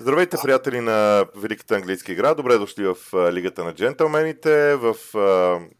Здравейте, 0.00 0.36
приятели 0.42 0.80
на 0.80 1.26
Великата 1.36 1.74
английска 1.74 2.12
игра. 2.12 2.34
Добре 2.34 2.58
дошли 2.58 2.84
в 2.84 2.96
Лигата 3.32 3.64
на 3.64 3.74
джентълмените. 3.74 4.76
В 4.76 4.94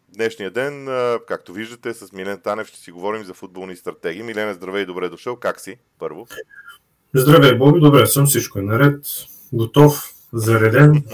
днешния 0.09 0.51
ден, 0.51 0.89
както 1.29 1.53
виждате, 1.53 1.95
с 1.95 2.13
Милен 2.13 2.41
Танев 2.41 2.67
ще 2.67 2.79
си 2.79 2.91
говорим 2.91 3.25
за 3.25 3.35
футболни 3.35 3.77
стратегии. 3.77 4.23
Милен, 4.23 4.55
здравей, 4.55 4.87
добре 4.87 5.09
дошъл. 5.09 5.37
Как 5.37 5.61
си, 5.61 5.77
първо? 5.99 6.27
Здравей, 7.15 7.55
Боби, 7.55 7.81
добре 7.81 8.07
съм, 8.07 8.27
всичко 8.27 8.59
е 8.59 8.63
наред. 8.63 9.05
Готов, 9.53 10.13
зареден. 10.33 11.05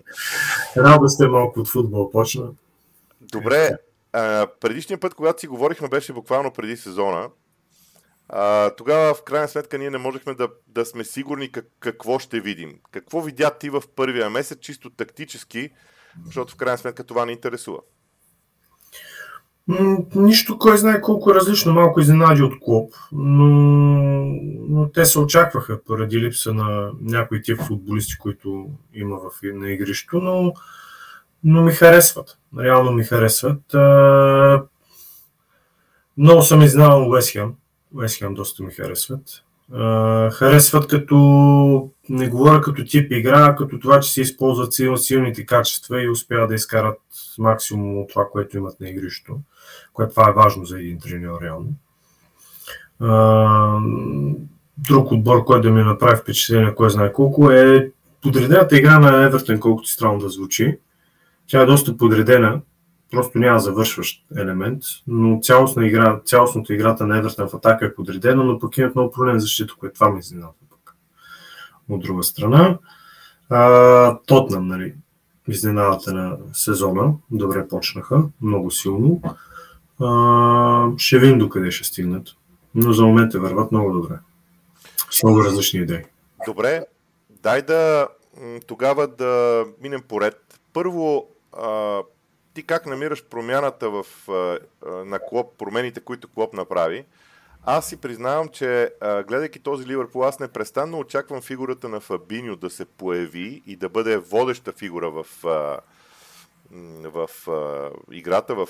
Радост 0.76 1.20
е 1.20 1.28
малко 1.28 1.60
от 1.60 1.68
футбол 1.68 2.10
почна. 2.10 2.50
Добре, 3.20 3.70
предишния 4.60 5.00
път, 5.00 5.14
когато 5.14 5.40
си 5.40 5.46
говорихме, 5.46 5.88
беше 5.88 6.12
буквално 6.12 6.52
преди 6.52 6.76
сезона. 6.76 7.28
А, 8.28 8.70
тогава, 8.70 9.14
в 9.14 9.22
крайна 9.24 9.48
сметка, 9.48 9.78
ние 9.78 9.90
не 9.90 9.98
можехме 9.98 10.34
да, 10.34 10.48
да 10.66 10.84
сме 10.84 11.04
сигурни 11.04 11.52
как, 11.52 11.66
какво 11.80 12.18
ще 12.18 12.40
видим. 12.40 12.74
Какво 12.90 13.20
видя 13.20 13.50
ти 13.50 13.70
в 13.70 13.82
първия 13.96 14.30
месец, 14.30 14.58
чисто 14.60 14.90
тактически, 14.90 15.70
защото 16.24 16.52
в 16.52 16.56
крайна 16.56 16.78
сметка 16.78 17.04
това 17.04 17.24
не 17.24 17.32
интересува? 17.32 17.78
Нищо, 20.14 20.58
кой 20.58 20.78
знае 20.78 21.00
колко 21.00 21.34
различно, 21.34 21.72
малко 21.72 22.00
изненади 22.00 22.42
от 22.42 22.60
клуб, 22.60 22.94
но, 23.12 23.46
но 24.68 24.88
те 24.88 25.04
се 25.04 25.18
очакваха 25.18 25.84
поради 25.84 26.20
липса 26.20 26.54
на 26.54 26.90
някои 27.00 27.42
тип 27.42 27.60
футболисти, 27.62 28.18
които 28.18 28.70
има 28.94 29.16
в, 29.16 29.42
на 29.42 29.70
игрището, 29.70 30.20
но, 30.20 30.52
но 31.44 31.62
ми 31.62 31.72
харесват. 31.72 32.38
Реално 32.58 32.92
ми 32.92 33.04
харесват. 33.04 33.74
А, 33.74 34.62
много 36.18 36.42
съм 36.42 36.62
изнавал 36.62 37.10
Уесхем. 37.10 37.54
Уесхем 37.94 38.34
доста 38.34 38.62
ми 38.62 38.72
харесват. 38.72 39.22
Харесват 40.32 40.86
като, 40.88 41.90
не 42.08 42.28
говоря 42.28 42.60
като 42.60 42.84
тип 42.84 43.12
игра, 43.12 43.56
като 43.56 43.78
това, 43.78 44.00
че 44.00 44.12
се 44.12 44.20
използват 44.20 44.72
сил, 44.72 44.96
силните 44.96 45.46
качества 45.46 46.02
и 46.02 46.10
успяват 46.10 46.48
да 46.48 46.54
изкарат 46.54 46.98
максимум 47.38 47.98
от 47.98 48.08
това, 48.08 48.28
което 48.32 48.56
имат 48.56 48.80
на 48.80 48.88
игрището, 48.88 49.38
което 49.92 50.10
това 50.10 50.30
е 50.30 50.32
важно 50.32 50.64
за 50.64 50.78
един 50.78 50.98
треньор 50.98 51.40
реално. 51.42 51.68
Друг 54.78 55.12
отбор, 55.12 55.44
който 55.44 55.68
да 55.68 55.74
ми 55.74 55.82
направи 55.82 56.16
впечатление, 56.16 56.74
кой 56.74 56.90
знае 56.90 57.12
колко, 57.12 57.50
е 57.50 57.90
подредената 58.22 58.78
игра 58.78 58.98
на 58.98 59.24
Евертон, 59.24 59.60
колкото 59.60 59.88
странно 59.88 60.18
да 60.18 60.28
звучи. 60.28 60.78
Тя 61.46 61.62
е 61.62 61.66
доста 61.66 61.96
подредена, 61.96 62.60
просто 63.10 63.38
няма 63.38 63.58
завършващ 63.58 64.24
елемент, 64.36 64.82
но 65.06 65.40
цялостна 65.42 65.86
игра, 65.86 66.20
цялостната 66.24 66.74
играта 66.74 67.06
на 67.06 67.18
Евертън 67.18 67.48
в 67.48 67.54
атака 67.54 67.86
е 67.86 67.94
подредена, 67.94 68.44
но 68.44 68.58
пък 68.58 68.78
имат 68.78 68.94
много 68.94 69.10
проблем 69.10 69.38
защита, 69.38 69.74
което 69.78 69.94
това 69.94 70.10
ми 70.10 70.18
изненадва 70.18 70.52
пък. 70.70 70.96
От 71.88 72.02
друга 72.02 72.22
страна, 72.22 72.78
а, 73.50 74.18
Тотнам, 74.26 74.66
нали, 74.66 74.94
изненадата 75.48 76.14
на 76.14 76.36
сезона, 76.52 77.14
добре 77.30 77.68
почнаха, 77.68 78.22
много 78.42 78.70
силно. 78.70 79.22
А, 80.00 80.90
ще 80.96 81.18
видим 81.18 81.38
докъде 81.38 81.70
ще 81.70 81.84
стигнат, 81.84 82.28
но 82.74 82.92
за 82.92 83.06
момента 83.06 83.40
върват 83.40 83.72
много 83.72 83.92
добре. 83.92 84.14
С 85.10 85.22
много 85.22 85.44
различни 85.44 85.80
идеи. 85.80 86.02
Добре, 86.46 86.84
дай 87.42 87.62
да 87.62 88.08
тогава 88.66 89.06
да 89.06 89.64
минем 89.82 90.02
поред. 90.08 90.60
Първо, 90.72 91.28
а, 91.52 92.00
ти 92.58 92.66
как 92.66 92.86
намираш 92.86 93.24
промяната 93.24 93.90
в, 93.90 94.06
на 94.86 95.18
Клоп, 95.28 95.58
промените, 95.58 96.00
които 96.00 96.28
Клоп 96.28 96.52
направи? 96.52 97.04
Аз 97.64 97.88
си 97.88 97.96
признавам, 97.96 98.48
че 98.48 98.94
гледайки 99.00 99.60
този 99.60 99.86
Ливърпул, 99.86 100.24
аз 100.24 100.40
непрестанно 100.40 100.98
очаквам 100.98 101.42
фигурата 101.42 101.88
на 101.88 102.00
Фабиньо 102.00 102.56
да 102.56 102.70
се 102.70 102.84
появи 102.84 103.62
и 103.66 103.76
да 103.76 103.88
бъде 103.88 104.16
водеща 104.16 104.72
фигура 104.72 105.10
в, 105.10 105.26
в, 107.02 107.28
играта, 108.10 108.54
в 108.54 108.68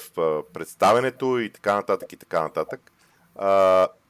представенето 0.53 1.39
и 1.39 1.53
така 1.53 1.75
нататък 1.75 2.13
и 2.13 2.17
така 2.17 2.43
нататък. 2.43 2.93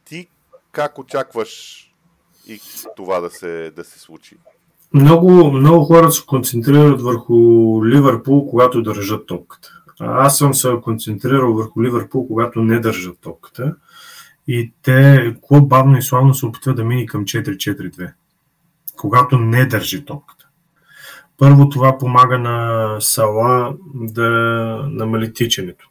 Ти 0.04 0.28
как 0.72 0.98
очакваш 0.98 1.84
и 2.46 2.60
това 2.96 3.20
да 3.20 3.30
се, 3.30 3.70
да 3.70 3.84
се 3.84 3.98
случи? 3.98 4.36
Много, 4.94 5.50
много 5.50 5.84
хора 5.84 6.12
се 6.12 6.26
концентрират 6.26 7.02
върху 7.02 7.34
Ливърпул, 7.86 8.46
когато 8.46 8.82
държат 8.82 9.26
топката. 9.26 9.82
Аз 10.00 10.38
съм 10.38 10.54
се 10.54 10.74
концентрирал 10.82 11.54
върху 11.54 11.82
Ливърпул, 11.82 12.26
когато 12.26 12.62
не 12.62 12.80
държат 12.80 13.18
топката. 13.20 13.74
И 14.48 14.72
те, 14.82 15.34
клуб 15.42 15.68
бавно 15.68 15.98
и 15.98 16.02
славно 16.02 16.34
се 16.34 16.46
опитва 16.46 16.74
да 16.74 16.84
мини 16.84 17.06
към 17.06 17.24
4-4-2, 17.24 18.12
когато 18.96 19.38
не 19.38 19.66
държи 19.66 20.04
топката. 20.04 20.46
Първо 21.38 21.68
това 21.68 21.98
помага 21.98 22.38
на 22.38 22.96
Сала 23.00 23.74
да 23.94 24.28
намали 24.90 25.32
тичането. 25.32 25.88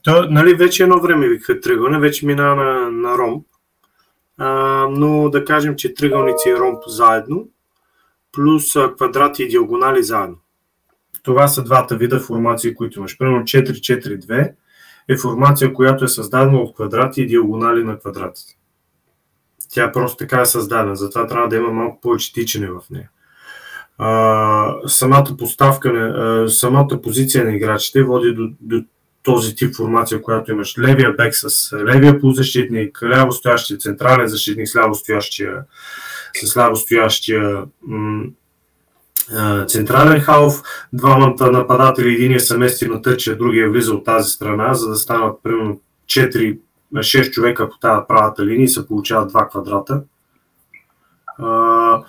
То, 0.03 0.25
нали, 0.29 0.56
вече 0.56 0.84
едно 0.84 1.01
време 1.01 1.28
викаха 1.28 1.59
триъгълна, 1.59 2.00
вече 2.00 2.25
мина 2.25 2.56
на, 2.56 2.91
на 2.91 3.18
ромб. 3.18 3.47
А, 4.38 4.47
но 4.91 5.29
да 5.29 5.45
кажем, 5.45 5.75
че 5.75 5.94
триъгълници 5.94 6.50
и 6.50 6.56
ромб 6.56 6.84
заедно, 6.88 7.47
плюс 8.31 8.74
квадрати 8.97 9.44
и 9.44 9.47
диагонали 9.47 10.03
заедно. 10.03 10.38
Това 11.24 11.47
са 11.47 11.63
двата 11.63 11.97
вида 11.97 12.19
формации, 12.19 12.75
които 12.75 13.00
имаш. 13.00 13.18
Примерно 13.18 13.44
4-4-2 13.44 14.53
е 15.10 15.18
формация, 15.18 15.74
която 15.74 16.06
е 16.06 16.08
създадена 16.08 16.58
от 16.58 16.76
квадрати 16.76 17.22
и 17.22 17.28
диагонали 17.28 17.84
на 17.84 18.00
квадратите. 18.00 18.58
Тя 19.74 19.92
просто 19.92 20.18
така 20.18 20.42
е 20.42 20.46
създадена, 20.46 20.96
затова 20.96 21.28
трябва 21.28 21.48
да 21.48 21.56
има 21.56 21.72
малко 21.72 22.02
повече 22.02 22.34
тичане 22.34 22.68
в 22.68 22.81
нея. 22.92 23.10
А, 23.98 24.74
самата 24.88 25.38
поставка, 25.38 25.90
а, 25.90 26.50
самата 26.50 27.02
позиция 27.04 27.46
на 27.46 27.56
играчите 27.56 28.04
води 28.04 28.34
до, 28.34 28.50
до 28.62 28.84
този 29.24 29.56
тип 29.56 29.75
формация, 29.75 30.22
която 30.22 30.52
имаш 30.52 30.78
левия 30.78 31.13
бек 31.13 31.36
с 31.36 31.74
левия 31.74 32.19
полузащитник, 32.19 33.00
ляво 33.04 33.31
стоящия 33.31 33.78
централен 33.78 34.28
защитник 34.28 34.68
с 34.68 34.75
ляво 34.75 34.96
стоящия, 34.96 35.63
с 36.44 36.58
ляво 36.58 36.75
стоящия 36.75 37.63
м- 37.81 38.25
централен 39.68 40.22
халф, 40.22 40.62
двамата 40.94 41.51
нападатели, 41.51 42.13
единия 42.13 42.39
се 42.39 42.57
мести 42.57 42.88
на 42.88 43.01
тъча, 43.01 43.38
другия 43.38 43.69
влиза 43.69 43.94
от 43.94 44.06
тази 44.06 44.30
страна, 44.30 44.74
за 44.74 44.89
да 44.89 44.95
станат 44.95 45.39
примерно 45.44 45.80
4 46.06 46.57
6 46.94 47.31
човека 47.31 47.69
по 47.69 47.77
тази 47.77 48.01
правата 48.07 48.45
линия 48.45 48.63
и 48.63 48.68
се 48.68 48.88
получават 48.88 49.30
два 49.30 49.50
квадрата. 49.50 50.04
А, 51.38 52.04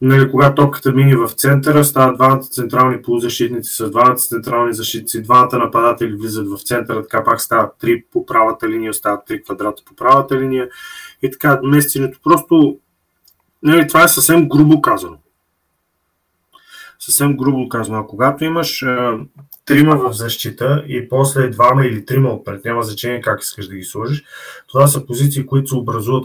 нали, 0.00 0.30
когато 0.30 0.54
топката 0.54 0.92
мини 0.92 1.16
в 1.16 1.28
центъра, 1.28 1.84
стават 1.84 2.16
двамата 2.16 2.42
централни 2.42 3.02
полузащитници 3.02 3.74
с 3.74 3.90
двамата 3.90 4.16
централни 4.16 4.74
защитници, 4.74 5.22
двамата 5.22 5.58
нападатели 5.58 6.16
влизат 6.16 6.48
в 6.48 6.62
центъра, 6.64 7.02
така 7.02 7.24
пак 7.24 7.40
стават 7.40 7.72
три 7.80 8.04
по 8.12 8.26
правата 8.26 8.68
линия, 8.68 8.94
стават 8.94 9.26
три 9.26 9.42
квадрата 9.42 9.82
по 9.84 9.94
правата 9.94 10.40
линия 10.40 10.68
и 11.22 11.30
така 11.30 11.60
местенето. 11.62 12.18
Просто 12.24 12.78
нали, 13.62 13.88
това 13.88 14.04
е 14.04 14.08
съвсем 14.08 14.48
грубо 14.48 14.80
казано. 14.80 15.18
Съвсем 17.08 17.36
грубо 17.36 17.68
казано. 17.68 17.98
А 17.98 18.06
когато 18.06 18.44
имаш 18.44 18.82
а, 18.82 19.18
трима 19.64 19.96
в 19.96 20.12
защита 20.12 20.84
и 20.88 21.08
после 21.08 21.48
двама 21.48 21.86
или 21.86 22.06
трима 22.06 22.30
отпред, 22.30 22.64
няма 22.64 22.82
значение 22.82 23.20
как 23.20 23.42
искаш 23.42 23.68
да 23.68 23.74
ги 23.74 23.84
сложиш, 23.84 24.24
това 24.66 24.86
са 24.86 25.06
позиции, 25.06 25.46
които 25.46 25.68
се 25.68 25.74
образуват 25.74 26.24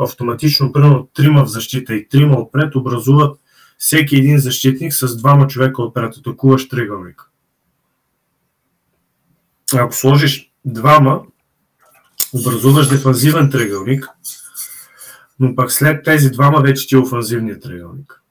автоматично, 0.00 0.72
примерно 0.72 1.08
трима 1.14 1.44
в 1.44 1.48
защита 1.48 1.94
и 1.94 2.08
трима 2.08 2.38
отпред 2.38 2.74
образуват 2.74 3.40
всеки 3.78 4.16
един 4.16 4.38
защитник 4.38 4.92
с 4.92 5.16
двама 5.16 5.46
човека 5.46 5.82
отпред, 5.82 6.16
атакуваш 6.16 6.68
триъгълник. 6.68 7.22
Ако 9.74 9.94
сложиш 9.94 10.52
двама, 10.64 11.22
образуваш 12.34 12.88
дефанзивен 12.88 13.50
триъгълник, 13.50 14.08
но 15.40 15.54
пък 15.54 15.72
след 15.72 16.04
тези 16.04 16.30
двама 16.30 16.60
вече 16.60 16.88
ти 16.88 16.94
е 16.94 16.98
офанзивният 16.98 17.62
триъгълник. 17.62 18.22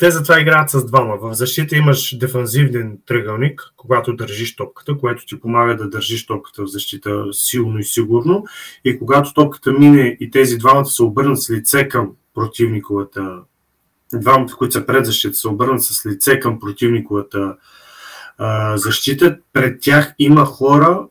Те 0.00 0.10
затова 0.10 0.40
играят 0.40 0.70
с 0.70 0.86
двама. 0.86 1.16
В 1.16 1.34
защита 1.34 1.76
имаш 1.76 2.18
дефанзивен 2.18 2.98
тръгълник, 3.06 3.62
когато 3.76 4.16
държиш 4.16 4.56
топката, 4.56 4.98
което 4.98 5.26
ти 5.26 5.40
помага 5.40 5.76
да 5.76 5.88
държиш 5.88 6.26
топката 6.26 6.62
в 6.62 6.66
защита 6.66 7.24
силно 7.32 7.78
и 7.78 7.84
сигурно. 7.84 8.44
И 8.84 8.98
когато 8.98 9.34
топката 9.34 9.72
мине 9.72 10.16
и 10.20 10.30
тези 10.30 10.58
двамата 10.58 10.84
се 10.84 11.02
обърнат 11.02 11.42
с 11.42 11.50
лице 11.50 11.88
към 11.88 12.12
противниковата, 12.34 13.38
двамата, 14.12 14.52
които 14.58 14.72
са 14.72 14.86
пред 14.86 15.06
защита, 15.06 15.34
се 15.34 15.48
обърнат 15.48 15.82
с 15.82 16.06
лице 16.06 16.40
към 16.40 16.60
противниковата 16.60 17.56
защита, 18.74 19.38
пред 19.52 19.80
тях 19.80 20.14
има 20.18 20.44
хора, 20.44 21.06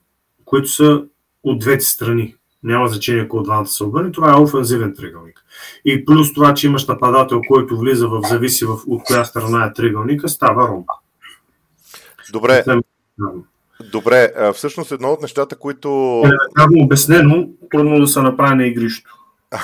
които 0.45 0.67
са 0.67 1.03
от 1.43 1.59
двете 1.59 1.85
страни. 1.85 2.35
Няма 2.67 2.87
значение 2.87 3.23
ако 3.23 3.43
двамата 3.43 3.67
се 3.67 3.83
обърне. 3.83 4.11
Това 4.11 4.31
е 4.31 4.41
офензивен 4.41 4.93
тръгълник. 4.95 5.43
И 5.85 6.05
плюс 6.05 6.33
това, 6.33 6.53
че 6.53 6.67
имаш 6.67 6.87
нападател, 6.87 7.41
който 7.47 7.77
влиза 7.77 8.07
в 8.07 8.21
зависи 8.29 8.65
в, 8.65 8.77
от 8.87 9.03
коя 9.03 9.25
страна 9.25 9.65
е 9.65 9.73
тръгълника, 9.73 10.29
става 10.29 10.67
ромба. 10.67 10.93
Добре. 12.31 12.63
Добре, 13.91 14.31
всъщност 14.53 14.91
едно 14.91 15.09
от 15.09 15.21
нещата, 15.21 15.55
които... 15.55 16.21
Е, 16.59 16.83
обяснено, 16.83 17.49
трудно 17.71 17.99
да 17.99 18.07
се 18.07 18.21
направи 18.21 18.55
на 18.55 18.67
игрищо. 18.67 19.11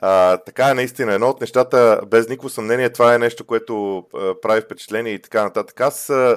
А, 0.00 0.36
така 0.36 0.70
е 0.70 0.74
наистина. 0.74 1.12
Едно 1.12 1.28
от 1.28 1.40
нещата, 1.40 2.00
без 2.10 2.28
никакво 2.28 2.48
съмнение, 2.48 2.92
това 2.92 3.14
е 3.14 3.18
нещо, 3.18 3.44
което 3.44 3.96
а, 3.98 4.34
прави 4.42 4.60
впечатление 4.60 5.12
и 5.12 5.22
така 5.22 5.44
нататък. 5.44 5.80
Аз 5.80 6.10
а, 6.10 6.36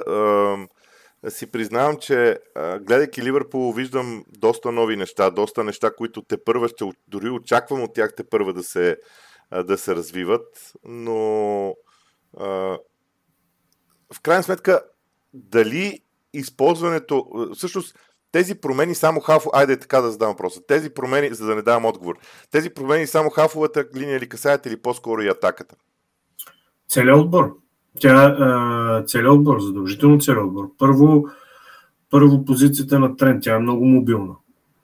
си 1.28 1.46
признавам, 1.46 1.96
че 1.96 2.38
гледайки 2.56 3.22
Ливърпул, 3.22 3.72
виждам 3.72 4.24
доста 4.28 4.72
нови 4.72 4.96
неща, 4.96 5.30
доста 5.30 5.64
неща, 5.64 5.94
които 5.94 6.22
те 6.22 6.44
първа 6.44 6.68
ще, 6.68 6.84
дори 7.08 7.30
очаквам 7.30 7.82
от 7.82 7.94
тях 7.94 8.14
те 8.16 8.24
първа 8.24 8.52
да 8.52 8.62
се, 8.62 8.96
да 9.64 9.78
се 9.78 9.94
развиват, 9.94 10.72
но 10.84 11.14
в 14.12 14.20
крайна 14.22 14.42
сметка, 14.42 14.82
дали 15.32 16.00
използването, 16.32 17.26
всъщност, 17.54 17.98
тези 18.32 18.60
промени 18.60 18.94
само 18.94 19.20
хафо... 19.20 19.50
Айде 19.52 19.78
така 19.78 20.00
да 20.00 20.10
задам 20.10 20.28
въпроса. 20.28 20.60
Тези 20.66 20.90
промени, 20.90 21.34
за 21.34 21.46
да 21.46 21.54
не 21.54 21.62
давам 21.62 21.84
отговор, 21.84 22.18
тези 22.50 22.70
промени 22.70 23.06
само 23.06 23.30
хафовата 23.30 23.84
линия 23.96 24.20
ли 24.20 24.28
касаят 24.28 24.66
или 24.66 24.82
по-скоро 24.82 25.22
и 25.22 25.28
атаката? 25.28 25.76
Целият 26.88 27.18
отбор. 27.18 27.56
Тя, 28.00 29.02
целият 29.06 29.32
отбор, 29.32 29.60
задължително 29.60 30.18
целият 30.20 30.46
отбор. 30.46 30.70
Първо, 30.78 31.28
първо 32.10 32.44
позицията 32.44 32.98
на 32.98 33.16
Трент, 33.16 33.42
тя 33.42 33.54
е 33.54 33.58
много 33.58 33.84
мобилна. 33.84 34.34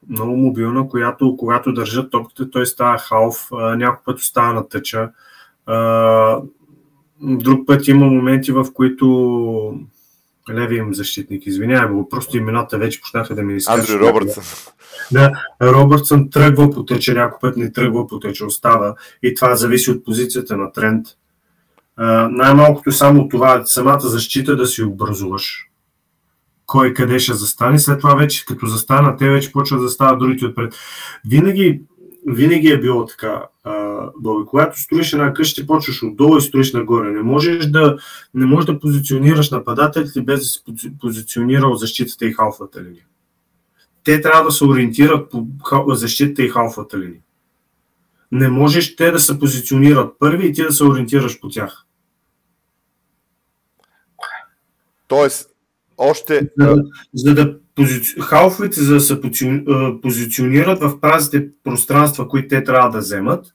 Много 0.08 0.36
мобилна, 0.36 0.88
която 0.88 1.36
когато 1.36 1.72
държат 1.72 2.10
топката, 2.10 2.50
той 2.50 2.66
става 2.66 2.98
халф, 2.98 3.48
няколко 3.52 4.02
пъти 4.04 4.22
става 4.22 4.52
на 4.52 4.68
тъча. 4.68 5.10
Друг 7.20 7.66
път 7.66 7.88
има 7.88 8.06
моменти, 8.06 8.52
в 8.52 8.66
които 8.74 9.78
левия 10.52 10.78
им 10.78 10.94
защитник, 10.94 11.46
извинявай, 11.46 12.02
просто 12.10 12.36
имената 12.36 12.78
вече 12.78 13.00
почнаха 13.00 13.34
да 13.34 13.42
ми 13.42 13.56
изкажат. 13.56 13.90
Андрю 13.90 14.08
Робъртсън. 14.08 14.44
Да, 15.12 15.32
Робъртсън 15.62 16.30
тръгва 16.30 16.70
по 16.70 16.84
тече, 16.84 17.14
някой 17.14 17.38
път 17.40 17.56
не 17.56 17.72
тръгва 17.72 18.06
по 18.06 18.20
тече, 18.20 18.44
остава 18.44 18.94
и 19.22 19.34
това 19.34 19.56
зависи 19.56 19.90
от 19.90 20.04
позицията 20.04 20.56
на 20.56 20.72
тренд. 20.72 21.06
Най-малкото 22.30 22.92
само 22.92 23.28
това, 23.28 23.62
самата 23.64 24.00
защита 24.00 24.56
да 24.56 24.66
си 24.66 24.82
образуваш. 24.82 25.68
Кой 26.66 26.94
къде 26.94 27.18
ще 27.18 27.34
застане, 27.34 27.78
след 27.78 28.00
това 28.00 28.14
вече 28.14 28.46
като 28.46 28.66
застана, 28.66 29.16
те 29.16 29.30
вече 29.30 29.52
почват 29.52 29.80
да 29.80 29.88
стават 29.88 30.18
другите 30.18 30.46
отпред. 30.46 30.74
Винаги, 31.28 31.82
винаги 32.26 32.68
е 32.68 32.80
било 32.80 33.06
така. 33.06 33.42
Боби. 34.18 34.46
Когато 34.46 34.80
строиш 34.80 35.12
една 35.12 35.32
къща, 35.32 35.66
почваш 35.66 36.02
отдолу 36.02 36.36
и 36.36 36.40
строиш 36.40 36.72
нагоре. 36.72 37.10
Не 37.10 37.22
можеш 37.22 37.66
да, 37.66 37.96
не 38.34 38.46
можеш 38.46 38.66
да 38.66 38.78
позиционираш 38.78 39.50
нападателите 39.50 40.22
без 40.22 40.40
да 40.40 40.44
си 40.44 40.60
позиционирал 41.00 41.74
защитата 41.74 42.26
и 42.26 42.32
халфата 42.32 42.82
линия. 42.82 43.04
Те 44.04 44.20
трябва 44.20 44.44
да 44.44 44.50
се 44.50 44.64
ориентират 44.64 45.30
по 45.30 45.46
защитата 45.88 46.42
и 46.42 46.48
халфата 46.48 46.98
линия. 46.98 47.20
Не 48.34 48.48
можеш 48.48 48.96
те 48.96 49.10
да 49.10 49.20
се 49.20 49.38
позиционират 49.38 50.14
първи 50.18 50.46
и 50.46 50.52
ти 50.52 50.62
да 50.62 50.72
се 50.72 50.84
ориентираш 50.84 51.40
по 51.40 51.48
тях. 51.48 51.84
Тоест, 55.08 55.50
още. 55.98 56.50
За, 56.58 56.76
за 57.14 57.34
да 57.34 57.58
позици... 57.74 58.20
халфовете, 58.20 58.82
за 58.82 58.94
да 58.94 59.00
се 59.00 59.20
позиционират 60.02 60.80
в 60.80 61.00
празните 61.00 61.48
пространства, 61.64 62.28
които 62.28 62.48
те 62.48 62.64
трябва 62.64 62.90
да 62.90 62.98
вземат, 62.98 63.46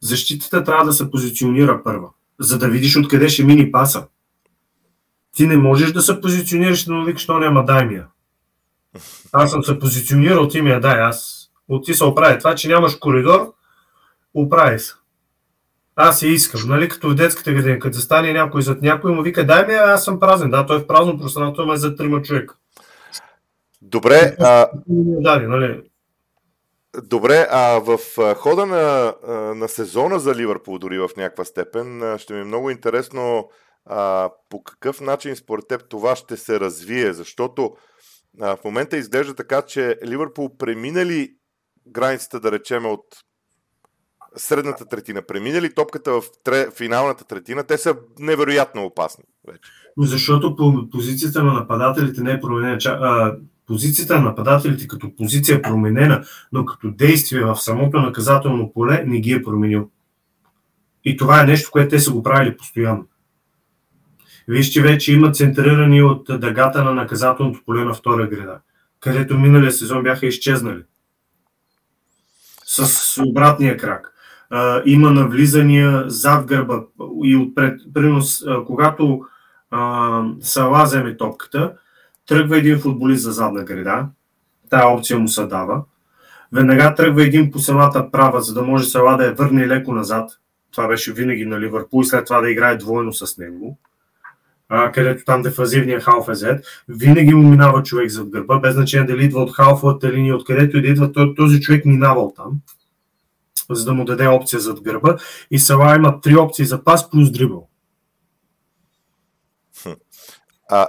защитата 0.00 0.64
трябва 0.64 0.84
да 0.84 0.92
се 0.92 1.10
позиционира 1.10 1.82
първа, 1.84 2.08
за 2.40 2.58
да 2.58 2.68
видиш 2.68 2.96
откъде 2.96 3.28
ще 3.28 3.44
мини 3.44 3.72
паса. 3.72 4.06
Ти 5.36 5.46
не 5.46 5.56
можеш 5.56 5.92
да 5.92 6.02
се 6.02 6.20
позиционираш 6.20 6.84
да 6.84 7.04
викаш, 7.04 7.22
що 7.22 7.38
няма 7.38 7.64
дай 7.64 7.86
ми 7.86 8.02
Аз 9.32 9.50
съм 9.50 9.64
се 9.64 9.78
позиционирал, 9.78 10.48
ти 10.48 10.62
ми 10.62 10.70
я 10.70 10.80
дай. 10.80 11.00
Аз 11.00 11.50
от 11.68 11.84
ти 11.84 11.94
се 11.94 12.04
оправи. 12.04 12.38
Това, 12.38 12.54
че 12.54 12.68
нямаш 12.68 12.96
коридор, 12.96 13.52
оправи 14.34 14.78
се. 14.78 14.94
Аз 15.96 16.22
я 16.22 16.30
искам, 16.30 16.60
нали, 16.68 16.88
като 16.88 17.10
в 17.10 17.14
детската 17.14 17.52
градина, 17.52 17.78
като 17.78 17.98
стане 17.98 18.32
някой 18.32 18.62
зад 18.62 18.82
някой, 18.82 19.12
му 19.12 19.22
вика, 19.22 19.46
дай 19.46 19.66
ми, 19.66 19.72
аз 19.72 20.04
съм 20.04 20.20
празен. 20.20 20.50
Да, 20.50 20.66
той 20.66 20.76
е 20.76 20.80
в 20.80 20.86
празно 20.86 21.18
пространство, 21.18 21.62
ама 21.62 21.74
е 21.74 21.76
за 21.76 21.96
трима 21.96 22.22
човека. 22.22 22.54
Добре. 23.82 24.36
А... 24.40 24.70
Дали, 25.20 25.46
нали? 25.46 25.82
Добре, 27.02 27.46
а 27.50 27.78
в 27.78 27.98
хода 28.34 28.66
на, 28.66 29.14
на 29.54 29.68
сезона 29.68 30.18
за 30.18 30.34
Ливърпул, 30.34 30.78
дори 30.78 30.98
в 30.98 31.10
някаква 31.16 31.44
степен, 31.44 32.18
ще 32.18 32.34
ми 32.34 32.40
е 32.40 32.44
много 32.44 32.70
интересно 32.70 33.48
а, 33.84 34.30
по 34.48 34.62
какъв 34.62 35.00
начин 35.00 35.36
според 35.36 35.68
теб 35.68 35.88
това 35.88 36.16
ще 36.16 36.36
се 36.36 36.60
развие, 36.60 37.12
защото 37.12 37.76
а, 38.40 38.56
в 38.56 38.64
момента 38.64 38.96
изглежда 38.96 39.34
така, 39.34 39.62
че 39.62 39.98
Ливърпул 40.04 40.56
преминали 40.56 41.30
границата, 41.86 42.40
да 42.40 42.52
речем, 42.52 42.86
от 42.86 43.04
средната 44.36 44.84
третина, 44.84 45.22
преминали 45.22 45.74
топката 45.74 46.12
в 46.12 46.22
тре, 46.44 46.66
финалната 46.76 47.24
третина, 47.24 47.62
те 47.62 47.78
са 47.78 47.96
невероятно 48.18 48.84
опасни 48.84 49.24
вече. 49.48 49.70
Защото 49.98 50.56
по 50.56 50.90
позицията 50.90 51.44
на 51.44 51.52
нападателите 51.52 52.22
не 52.22 52.32
е 52.32 52.40
променена 52.40 52.78
позицията 53.68 54.14
на 54.14 54.20
нападателите 54.20 54.88
като 54.88 55.16
позиция 55.16 55.56
е 55.56 55.62
променена, 55.62 56.24
но 56.52 56.64
като 56.64 56.90
действие 56.90 57.44
в 57.44 57.56
самото 57.56 58.00
наказателно 58.00 58.72
поле 58.72 59.04
не 59.06 59.20
ги 59.20 59.32
е 59.32 59.42
променил. 59.42 59.90
И 61.04 61.16
това 61.16 61.42
е 61.42 61.46
нещо, 61.46 61.70
което 61.70 61.90
те 61.90 61.98
са 61.98 62.12
го 62.12 62.22
правили 62.22 62.56
постоянно. 62.56 63.06
Вижте, 64.48 64.82
вече 64.82 65.12
има 65.12 65.32
центрирани 65.32 66.02
от 66.02 66.40
дъгата 66.40 66.84
на 66.84 66.94
наказателното 66.94 67.62
поле 67.66 67.84
на 67.84 67.94
втора 67.94 68.26
града, 68.26 68.60
където 69.00 69.38
миналия 69.38 69.72
сезон 69.72 70.02
бяха 70.02 70.26
изчезнали. 70.26 70.82
С 72.64 73.22
обратния 73.22 73.76
крак. 73.76 74.14
Има 74.84 75.10
навлизания 75.10 76.04
зад 76.06 76.46
гърба 76.46 76.80
и 77.24 77.36
отпред. 77.36 77.80
Принос, 77.94 78.44
когато 78.66 79.20
Сала 80.40 80.84
вземе 80.84 81.16
топката, 81.16 81.72
тръгва 82.26 82.58
един 82.58 82.78
футболист 82.78 83.22
за 83.22 83.32
задна 83.32 83.64
града, 83.64 84.06
тая 84.70 84.88
опция 84.88 85.18
му 85.18 85.28
се 85.28 85.46
дава, 85.46 85.82
веднага 86.52 86.94
тръгва 86.94 87.22
един 87.22 87.50
по 87.50 87.58
самата 87.58 88.08
права, 88.12 88.40
за 88.40 88.54
да 88.54 88.62
може 88.62 88.84
Сала 88.84 89.16
да 89.16 89.24
я 89.24 89.34
върне 89.34 89.68
леко 89.68 89.92
назад. 89.92 90.30
Това 90.72 90.88
беше 90.88 91.12
винаги 91.12 91.46
на 91.46 91.60
Ливърпул 91.60 92.02
и 92.02 92.04
след 92.04 92.26
това 92.26 92.40
да 92.40 92.50
играе 92.50 92.76
двойно 92.76 93.12
с 93.12 93.38
него, 93.38 93.78
а, 94.68 94.92
където 94.92 95.24
там 95.24 95.42
дефазивният 95.42 96.02
халф 96.02 96.28
е 96.28 96.34
зет. 96.34 96.64
Винаги 96.88 97.34
му 97.34 97.48
минава 97.48 97.82
човек 97.82 98.10
зад 98.10 98.28
гърба, 98.28 98.58
без 98.58 98.74
значение 98.74 99.06
дали 99.06 99.24
идва 99.24 99.40
от 99.40 99.54
халфовата 99.54 100.12
линия, 100.12 100.36
откъдето 100.36 100.78
и 100.78 100.82
да 100.82 100.88
идва, 100.88 101.34
този 101.36 101.60
човек 101.60 101.84
минавал 101.84 102.32
там, 102.36 102.52
за 103.70 103.84
да 103.84 103.94
му 103.94 104.04
даде 104.04 104.26
опция 104.26 104.60
зад 104.60 104.80
гърба. 104.80 105.16
И 105.50 105.58
Сала 105.58 105.96
има 105.96 106.20
три 106.20 106.36
опции 106.36 106.64
за 106.64 106.84
пас 106.84 107.10
плюс 107.10 107.30
дрибъл. 107.30 107.68
А, 110.70 110.88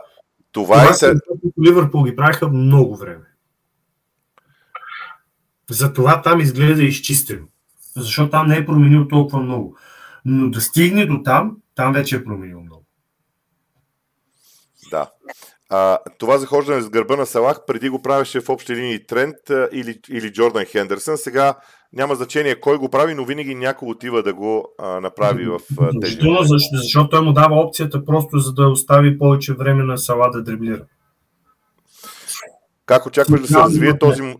това, 0.51 0.93
това 0.93 1.07
е... 1.07 1.13
Ливърпул 1.65 2.03
ги 2.03 2.15
правиха 2.15 2.47
много 2.47 2.95
време. 2.95 3.25
Затова 5.69 6.21
там 6.21 6.39
изглежда 6.39 6.83
изчистено. 6.83 7.47
Защото 7.95 8.31
там 8.31 8.47
не 8.47 8.57
е 8.57 8.65
променил 8.65 9.07
толкова 9.07 9.41
много. 9.41 9.77
Но 10.25 10.49
да 10.49 10.61
стигне 10.61 11.05
до 11.05 11.23
там, 11.23 11.57
там 11.75 11.93
вече 11.93 12.15
е 12.15 12.23
променил 12.23 12.61
много. 12.61 12.85
Да. 14.91 15.11
А, 15.69 15.97
това 16.17 16.37
захождане 16.37 16.81
с 16.81 16.89
гърба 16.89 17.15
на 17.15 17.25
Салах 17.25 17.65
преди 17.67 17.89
го 17.89 18.01
правеше 18.01 18.41
в 18.41 18.49
общи 18.49 18.75
линии 18.75 19.05
Трент 19.05 19.35
или, 19.71 19.99
или 20.09 20.33
Джордан 20.33 20.65
Хендерсън. 20.65 21.17
Сега 21.17 21.55
няма 21.93 22.15
значение 22.15 22.59
кой 22.59 22.77
го 22.77 22.89
прави, 22.89 23.13
но 23.13 23.25
винаги 23.25 23.55
някой 23.55 23.89
отива 23.89 24.23
да 24.23 24.33
го 24.33 24.67
а, 24.79 24.99
направи 24.99 25.45
в 25.45 25.59
а, 25.79 25.91
тези. 26.01 26.13
Защо? 26.13 26.43
Защо? 26.43 26.77
Защото 26.77 27.09
той 27.09 27.21
му 27.21 27.33
дава 27.33 27.55
опцията 27.55 28.05
просто 28.05 28.37
за 28.37 28.53
да 28.53 28.67
остави 28.67 29.17
повече 29.17 29.53
време 29.53 29.83
на 29.83 29.97
Сала 29.97 30.29
да 30.29 30.43
дриблира. 30.43 30.81
Как 32.85 33.05
очакваш 33.05 33.41
да 33.41 33.47
се 33.47 33.55
развие 33.55 33.99
този 33.99 34.35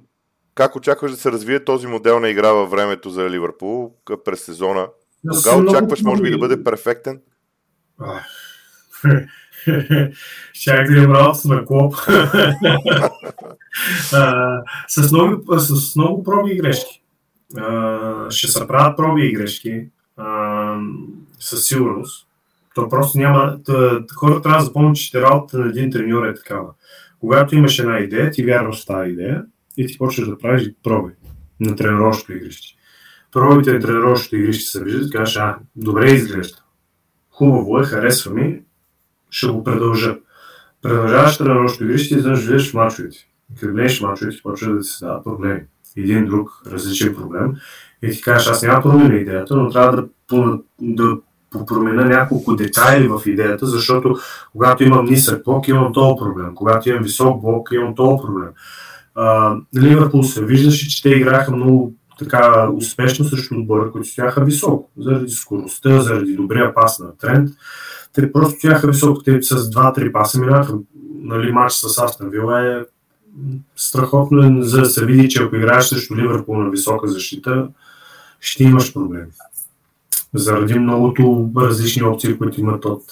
как 0.55 0.75
очакваш 0.75 1.12
да 1.12 1.17
се 1.17 1.31
развие 1.31 1.63
този 1.63 1.88
модел 1.88 2.19
на 2.19 2.29
игра 2.29 2.51
във 2.51 2.71
времето 2.71 3.09
за 3.09 3.29
Ливърпул 3.29 3.93
през 4.25 4.43
сезона? 4.43 4.88
Кога 5.36 5.57
очакваш, 5.57 6.01
може 6.01 6.21
би, 6.21 6.31
да 6.31 6.38
бъде 6.38 6.63
перфектен? 6.63 7.21
Щях 10.53 10.87
да 10.87 10.97
имам 10.97 11.15
работа 11.15 11.47
на 11.47 11.65
клоп. 11.65 11.95
с, 14.87 15.11
много, 15.11 15.59
с 15.59 15.95
много 15.95 16.23
проби 16.23 16.51
и 16.51 16.57
грешки. 16.57 17.01
А, 17.57 18.31
ще 18.31 18.47
се 18.47 18.67
правят 18.67 18.97
проби 18.97 19.25
и 19.25 19.33
грешки. 19.33 19.85
А, 20.17 20.77
със 21.39 21.67
сигурност. 21.67 22.27
То 22.75 22.89
просто 22.89 23.17
няма... 23.17 23.57
Хората 24.15 24.41
трябва 24.41 24.59
да 24.59 24.65
запомнят, 24.65 24.97
че 24.97 25.21
работата 25.21 25.57
на 25.57 25.69
един 25.69 25.91
треньор 25.91 26.25
е 26.25 26.35
такава. 26.35 26.69
Когато 27.19 27.55
имаш 27.55 27.79
една 27.79 27.99
идея, 27.99 28.31
ти 28.31 28.45
вярваш 28.45 28.83
в 28.83 28.85
тази 28.85 29.11
идея 29.11 29.43
и 29.77 29.87
ти 29.87 29.97
почваш 29.97 30.27
да 30.27 30.37
правиш 30.37 30.69
проби 30.83 31.13
на 31.59 31.75
тренировъчното 31.75 32.33
игрище. 32.33 32.67
Пробите 33.31 33.73
на 33.73 33.79
тренировъчното 33.79 34.35
игрище 34.35 34.69
се 34.69 34.83
виждат, 34.83 35.11
кажеш, 35.11 35.37
а, 35.37 35.57
добре 35.75 36.11
изглежда. 36.11 36.57
Хубаво 37.31 37.79
е, 37.79 37.83
харесва 37.83 38.33
ми, 38.33 38.61
ще 39.29 39.48
го 39.48 39.63
продължа. 39.63 40.17
Продължаваш 40.81 41.38
тренировъчното 41.38 41.83
игрище 41.83 42.15
и 42.15 42.17
изведнъж 42.17 42.45
влезеш 42.45 42.71
в 42.71 42.74
мачовете. 42.74 43.17
Като 43.59 43.74
влезеш 43.74 44.01
мачовете, 44.01 44.38
почва 44.43 44.74
да 44.74 44.81
ти 44.81 44.88
се 44.88 45.05
дават 45.05 45.24
проблеми. 45.24 45.62
Един 45.98 46.25
друг 46.25 46.50
различен 46.71 47.15
проблем. 47.15 47.53
И 48.01 48.12
ти 48.12 48.21
кажеш, 48.21 48.48
аз 48.48 48.63
няма 48.63 48.81
променя 48.81 49.15
идеята, 49.15 49.55
но 49.55 49.69
трябва 49.69 50.07
да, 50.31 50.59
да 50.81 51.17
променя 51.67 52.05
няколко 52.05 52.55
детайли 52.55 53.07
в 53.07 53.21
идеята, 53.25 53.65
защото 53.65 54.15
когато 54.51 54.83
имам 54.83 55.05
нисък 55.05 55.43
блок, 55.43 55.67
имам 55.67 55.93
този 55.93 56.19
проблем. 56.19 56.55
Когато 56.55 56.89
имам 56.89 57.03
висок 57.03 57.41
блок, 57.41 57.69
имам 57.71 57.95
този 57.95 58.21
проблем. 58.21 58.50
Ливърпул 59.77 60.24
се 60.24 60.45
виждаше, 60.45 60.89
че 60.89 61.03
те 61.03 61.09
играха 61.09 61.55
много 61.55 61.93
така 62.19 62.69
успешно 62.75 63.25
срещу 63.25 63.55
отбора, 63.55 63.91
които 63.91 64.07
стояха 64.07 64.43
високо, 64.43 64.89
заради 64.98 65.29
скоростта, 65.29 66.00
заради 66.00 66.36
добрия 66.36 66.74
пас 66.74 67.00
на 67.00 67.17
тренд. 67.17 67.50
Те 68.13 68.31
просто 68.31 68.57
стояха 68.59 68.87
високо, 68.87 69.23
те 69.23 69.41
с 69.41 69.55
2-3 69.55 70.11
паса 70.11 70.39
минаха. 70.39 70.73
Нали, 71.21 71.51
матч 71.51 71.73
с 71.73 72.03
Астон 72.03 72.29
Вила 72.29 72.67
е 72.67 72.79
страхотно, 73.75 74.63
за 74.63 74.81
да 74.81 74.85
се 74.85 75.05
види, 75.05 75.29
че 75.29 75.43
ако 75.43 75.55
играеш 75.55 75.85
срещу 75.85 76.15
Ливърпул 76.15 76.57
на 76.63 76.69
висока 76.69 77.07
защита, 77.07 77.67
ще 78.39 78.63
имаш 78.63 78.93
проблеми. 78.93 79.31
Заради 80.33 80.79
многото 80.79 81.49
различни 81.57 82.03
опции, 82.03 82.37
които 82.37 82.59
имат 82.59 82.85
от 82.85 83.03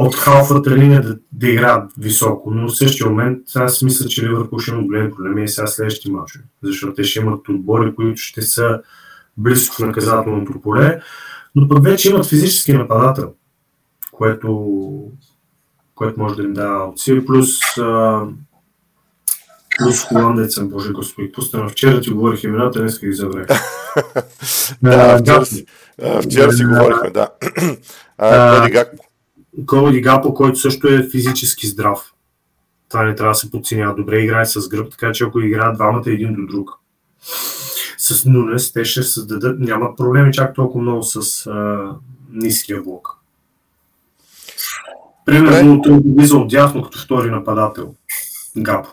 от 0.00 0.14
халфата 0.14 0.70
линия 0.70 1.02
да, 1.02 1.16
да 1.32 1.48
играят 1.48 1.92
високо, 1.98 2.50
но 2.50 2.68
в 2.68 2.76
същия 2.76 3.06
момент 3.06 3.38
аз 3.54 3.82
мисля, 3.82 4.08
че 4.08 4.22
Ливърпул 4.22 4.58
ще 4.58 4.70
има 4.70 4.82
големи 4.82 5.10
проблеми 5.10 5.44
и 5.44 5.48
сега 5.48 5.66
следващите 5.66 6.12
мачове, 6.12 6.44
защото 6.62 6.94
те 6.94 7.04
ще 7.04 7.20
имат 7.20 7.48
отбори, 7.48 7.94
които 7.94 8.20
ще 8.20 8.42
са 8.42 8.80
близко 9.36 9.74
в 9.74 9.86
наказателното 9.86 10.60
поле, 10.60 11.00
но 11.54 11.68
пък 11.68 11.84
вече 11.84 12.10
имат 12.10 12.26
физически 12.26 12.72
нападател, 12.72 13.34
което, 14.20 14.70
което 15.94 16.20
може 16.20 16.36
да 16.36 16.42
им 16.42 16.52
дава 16.52 16.84
опция, 16.84 17.24
плюс 17.26 17.48
а, 17.78 18.22
плюс 19.78 20.04
холандецът, 20.04 20.70
боже 20.70 20.92
господи, 20.92 21.32
пусна 21.32 21.68
вчера 21.68 22.00
ти 22.00 22.10
говорих 22.10 22.44
имената, 22.44 22.80
днес 22.80 23.00
ги 23.00 23.12
забравих. 23.12 23.46
да, 24.82 25.18
вчера 25.18 25.46
си, 25.46 25.66
вчера 26.22 26.52
си 26.52 26.64
говорихме, 26.64 27.10
да. 27.10 27.28
Коди 28.60 28.72
Гакпо. 28.72 29.02
Коди 29.66 30.00
Гапо, 30.00 30.34
който 30.34 30.58
също 30.58 30.88
е 30.88 31.08
физически 31.10 31.66
здрав. 31.66 32.12
Това 32.88 33.04
не 33.04 33.14
трябва 33.14 33.30
да 33.30 33.34
се 33.34 33.50
подценява. 33.50 33.94
Добре 33.94 34.18
играе 34.18 34.46
с 34.46 34.68
гръб, 34.68 34.90
така 34.90 35.12
че 35.12 35.24
ако 35.24 35.40
играят 35.40 35.76
двамата 35.76 36.02
един 36.06 36.34
до 36.34 36.46
друг. 36.46 36.70
С 37.98 38.24
Нунес 38.24 38.72
те 38.72 38.84
ще 38.84 39.02
създадат, 39.02 39.60
нямат 39.60 39.96
проблеми 39.96 40.32
чак 40.32 40.54
толкова 40.54 40.82
много 40.82 41.02
с 41.02 41.46
а, 41.46 41.90
ниския 42.32 42.82
блок. 42.82 43.19
Примерно 45.26 45.82
той 45.82 45.98
влиза 46.16 46.36
отдясно 46.36 46.82
като 46.82 46.98
втори 46.98 47.30
нападател. 47.30 47.94
Гапо. 48.56 48.88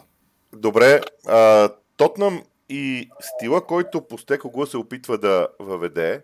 Добре, 0.53 1.01
а, 1.27 1.69
Тотнам 1.98 2.41
и 2.69 3.10
стила, 3.19 3.65
който 3.65 4.07
Постекого 4.07 4.65
се 4.65 4.77
опитва 4.77 5.17
да 5.17 5.48
въведе, 5.60 6.24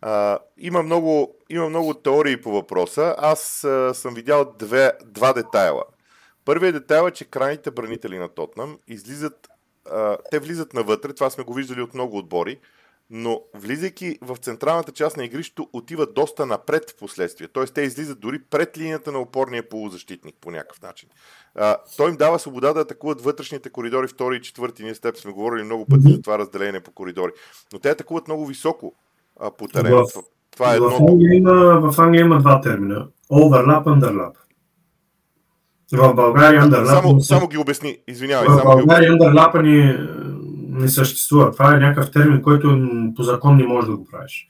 а, 0.00 0.38
има, 0.58 0.82
много, 0.82 1.34
има 1.50 1.68
много 1.68 1.94
теории 1.94 2.40
по 2.40 2.52
въпроса. 2.52 3.14
Аз 3.18 3.64
а, 3.64 3.94
съм 3.94 4.14
видял 4.14 4.54
две, 4.58 4.92
два 5.06 5.32
детайла. 5.32 5.84
Първият 6.44 6.74
детайл 6.74 7.08
е, 7.08 7.10
че 7.10 7.24
крайните 7.24 7.70
бранители 7.70 8.18
на 8.18 8.28
Тотнам 8.28 8.78
излизат, 8.88 9.48
а, 9.90 10.16
те 10.30 10.38
влизат 10.38 10.74
навътре, 10.74 11.12
това 11.12 11.30
сме 11.30 11.44
го 11.44 11.54
виждали 11.54 11.82
от 11.82 11.94
много 11.94 12.18
отбори, 12.18 12.58
но 13.10 13.40
влизайки 13.54 14.18
в 14.22 14.36
централната 14.36 14.92
част 14.92 15.16
на 15.16 15.24
игрището, 15.24 15.68
отиват 15.72 16.14
доста 16.14 16.46
напред 16.46 16.90
в 16.90 16.96
последствие. 16.96 17.48
Тоест 17.48 17.74
те 17.74 17.80
излизат 17.80 18.20
дори 18.20 18.38
пред 18.50 18.78
линията 18.78 19.12
на 19.12 19.18
опорния 19.18 19.68
полузащитник 19.68 20.34
по 20.40 20.50
някакъв 20.50 20.82
начин. 20.82 21.08
А, 21.54 21.76
той 21.96 22.10
им 22.10 22.16
дава 22.16 22.38
свобода 22.38 22.72
да 22.72 22.80
атакуват 22.80 23.20
вътрешните 23.20 23.70
коридори, 23.70 24.08
втори 24.08 24.36
и 24.36 24.40
четвърти. 24.40 24.82
Ние 24.82 24.94
с 24.94 25.00
теб 25.00 25.16
сме 25.16 25.32
говорили 25.32 25.62
много 25.62 25.86
пъти 25.86 26.12
за 26.12 26.22
това 26.22 26.38
разделение 26.38 26.80
по 26.80 26.90
коридори. 26.90 27.32
Но 27.72 27.78
те 27.78 27.90
атакуват 27.90 28.28
много 28.28 28.46
високо 28.46 28.94
а, 29.40 29.50
по 29.50 29.68
терена. 29.68 29.96
В, 29.96 30.06
това 30.50 30.74
е 30.74 30.80
в, 30.80 30.84
едно... 30.84 31.06
Англия 31.08 31.34
има, 31.34 31.90
в 31.92 31.98
Англия 31.98 32.20
има 32.20 32.38
два 32.38 32.60
термина. 32.60 33.08
Overlap, 33.32 33.84
underlap. 33.84 34.32
В 35.92 36.14
България 36.14 36.62
underlap... 36.62 37.00
Само, 37.00 37.20
само 37.20 37.48
ги 37.48 37.58
обясни, 37.58 37.98
извинявай. 38.08 38.48
В 38.48 38.62
България 38.64 39.12
underlap 39.12 39.62
ни 39.62 40.08
не 40.76 40.88
съществува. 40.88 41.52
Това 41.52 41.74
е 41.74 41.78
някакъв 41.78 42.10
термин, 42.10 42.42
който 42.42 42.88
по 43.16 43.22
закон 43.22 43.56
не 43.56 43.66
можеш 43.66 43.90
да 43.90 43.96
го 43.96 44.06
правиш. 44.12 44.46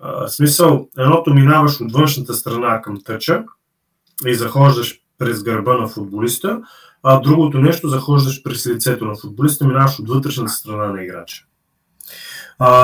В 0.00 0.28
смисъл, 0.28 0.88
едното 0.98 1.34
минаваш 1.34 1.80
от 1.80 1.92
външната 1.92 2.34
страна 2.34 2.82
към 2.82 2.98
тъча 3.04 3.44
и 4.26 4.34
захождаш 4.34 5.00
през 5.18 5.42
гърба 5.42 5.76
на 5.76 5.88
футболиста, 5.88 6.60
а 7.02 7.20
другото 7.20 7.58
нещо 7.58 7.88
захождаш 7.88 8.42
през 8.42 8.66
лицето 8.66 9.04
на 9.04 9.14
футболиста, 9.14 9.66
минаваш 9.66 9.98
от 9.98 10.08
вътрешната 10.08 10.52
страна 10.52 10.86
на 10.86 11.04
играча. 11.04 11.44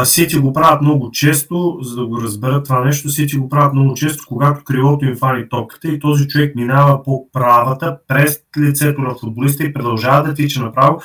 Сити 0.05 0.39
го 0.39 0.53
правят 0.53 0.83
много 0.83 1.11
често, 1.11 1.79
за 1.83 1.97
да 1.97 2.07
го 2.07 2.23
разберат 2.23 2.65
това 2.65 2.85
нещо. 2.85 3.09
Сити 3.09 3.37
го 3.37 3.49
правят 3.49 3.73
много 3.73 3.95
често, 3.95 4.25
когато 4.29 4.65
крилото 4.65 5.05
им 5.05 5.17
фани 5.17 5.49
топката 5.49 5.89
и 5.89 5.99
този 5.99 6.29
човек 6.29 6.57
минава 6.57 7.03
по 7.03 7.31
правата 7.33 7.99
през 8.09 8.39
лицето 8.59 9.01
на 9.01 9.15
футболиста 9.15 9.65
и 9.65 9.73
продължава 9.73 10.29
да 10.29 10.35
тича 10.35 10.63
направо. 10.63 11.03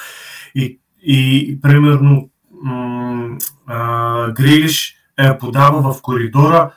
И, 0.56 0.81
и 1.02 1.58
примерно 1.62 2.30
Грилиш 4.34 4.96
е 5.20 5.38
подава 5.38 5.94
в 5.94 6.02
коридора 6.02 6.72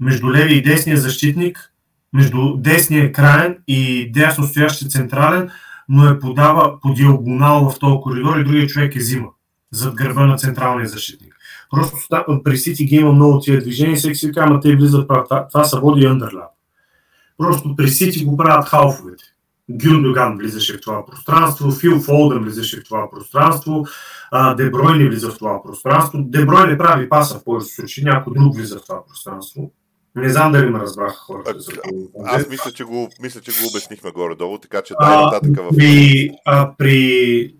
между 0.00 0.32
леви 0.32 0.54
и 0.54 0.62
десния 0.62 0.96
защитник, 0.96 1.72
между 2.12 2.56
десния 2.56 3.12
краен 3.12 3.58
и 3.68 4.10
дясно 4.12 4.44
стоящия 4.46 4.88
централен, 4.88 5.50
но 5.88 6.08
е 6.08 6.18
подава 6.18 6.80
по 6.80 6.94
диагонал 6.94 7.70
в 7.70 7.78
този 7.78 8.00
коридор 8.02 8.36
и 8.36 8.44
другия 8.44 8.66
човек 8.66 8.96
е 8.96 8.98
взима 8.98 9.28
зад 9.72 9.94
гърба 9.94 10.26
на 10.26 10.36
централния 10.36 10.88
защитник. 10.88 11.34
Просто 11.70 11.96
при 12.44 12.56
Сити 12.56 12.84
ги 12.84 12.96
има 12.96 13.12
много 13.12 13.40
тия 13.40 13.60
движения 13.60 13.92
и 13.92 13.96
всеки 13.96 14.14
си 14.14 14.32
казва, 14.32 14.60
те 14.60 14.76
влизат 14.76 15.08
прав. 15.08 15.24
Това, 15.24 15.48
това 15.48 15.64
са 15.64 15.80
води 15.80 16.06
андерлап. 16.06 16.50
Просто 17.38 17.76
при 17.76 17.88
Сити 17.88 18.24
го 18.24 18.36
правят 18.36 18.68
халфовете. 18.68 19.24
Гюндоган 19.70 20.38
влизаше 20.38 20.76
в 20.76 20.80
това 20.80 21.06
пространство, 21.06 21.70
Фил 21.70 22.00
Фолден 22.00 22.44
влизаше 22.44 22.80
в 22.80 22.84
това 22.84 23.10
пространство, 23.10 23.84
Деброй 24.56 24.98
не 24.98 25.08
влиза 25.08 25.30
в 25.30 25.38
това 25.38 25.62
пространство. 25.62 26.18
Деброй 26.22 26.66
не 26.66 26.78
прави 26.78 27.08
паса 27.08 27.38
в 27.38 27.44
повечето 27.44 27.74
случаи, 27.74 28.04
някой 28.04 28.32
друг 28.36 28.56
влиза 28.56 28.78
в 28.78 28.82
това 28.82 29.06
пространство. 29.06 29.70
Не 30.16 30.28
знам 30.28 30.52
дали 30.52 30.70
ме 30.70 30.78
разбраха 30.78 31.16
хората. 31.16 31.60
За 31.60 31.72
Аз 32.24 32.48
мисля 32.48 32.72
че, 32.72 32.84
го, 32.84 33.08
мисля, 33.22 33.40
че 33.40 33.50
го 33.50 33.68
обяснихме 33.68 34.10
горе-долу, 34.10 34.58
така 34.58 34.82
че 34.82 34.94
дай 35.00 35.16
нататък 35.16 35.56
в... 35.56 35.76
При, 35.76 36.30
а, 36.44 36.76
при, 36.78 37.54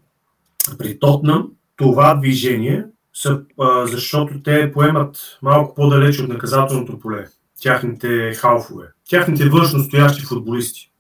при 0.78 0.99
Тотнам 0.99 1.50
това 1.76 2.14
движение, 2.14 2.84
са, 3.14 3.40
а, 3.61 3.87
защото 3.87 4.42
те 4.42 4.73
поемат 4.73 5.38
малко 5.42 5.75
по-далеч 5.75 6.20
от 6.20 6.28
наказателното 6.28 6.99
поле, 6.99 7.26
тяхните 7.62 8.34
халфове, 8.34 8.87
тяхните 9.08 9.49
външно 9.49 9.80
стоящи 9.80 10.23
футболисти. 10.23 10.90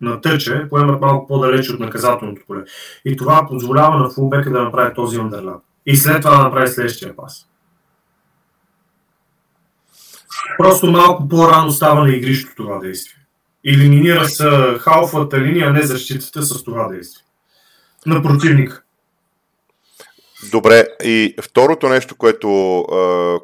На 0.00 0.20
тъче, 0.20 0.66
поемат 0.70 1.00
малко 1.00 1.26
по-далеч 1.26 1.70
от 1.70 1.80
наказателното 1.80 2.42
поле. 2.46 2.64
И 3.04 3.16
това 3.16 3.46
позволява 3.48 3.98
на 3.98 4.10
фулбека 4.10 4.50
да 4.50 4.62
направи 4.62 4.94
този 4.94 5.18
underlap. 5.18 5.60
И 5.86 5.96
след 5.96 6.22
това 6.22 6.36
да 6.36 6.44
направи 6.44 6.68
следващия 6.68 7.16
пас. 7.16 7.46
Просто 10.58 10.86
малко 10.86 11.28
по-рано 11.28 11.70
става 11.70 12.02
на 12.04 12.10
игрището 12.10 12.54
това 12.56 12.78
действие. 12.78 13.16
Елиминира 13.66 14.28
с 14.28 14.44
халфата 14.80 15.40
линия, 15.40 15.68
а 15.68 15.72
не 15.72 15.82
защитата 15.82 16.42
с 16.42 16.64
това 16.64 16.88
действие. 16.88 17.24
На 18.06 18.22
противника. 18.22 18.82
Добре, 20.50 20.84
и 21.04 21.34
второто 21.42 21.88
нещо, 21.88 22.16
което, 22.16 22.84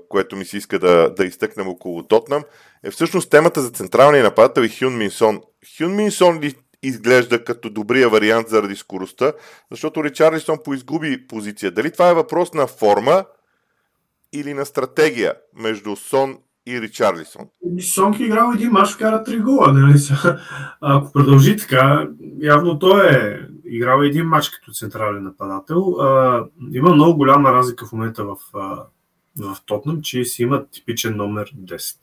което 0.08 0.36
ми 0.36 0.44
се 0.44 0.56
иска 0.56 0.78
да, 0.78 1.14
да 1.16 1.24
изтъкнем 1.24 1.68
около 1.68 2.02
Тотнам, 2.02 2.42
е 2.84 2.90
всъщност 2.90 3.30
темата 3.30 3.60
за 3.60 3.70
централния 3.70 4.24
нападател 4.24 4.62
и 4.62 4.68
Хюн 4.78 4.96
Минсон. 4.96 5.40
Хюн 5.78 5.94
Минсон 5.94 6.40
ли 6.40 6.54
изглежда 6.82 7.44
като 7.44 7.70
добрия 7.70 8.08
вариант 8.08 8.48
заради 8.48 8.76
скоростта, 8.76 9.32
защото 9.70 10.04
Ричарлисон 10.04 10.58
поизгуби 10.64 11.26
позиция. 11.26 11.70
Дали 11.70 11.92
това 11.92 12.10
е 12.10 12.14
въпрос 12.14 12.54
на 12.54 12.66
форма 12.66 13.24
или 14.32 14.54
на 14.54 14.66
стратегия 14.66 15.34
между 15.56 15.96
Сон 15.96 16.38
и 16.66 16.80
Ричарлисон? 16.80 17.42
Сонки 17.80 18.22
играл 18.22 18.52
един 18.54 18.70
мач, 18.70 18.90
вкара 18.90 19.24
три 19.24 19.38
гола. 19.38 19.72
Нали? 19.72 19.98
Ако 20.80 21.12
продължи 21.12 21.56
така, 21.56 22.08
явно 22.40 22.78
той 22.78 23.10
е 23.10 23.40
играл 23.64 24.02
един 24.02 24.26
матч 24.26 24.48
като 24.48 24.72
централен 24.72 25.22
нападател. 25.22 25.96
А, 26.00 26.44
има 26.72 26.94
много 26.94 27.16
голяма 27.16 27.52
разлика 27.52 27.86
в 27.86 27.92
момента 27.92 28.24
в, 28.24 28.36
в 29.40 29.56
Тотнам, 29.66 30.02
че 30.02 30.24
си 30.24 30.42
има 30.42 30.66
типичен 30.66 31.16
номер 31.16 31.52
10. 31.58 31.96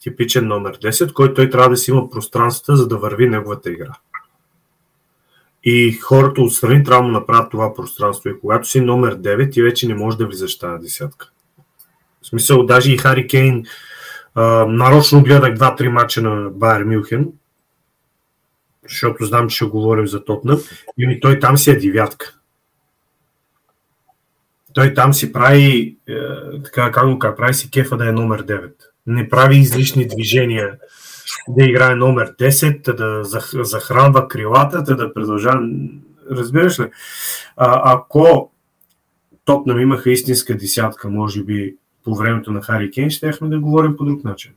Типичен 0.00 0.46
номер 0.46 0.78
10, 0.78 1.12
който 1.12 1.34
той 1.34 1.50
трябва 1.50 1.70
да 1.70 1.76
си 1.76 1.90
има 1.90 2.10
пространствата, 2.10 2.76
за 2.76 2.88
да 2.88 2.98
върви 2.98 3.28
неговата 3.28 3.70
игра. 3.70 3.92
И 5.64 5.92
хората 5.92 6.42
отстрани 6.42 6.84
трябва 6.84 7.06
да 7.06 7.12
направят 7.12 7.50
това 7.50 7.74
пространство. 7.74 8.30
И 8.30 8.40
когато 8.40 8.68
си 8.68 8.80
номер 8.80 9.18
9, 9.18 9.52
ти 9.52 9.62
вече 9.62 9.88
не 9.88 9.94
можеш 9.94 10.18
да 10.18 10.26
влизаш 10.26 10.58
тази 10.58 10.82
десятка. 10.82 11.30
В 12.22 12.26
смисъл, 12.26 12.66
даже 12.66 12.92
и 12.92 12.98
Хари 12.98 13.26
Кейн, 13.26 13.64
а, 14.34 14.66
нарочно 14.66 15.22
гледах 15.22 15.54
2-3 15.54 15.88
мача 15.88 16.22
на 16.22 16.50
Байер 16.50 16.84
Мюхен, 16.84 17.32
защото 18.88 19.24
знам, 19.24 19.48
че 19.48 19.56
ще 19.56 19.64
говорим 19.64 20.06
за 20.06 20.24
Тотна. 20.24 20.58
И 20.98 21.20
той 21.20 21.38
там 21.38 21.58
си 21.58 21.70
е 21.70 21.78
девятка. 21.78 22.34
Той 24.72 24.94
там 24.94 25.14
си 25.14 25.32
прави, 25.32 25.96
е, 26.08 26.14
така 26.64 26.92
как 27.18 27.36
прави 27.36 27.54
си 27.54 27.70
кефа 27.70 27.96
да 27.96 28.08
е 28.08 28.12
номер 28.12 28.46
9. 28.46 28.72
Не 29.08 29.28
прави 29.28 29.56
излишни 29.56 30.06
движения 30.06 30.78
да 31.48 31.64
играе 31.64 31.94
номер 31.94 32.34
10, 32.36 32.96
да 32.96 33.24
захранва 33.64 34.28
крилата, 34.28 34.82
да 34.82 35.14
продължава. 35.14 35.68
Разбираш 36.30 36.80
ли? 36.80 36.90
А, 37.56 37.94
ако 37.94 38.50
Тотнам 39.48 39.80
имаха 39.80 40.10
истинска 40.10 40.56
десятка, 40.56 41.10
може 41.10 41.44
би 41.44 41.76
по 42.04 42.14
времето 42.14 42.52
на 42.52 42.62
Хари 42.62 42.90
Кейн, 42.90 43.10
щехме 43.10 43.48
да 43.48 43.60
говорим 43.60 43.96
по 43.96 44.04
друг 44.04 44.24
начин. 44.24 44.52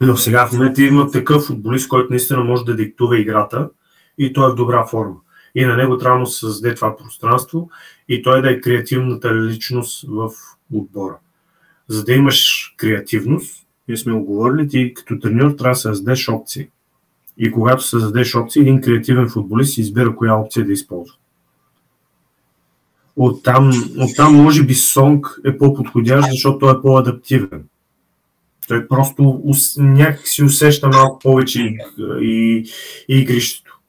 Но 0.00 0.16
сега 0.16 0.46
в 0.46 0.52
момента 0.52 0.82
има 0.82 1.10
такъв 1.10 1.42
футболист, 1.42 1.88
който 1.88 2.10
наистина 2.10 2.44
може 2.44 2.64
да 2.64 2.76
диктува 2.76 3.18
играта 3.18 3.70
и 4.18 4.32
той 4.32 4.48
е 4.48 4.52
в 4.52 4.54
добра 4.54 4.86
форма. 4.86 5.16
И 5.54 5.64
на 5.64 5.76
него 5.76 5.98
трябва 5.98 6.20
да 6.20 6.26
се 6.26 6.38
създаде 6.38 6.74
това 6.74 6.96
пространство 6.96 7.70
и 8.08 8.22
той 8.22 8.42
да 8.42 8.50
е 8.50 8.60
креативната 8.60 9.34
личност 9.34 10.04
в 10.08 10.30
отбора. 10.72 11.18
За 11.88 12.04
да 12.04 12.12
имаш 12.12 12.74
креативност, 12.76 13.65
ние 13.88 13.96
сме 13.96 14.12
оговорили, 14.12 14.68
ти 14.68 14.94
като 14.94 15.18
треньор 15.18 15.50
трябва 15.50 15.72
да 15.72 15.76
създадеш 15.76 16.28
опции. 16.28 16.68
И 17.38 17.50
когато 17.50 17.82
създадеш 17.82 18.34
опции, 18.34 18.62
един 18.62 18.80
креативен 18.80 19.28
футболист 19.28 19.78
избира 19.78 20.16
коя 20.16 20.34
опция 20.34 20.66
да 20.66 20.72
използва. 20.72 21.16
Оттам, 23.16 23.70
оттам 23.98 24.34
може 24.34 24.62
би 24.62 24.74
Сонг 24.74 25.40
е 25.44 25.58
по-подходящ, 25.58 26.28
защото 26.30 26.58
той 26.58 26.72
е 26.72 26.82
по-адаптивен. 26.82 27.64
Той 28.68 28.88
просто 28.88 29.42
някак 29.78 30.28
си 30.28 30.44
усеща 30.44 30.88
малко 30.88 31.18
повече 31.18 31.62
и, 31.62 31.78
и, 32.20 32.64
и 33.08 33.18
игрището. 33.18 33.80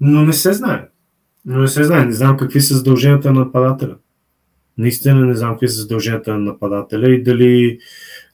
Но 0.00 0.22
не 0.22 0.32
се 0.32 0.52
знае. 0.52 0.88
Но 1.44 1.58
не 1.58 1.68
се 1.68 1.84
знае. 1.84 2.04
Не 2.04 2.12
знам 2.12 2.36
какви 2.36 2.60
са 2.60 2.74
задълженията 2.74 3.32
на 3.32 3.40
нападателя. 3.40 3.96
Наистина 4.78 5.26
не 5.26 5.34
знам 5.34 5.50
какви 5.52 5.68
са 5.68 5.80
задълженията 5.80 6.32
на 6.32 6.38
нападателя 6.38 7.10
и 7.10 7.22
дали 7.22 7.78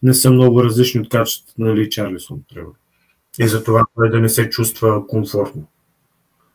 не 0.07 0.15
са 0.15 0.31
много 0.31 0.65
различни 0.65 1.01
от 1.01 1.09
качеството 1.09 1.63
на 1.63 1.77
Ли 1.77 1.91
Чарлисон, 1.91 2.41
И 3.39 3.49
за 3.49 3.65
това 3.65 3.85
той 3.97 4.11
да 4.11 4.21
не 4.21 4.29
се 4.29 4.51
чувства 4.51 5.07
комфортно. 5.07 5.67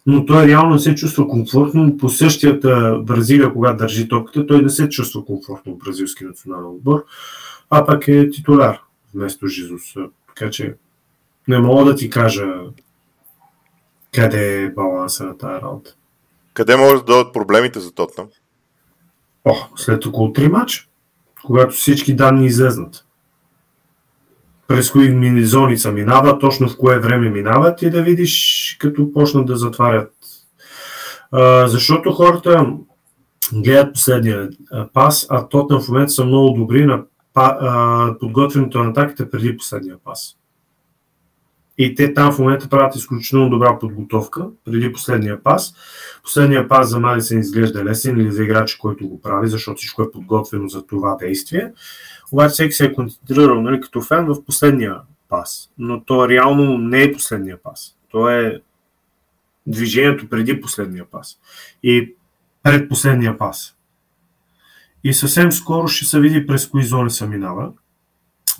Но 0.06 0.26
той 0.26 0.48
реално 0.48 0.74
не 0.74 0.80
се 0.80 0.96
чувства 0.96 1.28
комфортно. 1.28 1.98
По 1.98 2.10
същията 2.10 3.00
Бразилия, 3.04 3.54
когато 3.54 3.78
държи 3.78 4.08
топката, 4.08 4.48
той 4.48 4.62
не 4.62 4.70
се 4.70 4.90
чувства 4.90 5.26
комфортно 5.26 5.76
в 5.76 5.78
бразилски 5.78 6.24
национален 6.24 6.66
отбор 6.66 7.06
а 7.72 7.86
пък 7.86 8.08
е 8.08 8.30
титуляр 8.30 8.82
вместо 9.14 9.48
Жизус. 9.48 9.94
Така 10.28 10.52
че 10.52 10.76
не 11.48 11.60
мога 11.60 11.86
да 11.86 11.96
ти 11.96 12.10
кажа 12.10 12.46
къде 14.14 14.64
е 14.64 14.70
баланса 14.70 15.26
на 15.26 15.38
тази 15.38 15.62
работа. 15.62 15.96
Къде 16.54 16.76
може 16.76 16.96
да 16.96 17.04
дойдат 17.04 17.34
проблемите 17.34 17.80
за 17.80 17.92
Тотнам? 17.92 18.28
О, 19.46 19.56
след 19.76 20.06
около 20.06 20.28
3 20.28 20.48
мача, 20.48 20.88
когато 21.44 21.74
всички 21.74 22.16
данни 22.16 22.46
излезнат. 22.46 23.06
През 24.72 24.92
кои 24.92 25.10
мини 25.10 25.44
зони 25.44 25.78
са 25.78 25.92
минават, 25.92 26.42
точно 26.42 26.70
в 26.70 26.78
кое 26.78 27.00
време 27.00 27.30
минават 27.30 27.82
и 27.82 27.90
да 27.90 28.02
видиш 28.02 28.78
като 28.80 29.12
почнат 29.12 29.46
да 29.46 29.56
затварят. 29.56 30.14
А, 31.32 31.68
защото 31.68 32.12
хората 32.12 32.68
гледат 33.54 33.94
последния 33.94 34.50
пас, 34.94 35.28
а 35.30 35.48
Тотнам 35.48 35.82
в 35.82 35.88
момента 35.88 36.12
са 36.12 36.26
много 36.26 36.58
добри 36.58 36.86
на 36.86 37.04
подготвянето 38.20 38.84
на 38.84 38.90
атаките 38.90 39.30
преди 39.30 39.58
последния 39.58 39.96
пас. 40.04 40.36
И 41.78 41.96
те 41.96 42.14
там 42.14 42.32
в 42.32 42.40
момента 42.40 42.70
правят 42.70 42.96
изключително 42.96 43.50
добра 43.50 43.80
подготовка 43.80 44.48
преди 44.66 44.92
последния 44.94 45.44
пас. 45.44 45.74
Последния 46.24 46.68
пас 46.68 46.90
за 46.90 47.00
Малисен 47.00 47.40
изглежда 47.40 47.86
лесен 47.86 48.20
или 48.20 48.32
за 48.32 48.44
играча, 48.44 48.78
който 48.80 49.08
го 49.08 49.22
прави, 49.22 49.48
защото 49.48 49.78
всичко 49.78 50.02
е 50.02 50.12
подготвено 50.12 50.68
за 50.68 50.86
това 50.86 51.16
действие. 51.16 51.72
Обаче 52.32 52.54
всеки 52.54 52.72
се 52.72 52.86
е 52.86 52.94
концентрирал 52.94 53.62
нали, 53.62 53.82
като 53.82 54.02
фен 54.02 54.26
в 54.26 54.46
последния 54.46 54.96
пас. 55.30 55.72
Но 55.78 56.04
то 56.04 56.30
реално 56.30 56.78
не 56.78 57.04
е 57.04 57.14
последния 57.14 57.64
пас. 57.64 57.96
То 58.10 58.30
е 58.30 58.62
движението 59.68 60.30
преди 60.30 60.62
последния 60.62 61.06
пас. 61.12 61.38
И 61.84 62.16
пред 62.64 62.90
последния 62.90 63.38
пас. 63.38 63.76
И 65.04 65.14
съвсем 65.14 65.52
скоро 65.52 65.88
ще 65.88 66.06
се 66.06 66.20
види 66.20 66.48
през 66.48 66.68
кои 66.68 66.84
зони 66.84 67.10
се 67.10 67.28
минава, 67.28 67.72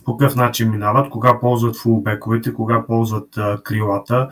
по 0.06 0.18
какъв 0.18 0.36
начин 0.36 0.72
минават, 0.72 1.10
кога 1.10 1.40
ползват 1.40 1.78
фулбековете, 1.78 2.54
кога 2.54 2.86
ползват 2.86 3.38
а, 3.38 3.62
крилата, 3.64 4.30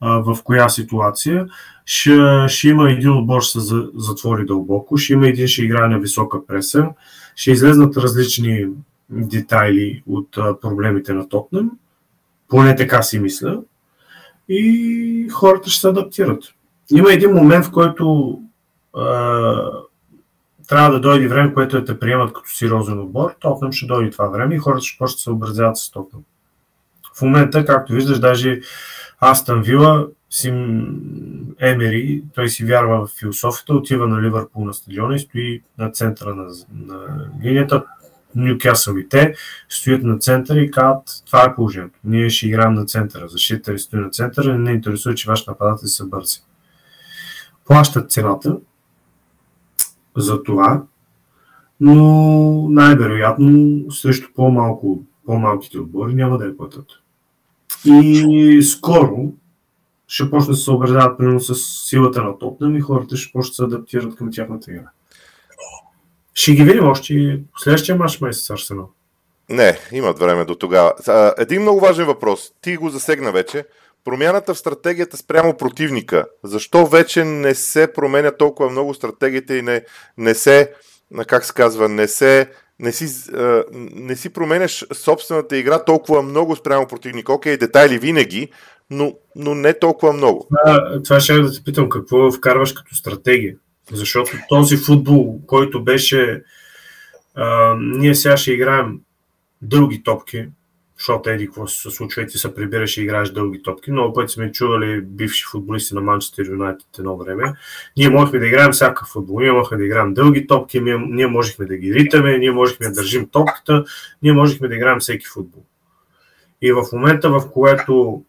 а, 0.00 0.18
в 0.18 0.38
коя 0.44 0.68
ситуация. 0.68 1.46
Ще, 1.84 2.48
ще 2.48 2.68
има 2.68 2.90
един 2.90 3.10
отбор, 3.10 3.42
ще 3.42 3.60
се 3.60 3.74
затвори 3.94 4.46
дълбоко, 4.46 4.96
ще 4.96 5.12
има 5.12 5.28
един, 5.28 5.48
ще 5.48 5.62
играе 5.62 5.88
на 5.88 5.98
висока 5.98 6.46
преса, 6.46 6.88
ще 7.38 7.50
излезнат 7.50 7.96
различни 7.96 8.68
детайли 9.10 10.02
от 10.06 10.30
проблемите 10.60 11.12
на 11.12 11.28
Тотнем, 11.28 11.70
поне 12.48 12.76
така 12.76 13.02
си 13.02 13.18
мисля, 13.18 13.62
и 14.48 15.28
хората 15.32 15.70
ще 15.70 15.80
се 15.80 15.88
адаптират. 15.88 16.44
Има 16.90 17.12
един 17.12 17.32
момент, 17.32 17.64
в 17.64 17.70
който 17.70 18.38
трябва 20.68 20.90
да 20.92 21.00
дойде 21.00 21.28
време, 21.28 21.54
което 21.54 21.76
е 21.76 21.84
те 21.84 21.98
приемат 21.98 22.32
като 22.32 22.48
сериозен 22.48 23.00
отбор, 23.00 23.34
Тотнам 23.40 23.72
ще 23.72 23.86
дойде 23.86 24.10
това 24.10 24.28
време 24.28 24.54
и 24.54 24.58
хората 24.58 24.84
ще 24.84 24.98
почнат 24.98 25.16
да 25.16 25.20
се 25.20 25.30
образяват 25.30 25.76
с 25.76 25.90
Тотнам. 25.90 26.22
В 27.16 27.22
момента, 27.22 27.64
както 27.64 27.92
виждаш, 27.92 28.18
даже 28.18 28.60
Астън 29.20 29.62
Вила, 29.62 30.06
Сим 30.30 31.54
Емери, 31.58 32.22
той 32.34 32.48
си 32.48 32.64
вярва 32.64 33.06
в 33.06 33.10
философията, 33.18 33.74
отива 33.74 34.06
на 34.06 34.22
Ливърпул 34.22 34.64
на 34.64 34.74
стадиона 34.74 35.14
и 35.14 35.18
стои 35.18 35.62
на 35.78 35.90
центъра 35.90 36.34
на, 36.34 36.46
на 36.72 37.28
линията. 37.44 37.84
Нюкасъл 38.34 38.96
и 38.96 39.08
те 39.08 39.34
стоят 39.68 40.02
на 40.02 40.18
центъра 40.18 40.60
и 40.60 40.70
казват, 40.70 41.22
това 41.26 41.44
е 41.44 41.54
положението. 41.54 41.98
Ние 42.04 42.30
ще 42.30 42.46
играем 42.46 42.74
на 42.74 42.86
центъра. 42.86 43.28
Защита 43.28 43.72
ли 43.72 43.78
стои 43.78 44.00
на 44.00 44.10
центъра, 44.10 44.58
не 44.58 44.72
интересува, 44.72 45.14
че 45.14 45.30
вашите 45.30 45.50
нападатели 45.50 45.88
са 45.88 46.06
бързи. 46.06 46.40
Плащат 47.66 48.10
цената, 48.10 48.58
за 50.16 50.42
това, 50.42 50.82
но 51.80 52.68
най-вероятно 52.68 53.82
срещу 53.90 54.28
по-малко, 54.34 55.02
по-малките 55.26 55.78
отбори 55.78 56.14
няма 56.14 56.38
да 56.38 56.44
я 56.46 56.56
платят. 56.56 56.86
И 57.84 58.62
скоро 58.62 59.32
ще 60.08 60.30
почне 60.30 60.50
да 60.50 60.56
се 60.56 60.64
съобразяват 60.64 61.18
примерно 61.18 61.40
с 61.40 61.54
силата 61.88 62.22
на 62.22 62.38
Тотнам 62.38 62.76
и 62.76 62.80
хората 62.80 63.16
ще 63.16 63.32
почнат 63.32 63.52
да 63.52 63.54
се 63.54 63.64
адаптират 63.64 64.16
към 64.16 64.32
тяхната 64.32 64.70
игра. 64.70 64.90
Ще 66.34 66.52
ги 66.52 66.64
видим 66.64 66.88
още 66.88 67.14
и 67.14 67.40
следващия 67.58 67.96
мач 67.96 68.20
месец 68.20 68.50
Арсенал. 68.50 68.90
Не, 69.48 69.78
имат 69.92 70.18
време 70.18 70.44
до 70.44 70.54
тогава. 70.54 70.92
Един 71.38 71.62
много 71.62 71.80
важен 71.80 72.06
въпрос. 72.06 72.52
Ти 72.60 72.76
го 72.76 72.90
засегна 72.90 73.32
вече. 73.32 73.64
промяната 74.04 74.54
в 74.54 74.58
стратегията 74.58 75.16
спрямо 75.16 75.56
противника. 75.56 76.26
Защо 76.44 76.86
вече 76.86 77.24
не 77.24 77.54
се 77.54 77.92
променя 77.92 78.30
толкова 78.30 78.70
много 78.70 78.94
стратегията 78.94 79.56
и 79.56 79.62
не, 79.62 79.84
не 80.18 80.34
се, 80.34 80.72
как 81.26 81.44
се 81.44 81.54
казва, 81.54 81.88
не 81.88 82.08
се 82.08 82.50
не 82.80 82.92
си, 82.92 83.30
не 83.94 84.16
си 84.16 84.30
променяш 84.30 84.84
собствената 84.92 85.56
игра 85.56 85.84
толкова 85.84 86.22
много 86.22 86.56
спрямо 86.56 86.86
противника. 86.86 87.32
Окей, 87.32 87.56
детайли 87.56 87.98
винаги, 87.98 88.48
но, 88.90 89.14
но 89.36 89.54
не 89.54 89.78
толкова 89.78 90.12
много. 90.12 90.48
Това, 90.64 91.02
това 91.04 91.20
ще 91.20 91.34
да 91.34 91.52
те 91.52 91.64
питам, 91.64 91.88
какво 91.88 92.32
вкарваш 92.32 92.72
като 92.72 92.94
стратегия? 92.94 93.56
Защото 93.92 94.30
този 94.48 94.76
футбол, 94.76 95.40
който 95.46 95.84
беше 95.84 96.42
а, 97.34 97.76
ние 97.80 98.14
сега 98.14 98.36
ще 98.36 98.52
играем 98.52 99.00
дълги 99.62 100.02
топки, 100.02 100.46
защото 100.98 101.30
еди 101.30 101.46
какво 101.46 101.66
се 101.66 101.90
случва 101.90 102.22
и 102.22 102.26
ти 102.26 102.38
се 102.38 102.54
прибираш 102.54 102.96
и 102.96 103.02
играеш 103.02 103.30
дълги 103.30 103.62
топки. 103.62 103.92
Много 103.92 104.14
пъти 104.14 104.32
сме 104.32 104.52
чували 104.52 105.00
бивши 105.00 105.44
футболисти 105.50 105.94
на 105.94 106.00
Манчестър 106.00 106.46
Юнайтед 106.46 106.98
едно 106.98 107.16
време. 107.16 107.52
Ние 107.96 108.08
можехме 108.08 108.38
да 108.38 108.46
играем 108.46 108.72
всякакъв 108.72 109.08
футбол. 109.08 109.40
Ние 109.40 109.52
можехме 109.52 109.76
да 109.76 109.84
играем 109.84 110.14
дълги 110.14 110.46
топки, 110.46 110.80
ние, 110.80 110.98
ние 110.98 111.26
можехме 111.26 111.66
да 111.66 111.76
ги 111.76 111.94
ритаме, 111.94 112.38
ние 112.38 112.50
можехме 112.50 112.86
да 112.88 112.92
държим 112.92 113.28
топката, 113.28 113.84
ние 114.22 114.32
можехме 114.32 114.68
да 114.68 114.74
играем 114.74 114.98
всеки 115.00 115.26
футбол. 115.26 115.62
И 116.62 116.72
в 116.72 116.84
момента, 116.92 117.30
в 117.30 117.50
което 117.50 118.22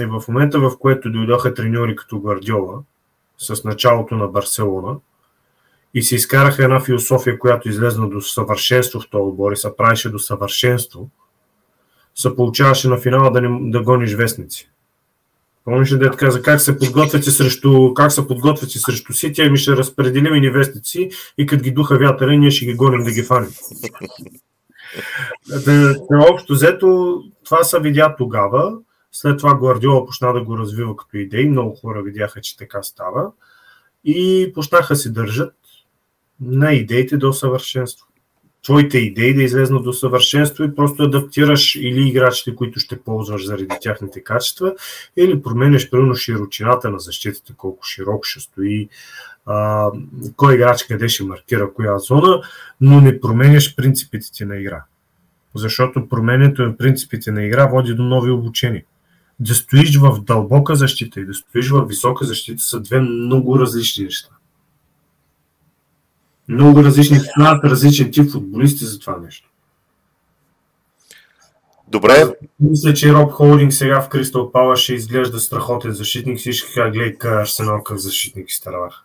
и 0.00 0.04
в 0.04 0.22
момента, 0.28 0.60
в 0.60 0.78
което 0.78 1.10
дойдоха 1.10 1.54
треньори 1.54 1.96
като 1.96 2.20
Гвардиола, 2.20 2.82
с 3.38 3.64
началото 3.64 4.14
на 4.14 4.28
Барселона, 4.28 4.96
и 5.94 6.02
се 6.02 6.14
изкараха 6.14 6.64
една 6.64 6.80
философия, 6.80 7.38
която 7.38 7.68
излезна 7.68 8.08
до 8.08 8.20
съвършенство 8.20 9.00
в 9.00 9.10
този 9.10 9.22
отбор 9.22 9.52
и 9.52 9.56
се 9.56 9.76
правеше 9.76 10.10
до 10.10 10.18
съвършенство, 10.18 11.10
се 12.14 12.36
получаваше 12.36 12.88
на 12.88 12.98
финала 12.98 13.30
да, 13.30 13.40
не, 13.40 13.70
да 13.70 13.82
гониш 13.82 14.14
вестници. 14.14 14.68
Помниш 15.64 15.92
ли 15.92 15.98
да 15.98 16.10
каза 16.10 16.42
как 16.42 16.60
се 16.60 16.78
подготвяте 16.78 17.30
срещу, 17.30 17.94
как 17.94 18.12
се 18.12 18.26
подготвяте 18.26 18.78
срещу 18.78 19.12
Сити, 19.12 19.42
ами 19.42 19.58
ще 19.58 19.76
разпределим 19.76 20.34
и 20.34 20.40
невестници 20.40 21.10
и 21.38 21.46
като 21.46 21.62
ги 21.62 21.70
духа 21.70 21.98
вятъра, 21.98 22.36
ние 22.36 22.50
ще 22.50 22.64
ги 22.64 22.74
гоним 22.74 23.04
да 23.04 23.12
ги 23.12 23.22
фаним. 23.22 23.50
да, 25.64 25.94
общо 26.30 26.52
взето, 26.52 27.20
това 27.44 27.64
се 27.64 27.80
видя 27.80 28.14
тогава. 28.18 28.78
След 29.12 29.38
това 29.38 29.58
Гвардиола 29.58 30.06
почна 30.06 30.32
да 30.32 30.44
го 30.44 30.58
развива 30.58 30.96
като 30.96 31.16
идеи. 31.16 31.48
Много 31.48 31.76
хора 31.76 32.02
видяха, 32.02 32.40
че 32.40 32.56
така 32.56 32.82
става. 32.82 33.32
И 34.04 34.50
почнаха 34.54 34.96
се 34.96 35.10
държат 35.10 35.54
на 36.40 36.72
идеите 36.72 37.16
до 37.16 37.32
съвършенство. 37.32 38.06
Твоите 38.64 38.98
идеи 38.98 39.34
да 39.34 39.42
излезнат 39.42 39.84
до 39.84 39.92
съвършенство 39.92 40.64
и 40.64 40.74
просто 40.74 41.02
адаптираш 41.02 41.74
или 41.74 42.08
играчите, 42.08 42.54
които 42.56 42.80
ще 42.80 43.00
ползваш 43.00 43.46
заради 43.46 43.68
тяхните 43.80 44.24
качества, 44.24 44.74
или 45.16 45.42
променяш 45.42 45.90
примерно 45.90 46.14
широчината 46.14 46.90
на 46.90 46.98
защитата, 46.98 47.54
колко 47.56 47.84
широко 47.84 48.22
ще 48.22 48.40
стои, 48.40 48.88
а, 49.46 49.90
кой 50.36 50.54
играч 50.54 50.82
къде 50.82 51.08
ще 51.08 51.24
маркира 51.24 51.72
коя 51.74 51.98
зона, 51.98 52.42
но 52.80 53.00
не 53.00 53.20
променяш 53.20 53.76
принципите 53.76 54.32
ти 54.32 54.44
на 54.44 54.56
игра. 54.56 54.84
Защото 55.54 56.08
променето 56.08 56.62
на 56.62 56.76
принципите 56.76 57.32
на 57.32 57.44
игра 57.44 57.66
води 57.66 57.94
до 57.94 58.02
нови 58.02 58.30
обучения. 58.30 58.84
Да 59.40 59.54
стоиш 59.54 59.98
в 59.98 60.20
дълбока 60.22 60.76
защита 60.76 61.20
и 61.20 61.26
да 61.26 61.34
стоиш 61.34 61.70
в 61.70 61.86
висока 61.88 62.24
защита 62.24 62.62
са 62.62 62.80
две 62.80 63.00
много 63.00 63.58
различни 63.58 64.04
неща. 64.04 64.28
Много 66.52 66.84
различни, 66.84 67.18
стоят 67.18 67.64
различен 67.64 68.10
тип 68.10 68.30
футболисти 68.30 68.84
за 68.84 68.98
това 68.98 69.16
нещо. 69.24 69.48
Добре. 71.88 72.24
Мисля, 72.60 72.94
че 72.94 73.12
Роб 73.12 73.32
Холдинг 73.32 73.72
сега 73.72 74.00
в 74.00 74.08
Кристал 74.08 74.52
Пала 74.52 74.76
ще 74.76 74.94
изглежда 74.94 75.40
страхотен 75.40 75.92
защитник. 75.92 76.38
Всички 76.38 76.72
как 76.74 76.92
гледай 76.92 77.16
Арсенал 77.40 77.78
какъв 77.78 77.98
защитник 77.98 78.50
изтървах. 78.50 79.04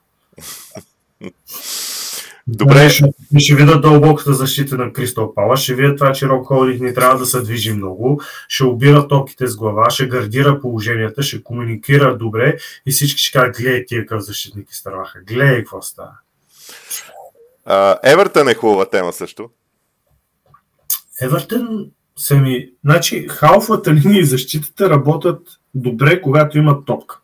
Добре. 2.48 2.90
Ще, 2.90 3.06
ще 3.38 3.56
видят 3.56 3.82
дълбоката 3.82 4.34
защита 4.34 4.78
на 4.78 4.94
Кристал 4.94 5.34
Пала, 5.34 5.58
ще 5.58 5.76
видят 5.76 5.98
това, 5.98 6.12
че 6.12 6.28
Роб 6.28 6.46
Холдинг 6.46 6.82
не 6.82 6.94
трябва 6.94 7.18
да 7.18 7.26
се 7.26 7.42
движи 7.42 7.74
много, 7.74 8.22
ще 8.48 8.64
обира 8.64 9.08
топките 9.08 9.48
с 9.48 9.56
глава, 9.56 9.90
ще 9.90 10.08
гардира 10.08 10.62
положенията, 10.62 11.24
ще 11.24 11.44
комуникира 11.44 12.18
добре 12.18 12.58
и 12.86 12.92
всички 12.92 13.22
ще 13.22 13.40
кажат, 13.40 13.58
гледай 13.58 13.86
тия 13.86 14.02
какъв 14.02 14.22
защитник 14.22 14.72
изтърваха. 14.72 15.20
Гледай 15.28 15.58
какво 15.58 15.82
става. 15.82 16.12
Евертън 18.04 18.48
е 18.48 18.54
хубава 18.54 18.90
тема 18.90 19.14
също. 19.14 19.50
Евертън 21.22 21.92
са 22.16 22.36
ми... 22.36 22.70
Значи, 22.84 23.28
халфата 23.28 23.94
линия 23.94 24.20
и 24.20 24.26
защитата 24.26 24.90
работят 24.90 25.48
добре, 25.76 26.22
когато 26.22 26.58
имат 26.58 26.86
топка. 26.86 27.20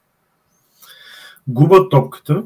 Губят 1.47 1.91
топката, 1.91 2.43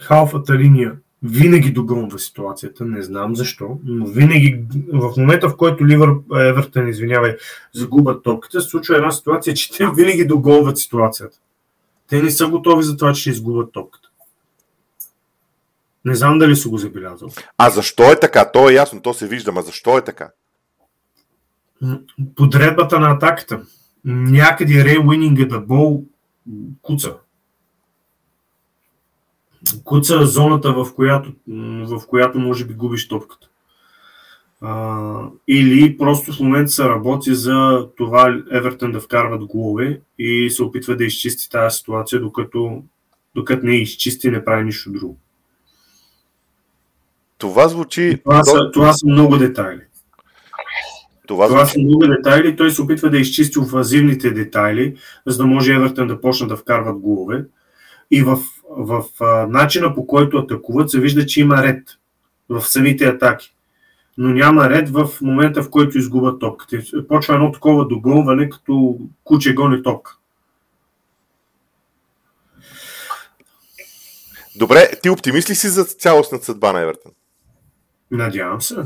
халфата 0.00 0.54
линия 0.54 0.96
винаги 1.22 1.70
догонва 1.70 2.18
ситуацията, 2.18 2.84
не 2.84 3.02
знам 3.02 3.36
защо, 3.36 3.78
но 3.84 4.06
винаги 4.06 4.64
в 4.92 5.12
момента, 5.16 5.48
в 5.48 5.56
който 5.56 5.86
Ливър, 5.86 6.14
Евертън, 6.34 6.88
извинявай, 6.88 7.36
загубят 7.72 8.22
топката, 8.22 8.60
се 8.60 8.68
случва 8.68 8.96
една 8.96 9.10
ситуация, 9.10 9.54
че 9.54 9.72
те 9.72 9.86
винаги 9.96 10.26
догонват 10.26 10.78
ситуацията. 10.78 11.38
Те 12.08 12.22
не 12.22 12.30
са 12.30 12.46
готови 12.48 12.82
за 12.82 12.96
това, 12.96 13.12
че 13.12 13.20
ще 13.20 13.30
изгубят 13.30 13.72
топката. 13.72 14.01
Не 16.04 16.14
знам 16.14 16.38
дали 16.38 16.56
си 16.56 16.68
го 16.68 16.78
забелязал. 16.78 17.28
А 17.58 17.70
защо 17.70 18.12
е 18.12 18.20
така? 18.20 18.50
То 18.52 18.70
е 18.70 18.74
ясно, 18.74 19.02
то 19.02 19.14
се 19.14 19.28
вижда, 19.28 19.52
а 19.56 19.62
защо 19.62 19.98
е 19.98 20.04
така? 20.04 20.30
Подредбата 22.36 23.00
на 23.00 23.10
атаката. 23.10 23.62
Някъде 24.04 24.84
Рей 24.84 24.98
Уининга 24.98 25.44
да 25.44 25.60
бол 25.60 26.04
куца. 26.82 27.14
Куца 29.84 30.26
зоната, 30.26 30.72
в 30.72 30.94
която, 30.94 31.32
в 31.86 32.06
която 32.08 32.38
може 32.38 32.64
би 32.64 32.74
губиш 32.74 33.08
топката. 33.08 33.48
А, 34.60 35.28
или 35.48 35.98
просто 35.98 36.32
в 36.32 36.40
момента 36.40 36.70
се 36.70 36.84
работи 36.84 37.34
за 37.34 37.88
това 37.96 38.42
Евертън 38.52 38.92
да 38.92 39.00
вкарват 39.00 39.44
голове 39.44 40.00
и 40.18 40.50
се 40.50 40.62
опитва 40.62 40.96
да 40.96 41.04
изчисти 41.04 41.50
тази 41.50 41.76
ситуация, 41.76 42.20
докато, 42.20 42.82
докато 43.34 43.66
не 43.66 43.76
изчисти, 43.76 44.30
не 44.30 44.44
прави 44.44 44.64
нищо 44.64 44.92
друго. 44.92 45.18
Това 47.42 47.68
звучи. 47.68 48.20
Това, 48.24 48.44
са, 48.44 48.70
това 48.72 48.92
са 48.92 49.06
много 49.06 49.36
детайли. 49.36 49.80
Това, 51.26 51.46
това 51.46 51.64
звучи... 51.64 51.72
са 51.72 51.78
много 51.78 52.06
детайли. 52.06 52.56
Той 52.56 52.70
се 52.70 52.82
опитва 52.82 53.10
да 53.10 53.18
изчисти 53.18 53.58
офазивните 53.58 54.30
детайли, 54.30 54.96
за 55.26 55.36
да 55.38 55.46
може 55.46 55.72
Евертън 55.72 56.08
да 56.08 56.20
почне 56.20 56.46
да 56.46 56.56
вкарват 56.56 56.98
голове. 56.98 57.44
И 58.10 58.22
в, 58.22 58.38
в, 58.70 59.04
начина 59.48 59.94
по 59.94 60.06
който 60.06 60.36
атакуват 60.36 60.90
се 60.90 61.00
вижда, 61.00 61.26
че 61.26 61.40
има 61.40 61.62
ред 61.62 61.82
в 62.48 62.62
самите 62.62 63.04
атаки. 63.04 63.54
Но 64.18 64.28
няма 64.28 64.70
ред 64.70 64.88
в 64.88 65.10
момента, 65.20 65.62
в 65.62 65.70
който 65.70 65.98
изгубят 65.98 66.40
топката. 66.40 66.82
Почва 67.08 67.34
едно 67.34 67.52
такова 67.52 67.88
догонване, 67.88 68.48
като 68.48 68.98
куче 69.24 69.54
гони 69.54 69.82
топка. 69.82 70.16
Добре, 74.56 74.90
ти 75.02 75.10
оптимист 75.10 75.50
ли 75.50 75.54
си 75.54 75.68
за 75.68 75.84
цялостната 75.84 76.44
съдба 76.44 76.72
на 76.72 76.80
Евертън? 76.80 77.12
Надявам 78.12 78.60
се. 78.60 78.76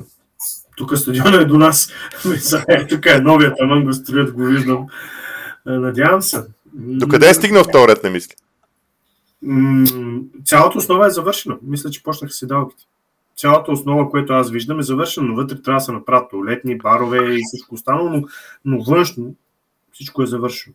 Тук 0.77 0.99
стадиона 0.99 1.37
е 1.37 1.45
до 1.45 1.59
нас. 1.59 1.93
Е, 2.69 2.87
тук 2.89 3.07
е 3.07 3.21
новият 3.21 3.61
аман 3.61 3.85
го 3.85 3.93
строят, 3.93 4.33
го 4.33 4.45
виждам. 4.45 4.87
Е, 5.69 5.71
надявам 5.71 6.23
се. 6.23 6.45
До 6.75 7.09
къде 7.09 7.29
е 7.29 7.35
стигнал 7.35 7.65
втори 7.65 7.93
ред 7.93 8.03
на 8.03 8.11
мисли? 8.11 8.35
Цялата 10.45 10.79
основа 10.79 11.07
е 11.07 11.11
завършена. 11.11 11.59
Мисля, 11.63 11.91
че 11.91 12.03
почнаха 12.03 12.33
седалките. 12.33 12.83
Цялата 13.37 13.73
основа, 13.73 14.11
която 14.11 14.33
аз 14.33 14.51
виждам, 14.51 14.81
е 14.81 14.83
завършена, 14.83 15.27
но 15.27 15.35
вътре 15.35 15.63
трябва 15.63 15.81
да 15.81 15.85
се 15.85 15.93
направят 15.93 16.31
туалетни, 16.31 16.79
барове 16.79 17.35
и 17.35 17.43
всичко 17.45 17.75
останало, 17.75 18.09
но, 18.11 18.23
но 18.65 18.83
външно 18.83 19.35
всичко 19.93 20.23
е 20.23 20.27
завършено. 20.27 20.75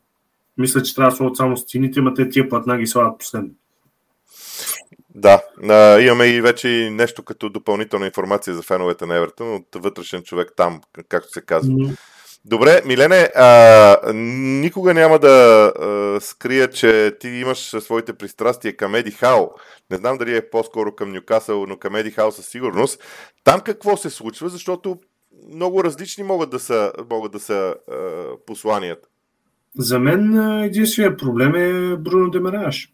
Мисля, 0.57 0.83
че 0.83 0.95
трябва 0.95 1.11
да 1.11 1.15
слагат 1.15 1.37
само 1.37 1.57
стените, 1.57 1.99
ама 1.99 2.13
те 2.13 2.29
тия 2.29 2.49
платна 2.49 2.77
ги 2.77 2.87
слагат 2.87 3.19
последно. 3.19 3.49
Да, 5.15 5.41
а, 5.69 5.99
имаме 5.99 6.25
и 6.25 6.41
вече 6.41 6.89
нещо 6.91 7.23
като 7.23 7.49
допълнителна 7.49 8.05
информация 8.05 8.53
за 8.55 8.61
феновете 8.61 9.05
на 9.05 9.15
Евертон 9.15 9.55
от 9.55 9.67
вътрешен 9.75 10.23
човек 10.23 10.51
там, 10.57 10.81
както 11.09 11.31
се 11.31 11.41
казва. 11.41 11.73
Mm-hmm. 11.73 11.97
Добре, 12.45 12.81
Милене, 12.85 13.29
а, 13.35 14.13
никога 14.13 14.93
няма 14.93 15.19
да 15.19 15.65
а, 15.79 16.21
скрия, 16.21 16.69
че 16.69 17.17
ти 17.19 17.27
имаш 17.27 17.59
своите 17.59 18.13
пристрастия 18.13 18.77
към 18.77 18.95
Еди 18.95 19.11
Хао. 19.11 19.47
Не 19.91 19.97
знам 19.97 20.17
дали 20.17 20.35
е 20.35 20.49
по-скоро 20.49 20.95
към 20.95 21.11
Нюкасъл, 21.11 21.65
но 21.67 21.77
към 21.77 21.95
Еди 21.95 22.11
Хао 22.11 22.31
със 22.31 22.47
сигурност. 22.47 23.03
Там 23.43 23.61
какво 23.61 23.97
се 23.97 24.09
случва, 24.09 24.49
защото 24.49 24.97
много 25.53 25.83
различни 25.83 26.23
могат 26.23 26.49
да 26.49 26.59
са, 26.59 26.93
могат 27.11 27.31
да 27.31 27.39
са 27.39 27.75
а, 27.91 27.95
посланията. 28.47 29.07
За 29.77 29.99
мен 29.99 30.37
единственият 30.63 31.19
проблем 31.19 31.55
е 31.55 31.97
Бруно 31.97 32.29
Демараш. 32.29 32.89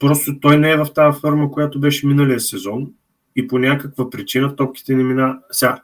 Просто 0.00 0.40
той 0.40 0.58
не 0.58 0.70
е 0.70 0.76
в 0.76 0.92
тази 0.94 1.20
форма, 1.20 1.50
която 1.50 1.80
беше 1.80 2.06
миналия 2.06 2.40
сезон 2.40 2.92
и 3.36 3.46
по 3.46 3.58
някаква 3.58 4.10
причина 4.10 4.56
топките 4.56 4.94
не 4.94 5.04
мина. 5.04 5.38
Сега, 5.50 5.82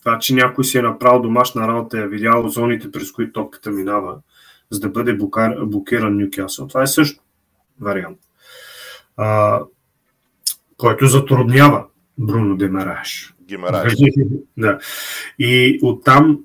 това, 0.00 0.18
че 0.18 0.34
някой 0.34 0.64
си 0.64 0.78
е 0.78 0.82
направил 0.82 1.22
домашна 1.22 1.68
работа 1.68 1.98
и 1.98 2.00
е 2.00 2.08
видял 2.08 2.48
зоните, 2.48 2.90
през 2.90 3.12
които 3.12 3.32
топката 3.32 3.70
минава, 3.70 4.18
за 4.70 4.80
да 4.80 4.88
бъде 4.88 5.18
блокиран 5.66 6.18
Нюкасъл. 6.18 6.66
Това 6.66 6.82
е 6.82 6.86
също 6.86 7.22
вариант. 7.80 8.18
А, 9.16 9.60
който 10.76 11.06
затруднява 11.06 11.84
Бруно 12.18 12.56
Демараш. 12.56 13.34
Гимараш. 13.42 13.94
да. 14.56 14.78
И 15.38 15.78
оттам, 15.82 16.40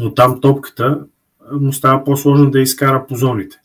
оттам 0.00 0.40
топката 0.40 1.06
му 1.52 1.72
става 1.72 2.04
по-сложно 2.04 2.50
да 2.50 2.60
изкара 2.60 3.06
по 3.06 3.14
зоните. 3.14 3.56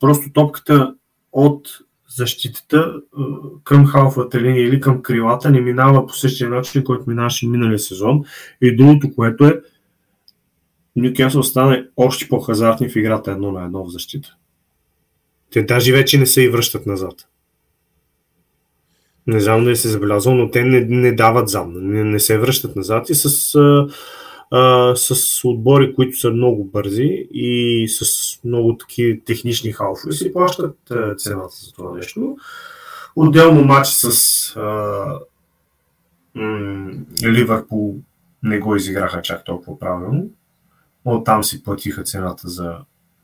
Просто 0.00 0.32
топката 0.32 0.94
от 1.32 1.68
защитата 2.08 2.94
към 3.64 3.86
халфата 3.86 4.40
линия 4.40 4.68
или 4.68 4.80
към 4.80 5.02
крилата 5.02 5.50
не 5.50 5.60
минава 5.60 6.06
по 6.06 6.14
същия 6.14 6.50
начин, 6.50 6.84
който 6.84 7.04
минаваше 7.06 7.48
миналия 7.48 7.78
сезон. 7.78 8.24
И 8.60 8.76
другото, 8.76 9.14
което 9.14 9.44
е 9.44 9.60
Нюкасъл 10.96 11.42
стане 11.42 11.86
още 11.96 12.28
по-хазартни 12.28 12.88
в 12.88 12.96
играта 12.96 13.30
едно 13.30 13.52
на 13.52 13.64
едно 13.64 13.84
в 13.84 13.90
защита. 13.90 14.34
Те 15.52 15.62
даже 15.62 15.92
вече 15.92 16.18
не 16.18 16.26
се 16.26 16.42
и 16.42 16.48
връщат 16.48 16.86
назад. 16.86 17.14
Не 19.26 19.40
знам 19.40 19.64
да 19.64 19.76
се 19.76 19.88
забелязал, 19.88 20.34
но 20.34 20.50
те 20.50 20.64
не, 20.64 20.80
не 20.80 21.12
дават 21.12 21.48
зам, 21.48 21.72
не, 21.76 22.04
не 22.04 22.20
се 22.20 22.38
връщат 22.38 22.76
назад 22.76 23.10
и 23.10 23.14
с, 23.14 23.54
а, 23.54 23.88
а, 24.52 24.92
с 24.96 25.40
отбори, 25.44 25.94
които 25.94 26.18
са 26.18 26.30
много 26.30 26.64
бързи 26.64 27.28
и 27.32 27.86
с 27.88 28.04
много 28.44 28.76
такива 28.76 29.18
технични 29.24 29.72
халфове 29.72 30.12
си 30.12 30.32
плащат 30.32 30.90
а, 30.90 31.14
цената 31.14 31.56
за 31.66 31.72
това 31.72 31.94
нещо. 31.94 32.36
Отделно 33.16 33.64
матч 33.64 33.88
с 33.88 34.56
а, 34.56 35.04
м- 36.34 36.92
Ливърпул 37.24 37.96
не 38.42 38.58
го 38.58 38.76
изиграха 38.76 39.22
чак 39.22 39.44
толкова 39.44 39.78
правилно. 39.78 40.30
Оттам 41.04 41.44
си 41.44 41.62
платиха 41.62 42.02
цената 42.02 42.48
за 42.48 42.76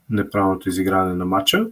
неправилното 0.09 0.69
изигране 0.69 1.13
на 1.13 1.25
матча. 1.25 1.67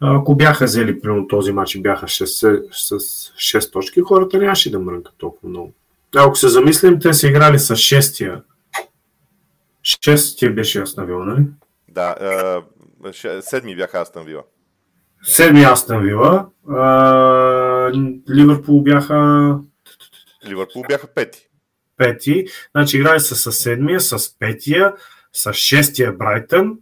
Ако 0.00 0.36
бяха 0.36 0.64
взели 0.64 1.00
примерно 1.00 1.28
този 1.28 1.52
матч 1.52 1.74
и 1.74 1.82
бяха 1.82 2.06
6, 2.06 2.64
с 2.72 2.98
6 2.98 3.72
точки, 3.72 4.00
хората 4.00 4.38
нямаше 4.38 4.70
да 4.70 4.78
мрънкат 4.78 5.14
толкова 5.18 5.48
много. 5.48 5.72
Ако 6.16 6.36
се 6.36 6.48
замислим, 6.48 7.00
те 7.00 7.14
са 7.14 7.28
играли 7.28 7.58
с 7.58 7.76
шестия. 7.76 8.42
Шестия 10.04 10.54
беше 10.54 10.82
Астан 10.82 11.06
Вила, 11.06 11.24
нали? 11.24 11.46
Да, 11.88 12.14
е, 13.04 13.42
седми 13.42 13.76
бяха 13.76 14.00
Астан 14.00 14.24
Вила. 14.24 14.42
Седми 15.22 15.62
Астан 15.62 16.02
Вила. 16.02 16.50
Ливърпул 18.30 18.82
бяха... 18.82 19.58
Ливърпул 20.46 20.82
бяха 20.88 21.06
пети. 21.06 21.48
Пети. 21.96 22.46
Значи 22.70 22.96
играли 22.96 23.20
са 23.20 23.36
с 23.36 23.52
седмия, 23.52 24.00
с 24.00 24.38
петия, 24.38 24.94
с 25.32 25.52
шестия 25.52 26.12
Брайтън 26.12 26.78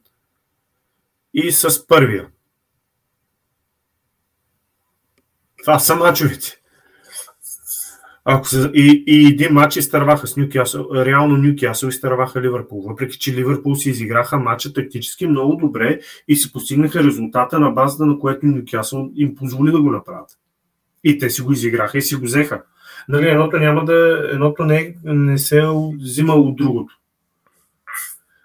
и 1.35 1.53
с 1.53 1.87
първия. 1.87 2.29
Това 5.63 5.79
са 5.79 5.97
мачовете. 5.97 6.61
Ако 8.31 8.49
се, 8.49 8.71
и, 8.75 9.05
и 9.07 9.27
един 9.27 9.53
матч 9.53 9.77
изтърваха 9.77 10.27
с 10.27 10.37
Нюкасъл. 10.37 10.89
Реално 10.95 11.37
Нюкасъл 11.37 11.89
изтърваха 11.89 12.43
Ливърпул. 12.43 12.83
Въпреки, 12.83 13.19
че 13.19 13.35
Ливърпул 13.35 13.75
си 13.75 13.91
изиграха 13.91 14.39
матча 14.39 14.73
тактически 14.73 15.27
много 15.27 15.57
добре 15.57 16.01
и 16.29 16.37
си 16.37 16.53
постигнаха 16.53 17.05
резултата 17.05 17.61
на 17.61 17.71
базата, 17.71 18.07
на 18.07 18.19
което 18.19 18.47
Нюкасъл 18.47 19.11
им 19.15 19.35
позволи 19.35 19.73
да 19.73 19.83
го 19.83 19.91
направят. 19.91 20.31
И 21.05 21.19
те 21.19 21.31
си 21.31 21.43
го 21.43 21.53
изиграха 21.53 21.99
и 21.99 22.03
си 22.03 22.17
го 22.17 22.25
взеха. 22.25 22.63
Нали, 23.09 23.29
едното 23.29 23.57
няма 23.57 23.85
да. 23.85 24.29
Едното 24.33 24.65
не, 24.65 24.95
не 25.05 25.39
се 25.39 25.59
е 25.59 25.67
взимало 26.01 26.49
от 26.49 26.57
другото. 26.57 26.95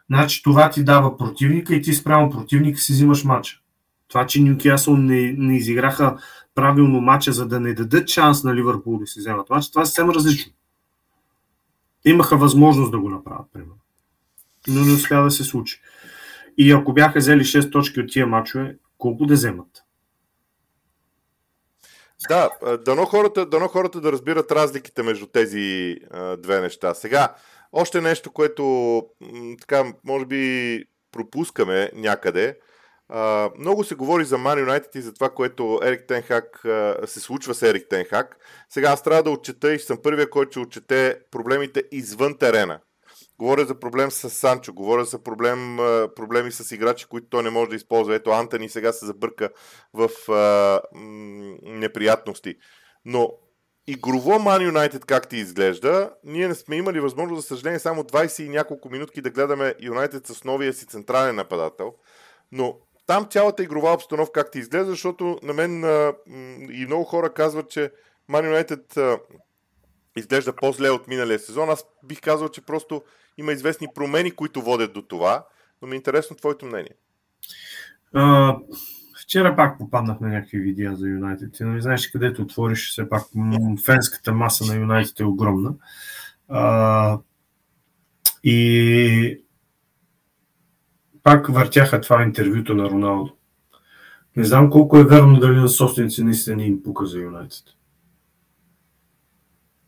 Значи 0.10 0.44
това 0.44 0.70
ти 0.70 0.84
дава 0.84 1.18
противника 1.18 1.76
и 1.76 1.82
ти 1.82 1.94
спрямо 1.94 2.30
противника 2.30 2.80
си 2.80 2.94
взимаш 2.94 3.24
матча. 3.24 3.60
Това, 4.08 4.26
че 4.26 4.42
Нюкасъл 4.42 4.98
не, 4.98 5.36
не 5.38 5.58
изиграха 5.58 6.18
правилно 6.56 7.02
матча, 7.02 7.32
за 7.32 7.48
да 7.48 7.60
не 7.60 7.74
дадат 7.74 8.08
шанс 8.08 8.44
на 8.44 8.56
Ливърпул 8.56 8.98
да 8.98 9.08
си 9.08 9.20
вземат 9.20 9.50
матч, 9.50 9.70
това 9.70 9.82
е 9.82 9.86
съвсем 9.86 10.10
различно. 10.10 10.54
Имаха 12.06 12.38
възможност 12.38 12.92
да 12.92 13.00
го 13.00 13.10
направят, 13.10 13.46
примерно. 13.54 13.80
Но 14.68 14.86
не 14.86 14.94
успя 14.94 15.24
да 15.24 15.32
се 15.32 15.44
случи. 15.44 15.82
И 16.58 16.72
ако 16.72 16.94
бяха 16.94 17.20
взели 17.20 17.44
6 17.44 17.72
точки 17.72 18.00
от 18.00 18.12
тия 18.12 18.28
матчове, 18.28 18.78
колко 18.98 19.26
да 19.26 19.34
вземат? 19.34 19.84
Да, 22.30 22.50
дано 22.86 23.06
хората, 23.06 23.46
дано 23.46 23.68
хората 23.68 24.02
да 24.02 24.12
разбират 24.12 24.52
разликите 24.52 25.04
между 25.04 25.26
тези 25.26 25.98
две 26.38 26.62
неща. 26.62 26.94
Сега, 26.94 27.36
още 27.72 28.02
нещо, 28.02 28.32
което 28.32 29.04
така, 29.62 29.94
може 30.04 30.26
би 30.26 30.84
пропускаме 31.12 31.92
някъде. 31.96 32.58
Много 33.60 33.84
се 33.84 33.96
говори 33.96 34.26
за 34.26 34.38
Man 34.38 34.66
United 34.68 34.96
и 34.96 35.02
за 35.02 35.14
това, 35.14 35.30
което 35.30 35.80
Ерик 35.84 36.08
Тенхак 36.08 36.60
се 37.06 37.20
случва 37.20 37.54
с 37.54 37.62
Ерик 37.62 37.90
Тенхак. 37.90 38.38
Сега 38.70 38.90
аз 38.90 39.04
трябва 39.04 39.24
да 39.24 39.30
отчета 39.30 39.74
и 39.74 39.80
съм 39.80 39.98
първия, 40.04 40.30
който 40.30 40.52
ще 40.52 40.60
отчете 40.60 41.20
проблемите 41.32 41.84
извън 41.92 42.38
терена. 42.38 42.80
Говоря 43.40 43.66
за 43.66 43.80
проблем 43.80 44.12
с 44.12 44.30
Санчо, 44.30 44.74
говоря 44.74 45.06
за 45.06 45.24
проблем, 45.24 45.78
проблеми 46.16 46.52
с 46.52 46.76
играчи, 46.76 47.06
които 47.06 47.28
той 47.30 47.44
не 47.44 47.50
може 47.50 47.70
да 47.70 47.76
използва. 47.76 48.16
Ето 48.16 48.32
Антони 48.32 48.70
сега 48.70 48.92
се 48.92 49.06
забърка 49.06 49.50
в 49.94 50.10
м- 50.94 51.56
неприятности. 51.64 52.56
Но 53.06 53.30
игрово 53.88 54.32
Man 54.32 54.72
United 54.72 55.06
как 55.06 55.30
ти 55.30 55.38
изглежда, 55.38 56.12
ние 56.24 56.48
не 56.48 56.56
сме 56.56 56.76
имали 56.76 57.00
възможност, 57.00 57.42
за 57.42 57.48
съжаление, 57.48 57.80
само 57.80 58.04
20 58.04 58.44
и 58.44 58.50
няколко 58.50 58.90
минутки 58.90 59.22
да 59.22 59.30
гледаме 59.30 59.76
Юнайтед 59.80 60.28
с 60.28 60.44
новия 60.44 60.74
си 60.74 60.86
централен 60.86 61.36
нападател. 61.36 61.94
Но 62.52 62.78
там 63.14 63.28
цялата 63.30 63.64
игрова 63.64 63.94
обстановка 63.94 64.44
как 64.44 64.52
ти 64.52 64.60
изглежда, 64.60 64.92
защото 64.92 65.40
на 65.44 65.54
мен 65.54 65.84
а, 65.84 66.14
и 66.72 66.86
много 66.86 67.04
хора 67.04 67.34
казват, 67.34 67.70
че 67.70 67.92
Man 68.30 68.66
United 68.66 68.98
а, 68.98 69.20
изглежда 70.16 70.56
по-зле 70.56 70.90
от 70.90 71.08
миналия 71.08 71.40
сезон. 71.40 71.70
Аз 71.70 71.86
бих 72.04 72.22
казал, 72.22 72.50
че 72.50 72.66
просто 72.66 73.04
има 73.38 73.52
известни 73.52 73.88
промени, 73.96 74.32
които 74.32 74.62
водят 74.62 74.94
до 74.94 75.02
това, 75.02 75.46
но 75.82 75.88
ми 75.88 75.96
е 75.96 75.96
интересно 75.96 76.36
твоето 76.36 76.66
мнение. 76.66 76.96
А, 78.14 78.56
вчера 79.22 79.56
пак 79.56 79.78
попаднах 79.78 80.20
на 80.20 80.28
някакви 80.28 80.60
видеа 80.60 80.96
за 80.96 81.08
Юнайтед. 81.08 81.54
Ти 81.54 81.64
нали 81.64 81.82
знаеш, 81.82 82.08
където 82.08 82.42
отвориш, 82.42 82.90
все 82.90 83.10
пак 83.10 83.24
фенската 83.86 84.34
маса 84.34 84.74
на 84.74 84.80
Юнайтед 84.80 85.20
е 85.20 85.26
огромна. 85.26 85.74
А, 86.48 87.20
и 88.44 89.44
пак 91.24 91.48
въртяха 91.48 92.02
това 92.02 92.24
интервюто 92.24 92.76
на 92.76 92.90
Роналдо. 92.90 93.36
Не 94.36 94.44
знам 94.44 94.70
колко 94.70 94.98
е 94.98 95.04
верно 95.04 95.40
дали 95.40 95.56
на 95.56 95.70
собственици 95.70 96.24
наистина 96.24 96.64
им 96.64 96.84
пука 96.84 97.06
за 97.06 97.20
Юнайтед. 97.20 97.64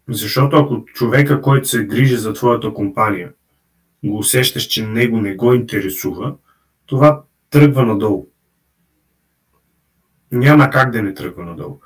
Защото 0.09 0.57
ако 0.57 0.85
човека, 0.85 1.41
който 1.41 1.67
се 1.67 1.85
грижи 1.85 2.17
за 2.17 2.33
твоята 2.33 2.73
компания, 2.73 3.33
го 4.03 4.17
усещаш, 4.17 4.63
че 4.63 4.87
него 4.87 5.21
не 5.21 5.35
го 5.35 5.53
интересува, 5.53 6.35
това 6.85 7.23
тръгва 7.49 7.85
надолу. 7.85 8.27
Няма 10.31 10.69
как 10.69 10.91
да 10.91 11.03
не 11.03 11.13
тръгва 11.13 11.45
надолу. 11.45 11.79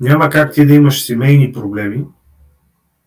Няма 0.00 0.30
как 0.30 0.52
ти 0.52 0.66
да 0.66 0.74
имаш 0.74 1.04
семейни 1.04 1.52
проблеми 1.52 2.04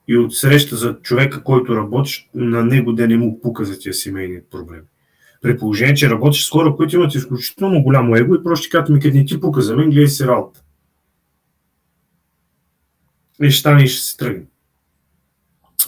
и 0.07 0.17
от 0.17 0.35
среща 0.35 0.75
за 0.75 0.99
човека, 1.01 1.43
който 1.43 1.75
работиш, 1.75 2.29
на 2.35 2.63
него 2.63 2.93
да 2.93 3.07
не 3.07 3.17
му 3.17 3.41
пука 3.41 3.65
за 3.65 3.79
тия 3.79 3.93
семейни 3.93 4.41
проблеми. 4.51 4.85
При 5.43 5.57
положение, 5.57 5.95
че 5.95 6.09
работиш 6.09 6.45
с 6.45 6.49
хора, 6.49 6.75
които 6.75 6.95
имат 6.95 7.15
изключително 7.15 7.83
голямо 7.83 8.15
его 8.15 8.35
и 8.35 8.43
просто 8.43 8.67
казват 8.71 8.89
ми, 8.89 8.99
къде 8.99 9.19
не 9.19 9.25
ти 9.25 9.39
пука 9.39 9.61
за 9.61 9.75
мен, 9.75 9.89
гледай 9.89 10.07
си 10.07 10.27
работа. 10.27 10.63
И 13.41 13.51
ще 13.51 13.59
стане 13.59 13.83
и 13.83 13.87
ще 13.87 14.01
се 14.01 14.17
тръгне. 14.17 14.45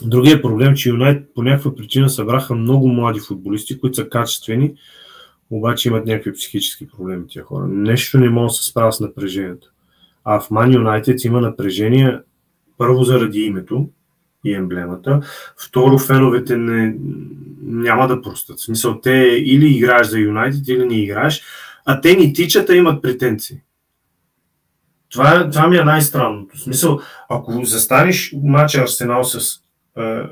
Другия 0.02 0.42
проблем, 0.42 0.74
че 0.74 0.88
Юнайт 0.88 1.34
по 1.34 1.42
някаква 1.42 1.74
причина 1.74 2.10
събраха 2.10 2.54
много 2.54 2.88
млади 2.88 3.20
футболисти, 3.20 3.80
които 3.80 3.96
са 3.96 4.08
качествени, 4.08 4.74
обаче 5.50 5.88
имат 5.88 6.06
някакви 6.06 6.32
психически 6.32 6.88
проблеми 6.88 7.26
тия 7.28 7.44
хора. 7.44 7.66
Нещо 7.66 8.18
не 8.18 8.30
могат 8.30 8.48
да 8.48 8.54
се 8.54 8.70
справят 8.70 8.94
с 8.94 9.00
напрежението. 9.00 9.72
А 10.24 10.40
в 10.40 10.50
Ман 10.50 10.74
Юнайтед 10.74 11.24
има 11.24 11.40
напрежение 11.40 12.18
първо 12.78 13.04
заради 13.04 13.40
името, 13.40 13.88
и 14.44 14.54
емблемата. 14.54 15.20
Второ, 15.66 15.98
феновете 15.98 16.56
не, 16.56 16.96
няма 17.62 18.08
да 18.08 18.22
простат. 18.22 18.58
В 18.58 18.64
смисъл, 18.64 19.00
те 19.00 19.42
или 19.44 19.66
играеш 19.66 20.06
за 20.06 20.18
Юнайтед, 20.18 20.68
или 20.68 20.86
не 20.86 21.02
играеш, 21.02 21.42
а 21.86 22.00
те 22.00 22.16
ни 22.16 22.32
тичат, 22.32 22.70
а 22.70 22.76
имат 22.76 23.02
претенции. 23.02 23.60
Това, 25.12 25.50
това 25.50 25.68
ми 25.68 25.76
е 25.76 25.84
най-странното. 25.84 26.56
В 26.56 26.60
смисъл, 26.60 27.00
ако 27.28 27.64
застанеш 27.64 28.34
матча 28.42 28.80
Арсенал 28.80 29.24
с 29.24 29.60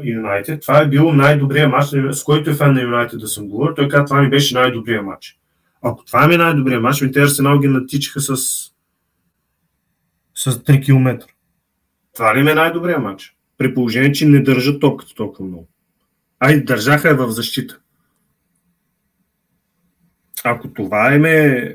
Юнайтед, 0.02 0.62
това 0.62 0.80
е 0.80 0.88
бил 0.88 1.12
най-добрият 1.12 1.70
матч, 1.70 1.88
с 2.10 2.24
който 2.24 2.50
е 2.50 2.54
фен 2.54 2.72
на 2.72 2.82
Юнайтед 2.82 3.20
да 3.20 3.28
съм 3.28 3.48
говорил. 3.48 3.74
Той 3.74 3.88
каза, 3.88 4.04
това 4.04 4.22
ми 4.22 4.30
беше 4.30 4.54
най-добрият 4.54 5.04
матч. 5.04 5.38
Ако 5.82 6.04
това 6.04 6.26
ми 6.26 6.34
е 6.34 6.38
най-добрият 6.38 6.82
матч, 6.82 7.00
ми 7.00 7.12
те 7.12 7.22
Арсенал 7.22 7.58
ги 7.58 7.68
натичаха 7.68 8.20
с, 8.20 8.36
с 10.34 10.52
3 10.52 10.84
км. 10.84 11.26
Това 12.14 12.36
ли 12.36 12.42
ми 12.42 12.50
е 12.50 12.54
най-добрият 12.54 13.02
матч? 13.02 13.36
При 13.64 13.74
положение, 13.74 14.12
че 14.12 14.26
не 14.26 14.40
държат 14.40 14.80
топката 14.80 15.14
толкова 15.14 15.48
много. 15.48 15.68
Ай, 16.40 16.60
държаха 16.60 17.08
я 17.08 17.14
в 17.14 17.30
защита. 17.30 17.78
ако 20.44 20.68
това 20.68 21.14
е 21.14 21.74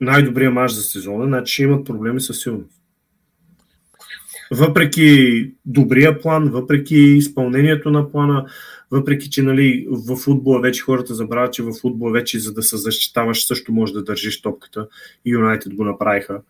най-добрия 0.00 0.50
мач 0.50 0.72
за 0.72 0.82
сезона, 0.82 1.24
значи 1.24 1.62
имат 1.62 1.86
проблеми 1.86 2.20
със 2.20 2.40
силност. 2.40 2.80
Въпреки 4.50 5.50
добрия 5.66 6.20
план, 6.20 6.50
въпреки 6.50 6.96
изпълнението 6.96 7.90
на 7.90 8.10
плана, 8.10 8.46
въпреки 8.90 9.30
че 9.30 9.42
нали, 9.42 9.86
в 9.90 10.16
футбола 10.16 10.60
вече 10.60 10.82
хората 10.82 11.14
забравят, 11.14 11.52
че 11.52 11.62
в 11.62 11.72
футбола 11.80 12.12
вече 12.12 12.38
за 12.38 12.54
да 12.54 12.62
се 12.62 12.76
защитаваш 12.76 13.46
също 13.46 13.72
може 13.72 13.92
да 13.92 14.04
държиш 14.04 14.42
топката 14.42 14.88
и 15.24 15.30
Юнайтед 15.30 15.74
го 15.74 15.84
направиха. 15.84 16.40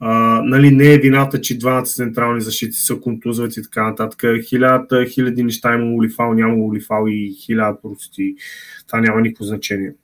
А, 0.00 0.42
нали, 0.44 0.70
не 0.70 0.94
е 0.94 0.98
вината, 0.98 1.40
че 1.40 1.58
двамата 1.58 1.84
централни 1.84 2.40
защити 2.40 2.76
са 2.76 3.00
контузват 3.00 3.56
и 3.56 3.62
така 3.62 3.82
нататък. 3.82 4.22
Хилядата, 4.48 5.04
хиляди 5.06 5.42
неща 5.42 5.74
има 5.74 5.94
улифал, 5.94 6.34
няма 6.34 6.54
улифал 6.54 7.04
и 7.08 7.36
хиляда 7.44 7.80
прости. 7.82 8.36
Това 8.86 9.00
няма 9.00 9.20
никакво 9.20 9.44
значение. 9.44 9.94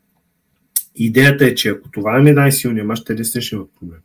Идеята 0.95 1.47
е, 1.47 1.55
че 1.55 1.69
ако 1.69 1.91
това 1.91 2.19
е 2.19 2.23
най-силният 2.23 2.87
мач, 2.87 3.05
те 3.05 3.15
действително 3.15 3.47
ще 3.47 3.55
имат 3.55 3.71
проблем. 3.81 4.01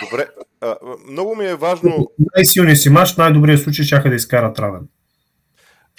Добре. 0.00 0.26
А, 0.60 0.76
много 1.10 1.36
ми 1.36 1.46
е 1.46 1.54
важно... 1.54 2.10
Най-силният 2.36 2.80
си 2.80 2.90
мач, 2.90 3.16
най-добрият 3.16 3.62
случай 3.62 3.84
ще 3.84 4.08
да 4.08 4.14
изкарат 4.14 4.58
равен. 4.58 4.88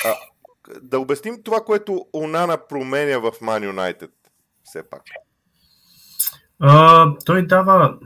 А, 0.06 0.14
да 0.82 1.00
обясним 1.00 1.44
това, 1.44 1.60
което 1.66 2.06
Онана 2.14 2.58
променя 2.70 3.18
в 3.18 3.32
Man 3.32 3.72
United. 3.74 4.10
Все 4.64 4.84
пак. 4.90 5.02
Той 7.26 7.48
дава... 7.48 7.98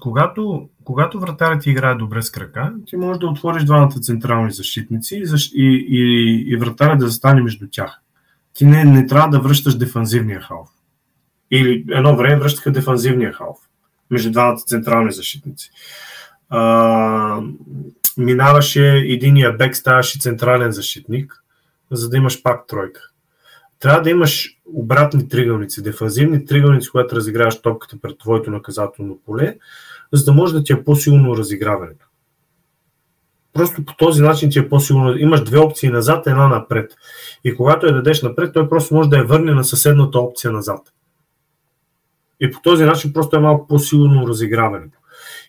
Когато, 0.00 0.68
когато 0.84 1.20
вратарят 1.20 1.66
играе 1.66 1.94
добре 1.94 2.22
с 2.22 2.30
крака, 2.30 2.72
ти 2.86 2.96
можеш 2.96 3.20
да 3.20 3.26
отвориш 3.26 3.64
двамата 3.64 4.00
централни 4.00 4.52
защитници 4.52 5.16
и, 5.16 5.24
и, 5.54 5.86
и, 5.88 6.44
и 6.52 6.56
вратарят 6.56 6.98
да 6.98 7.06
застане 7.06 7.42
между 7.42 7.68
тях. 7.70 8.00
Ти 8.54 8.64
не, 8.66 8.84
не 8.84 9.06
трябва 9.06 9.28
да 9.28 9.40
връщаш 9.40 9.76
дефанзивния 9.76 10.40
халф. 10.40 10.68
Или 11.50 11.84
едно 11.90 12.16
време 12.16 12.40
връщаха 12.40 12.72
дефанзивния 12.72 13.32
халф 13.32 13.58
между 14.10 14.30
двамата 14.30 14.56
централни 14.56 15.12
защитници. 15.12 15.70
А, 16.48 17.40
минаваше 18.18 18.96
единия 18.96 19.52
бек, 19.52 19.76
ставаше 19.76 20.20
централен 20.20 20.72
защитник, 20.72 21.44
за 21.90 22.08
да 22.08 22.16
имаш 22.16 22.42
пак 22.42 22.66
тройка. 22.66 23.09
Трябва 23.80 24.02
да 24.02 24.10
имаш 24.10 24.56
обратни 24.74 25.28
тригълници, 25.28 25.82
дефанзивни 25.82 26.44
тригълници, 26.44 26.90
когато 26.90 27.16
разиграваш 27.16 27.62
топката 27.62 27.96
пред 28.02 28.18
твоето 28.18 28.50
наказателно 28.50 29.18
поле, 29.26 29.58
за 30.12 30.24
да 30.24 30.32
може 30.32 30.54
да 30.54 30.64
ти 30.64 30.72
е 30.72 30.84
по-силно 30.84 31.36
разиграването. 31.36 32.06
Просто 33.52 33.84
по 33.84 33.96
този 33.96 34.22
начин 34.22 34.50
ти 34.50 34.58
е 34.58 34.68
по-сигурно. 34.68 35.16
Имаш 35.16 35.44
две 35.44 35.58
опции 35.58 35.88
назад, 35.88 36.26
една 36.26 36.48
напред. 36.48 36.96
И 37.44 37.56
когато 37.56 37.86
я 37.86 37.94
дадеш 37.94 38.22
напред, 38.22 38.52
той 38.54 38.68
просто 38.68 38.94
може 38.94 39.08
да 39.08 39.16
я 39.16 39.24
върне 39.24 39.54
на 39.54 39.64
съседната 39.64 40.18
опция 40.18 40.52
назад. 40.52 40.92
И 42.40 42.50
по 42.50 42.60
този 42.62 42.84
начин 42.84 43.12
просто 43.12 43.36
е 43.36 43.40
малко 43.40 43.66
по-силно 43.66 44.28
разиграването. 44.28 44.98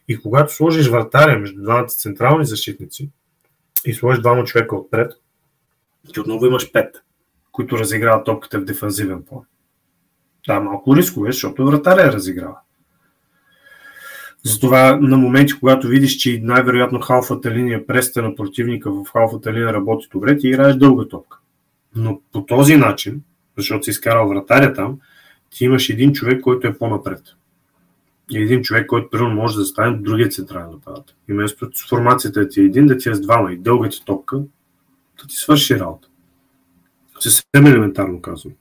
И 0.08 0.22
когато 0.22 0.54
сложиш 0.54 0.88
вратаря 0.88 1.39
между 1.39 1.62
двамата 1.62 1.88
централни 1.88 2.46
защитници 2.46 3.10
и 3.86 3.94
сложиш 3.94 4.22
двама 4.22 4.44
човека 4.44 4.76
отпред, 4.76 5.12
ти 6.13 6.20
отново 6.20 6.46
имаш 6.46 6.72
пет, 6.72 6.96
които 7.52 7.78
разиграват 7.78 8.26
топката 8.26 8.60
в 8.60 8.66
дефанзивен 8.66 9.24
план. 9.24 9.42
Да, 10.48 10.60
малко 10.60 10.96
рискове, 10.96 11.32
защото 11.32 11.66
вратаря 11.66 12.14
разиграва. 12.14 12.58
Затова 14.44 15.00
на 15.02 15.18
моменти, 15.18 15.54
когато 15.60 15.88
видиш, 15.88 16.16
че 16.16 16.40
най-вероятно 16.44 17.00
халфата 17.00 17.52
линия, 17.52 17.88
преста 17.88 18.22
на 18.22 18.36
противника 18.36 18.92
в 18.92 19.06
халфата 19.14 19.54
линия 19.54 19.74
работи 19.74 20.08
добре, 20.12 20.38
ти 20.38 20.48
играеш 20.48 20.76
дълга 20.76 21.08
топка. 21.08 21.38
Но 21.96 22.22
по 22.32 22.46
този 22.46 22.76
начин, 22.76 23.22
защото 23.58 23.84
си 23.84 23.90
изкарал 23.90 24.30
вратаря 24.30 24.74
там, 24.74 25.00
ти 25.50 25.66
имаш 25.66 25.90
един 25.90 26.14
човек, 26.14 26.42
който 26.42 26.68
е 26.68 26.78
по-напред. 26.78 27.22
И 28.32 28.42
един 28.42 28.62
човек, 28.62 28.88
който 28.88 29.10
примерно 29.10 29.36
може 29.36 29.58
да 29.58 29.66
стане 29.66 29.98
другия 29.98 30.30
централен 30.30 30.72
нападател. 30.72 31.16
И 31.30 31.34
вместо 31.34 31.70
формацията 31.90 32.50
ти 32.50 32.62
е 32.62 32.64
един, 32.64 32.88
да 32.88 32.98
ти 32.98 33.10
е 33.10 33.16
с 33.16 33.22
двама 33.22 33.54
и 33.54 33.58
дългата 33.58 34.06
топка, 34.06 34.38
да 35.22 35.28
ти 35.28 35.36
свърши 35.36 35.80
работа. 35.80 36.08
Съвсем 37.22 37.66
елементарно 37.66 38.22
казвам. 38.22 38.54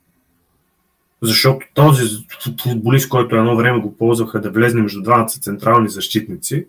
Защото 1.21 1.67
този 1.73 2.25
футболист, 2.63 3.09
който 3.09 3.35
едно 3.35 3.55
време 3.55 3.79
го 3.79 3.97
ползваха 3.97 4.41
да 4.41 4.51
влезне 4.51 4.81
между 4.81 5.01
двамата 5.01 5.29
централни 5.29 5.89
защитници, 5.89 6.67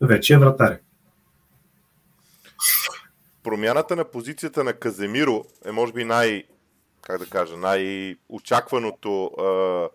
вече 0.00 0.34
е 0.34 0.38
вратаря. 0.38 0.78
Промяната 3.42 3.96
на 3.96 4.04
позицията 4.04 4.64
на 4.64 4.72
Каземиро 4.72 5.44
е 5.64 5.72
може 5.72 5.92
би 5.92 6.04
най- 6.04 6.44
как 7.02 7.18
да 7.18 7.26
кажа, 7.26 7.56
най-очакваното 7.56 9.24
а, 9.24 9.88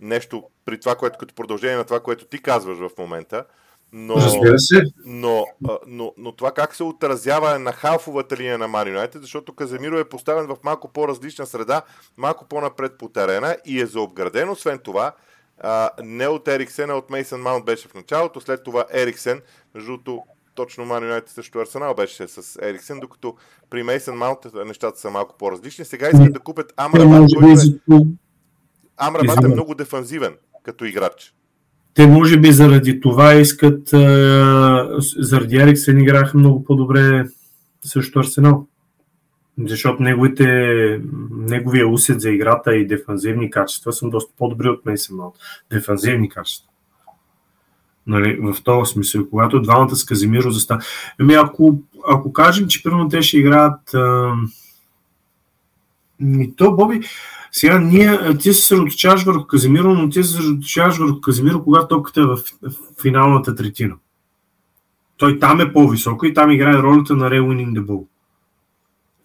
нещо 0.00 0.42
при 0.64 0.80
това, 0.80 0.96
което 0.96 1.18
като 1.18 1.34
продължение 1.34 1.76
на 1.76 1.84
това, 1.84 2.00
което 2.00 2.24
ти 2.24 2.42
казваш 2.42 2.78
в 2.78 2.90
момента. 2.98 3.44
Но, 3.92 4.16
Разбира 4.16 4.58
се. 4.58 4.82
Но, 5.06 5.46
но, 5.86 6.12
но 6.16 6.32
това 6.32 6.52
как 6.52 6.74
се 6.74 6.82
отразява 6.82 7.58
на 7.58 7.72
халфовата 7.72 8.36
линия 8.36 8.58
на 8.58 8.68
Man 8.68 8.96
United, 8.96 9.20
защото 9.20 9.54
Каземиро 9.54 9.98
е 9.98 10.08
поставен 10.08 10.46
в 10.46 10.56
малко 10.64 10.88
по-различна 10.88 11.46
среда, 11.46 11.82
малко 12.16 12.44
по-напред 12.44 12.98
по 12.98 13.08
терена 13.08 13.56
и 13.66 13.80
е 13.80 13.86
заобграден. 13.86 14.50
Освен 14.50 14.78
това, 14.78 15.12
не 16.02 16.28
от 16.28 16.48
Ериксен, 16.48 16.90
а 16.90 16.94
от 16.94 17.10
Мейсън 17.10 17.40
Маунт 17.40 17.64
беше 17.64 17.88
в 17.88 17.94
началото, 17.94 18.40
след 18.40 18.64
това 18.64 18.84
Ериксен, 18.92 19.40
между 19.74 19.90
другото 19.90 20.22
точно 20.54 20.84
Man 20.84 21.00
United 21.00 21.28
също 21.28 21.58
Арсенал 21.58 21.94
беше 21.94 22.28
с 22.28 22.58
Ериксен, 22.62 23.00
докато 23.00 23.36
при 23.70 23.82
Мейсън 23.82 24.16
Маунт 24.16 24.38
нещата 24.66 25.00
са 25.00 25.10
малко 25.10 25.34
по-различни. 25.38 25.84
Сега 25.84 26.08
искат 26.08 26.32
да 26.32 26.40
купят 26.40 26.72
Амрабат, 26.76 27.30
който 27.34 27.60
е... 27.92 27.98
Амрабат 28.96 29.44
е 29.44 29.48
много 29.48 29.74
дефанзивен 29.74 30.36
като 30.62 30.84
играч. 30.84 31.34
Те 31.94 32.06
може 32.06 32.40
би 32.40 32.52
заради 32.52 33.00
това 33.00 33.34
искат, 33.34 33.88
заради 35.18 35.56
Ериксен 35.56 35.98
играха 35.98 36.38
много 36.38 36.64
по-добре 36.64 37.26
също 37.84 38.18
Арсенал. 38.18 38.66
Защото 39.66 40.02
неговите, 40.02 40.46
неговия 41.30 41.88
усет 41.88 42.20
за 42.20 42.30
играта 42.30 42.76
и 42.76 42.86
дефанзивни 42.86 43.50
качества 43.50 43.92
са 43.92 44.08
доста 44.08 44.32
по-добри 44.38 44.68
от 44.68 44.86
Мейсън 44.86 45.16
Маунт. 45.16 45.34
Дефанзивни 45.70 46.28
качества. 46.28 46.66
Нали, 48.06 48.38
в 48.42 48.62
този 48.62 48.92
смисъл, 48.92 49.30
когато 49.30 49.62
двамата 49.62 49.96
с 49.96 50.04
Казимиро 50.04 50.50
застава. 50.50 50.80
Ами 51.20 51.34
ако, 51.34 51.78
ако 52.08 52.32
кажем, 52.32 52.68
че 52.68 52.82
примерно 52.82 53.08
те 53.08 53.22
ще 53.22 53.38
играят 53.38 53.80
а... 56.22 56.42
И 56.42 56.56
то, 56.56 56.76
Боби, 56.76 57.00
сега 57.52 57.78
ние, 57.78 58.36
ти 58.38 58.52
се 58.52 58.60
съсредоточаваш 58.60 59.24
върху 59.24 59.46
Казимиро, 59.46 59.94
но 59.94 60.08
ти 60.08 60.24
се 60.24 60.32
съсредоточаваш 60.32 60.98
върху 60.98 61.20
Казимиро, 61.20 61.64
когато 61.64 61.88
топката 61.88 62.20
е 62.20 62.24
в, 62.24 62.38
финалната 63.02 63.54
третина. 63.54 63.94
Той 65.16 65.38
там 65.38 65.60
е 65.60 65.72
по-високо 65.72 66.26
и 66.26 66.34
там 66.34 66.50
играе 66.50 66.82
ролята 66.82 67.16
на 67.16 67.30
Ray 67.30 67.40
Winning 67.40 67.80
the 67.80 67.86
Ball. 67.86 68.06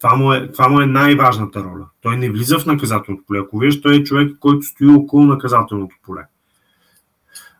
Това 0.00 0.16
му, 0.16 0.32
е, 0.32 0.52
това 0.52 0.68
му 0.68 0.80
е 0.80 0.86
най-важната 0.86 1.64
роля. 1.64 1.86
Той 2.00 2.16
не 2.16 2.30
влиза 2.30 2.58
в 2.58 2.66
наказателното 2.66 3.24
поле. 3.26 3.38
Ако 3.38 3.58
виж, 3.58 3.80
той 3.80 3.94
е 3.94 4.04
човек, 4.04 4.36
който 4.40 4.62
стои 4.62 4.88
около 4.88 5.24
наказателното 5.24 5.96
поле 6.02 6.22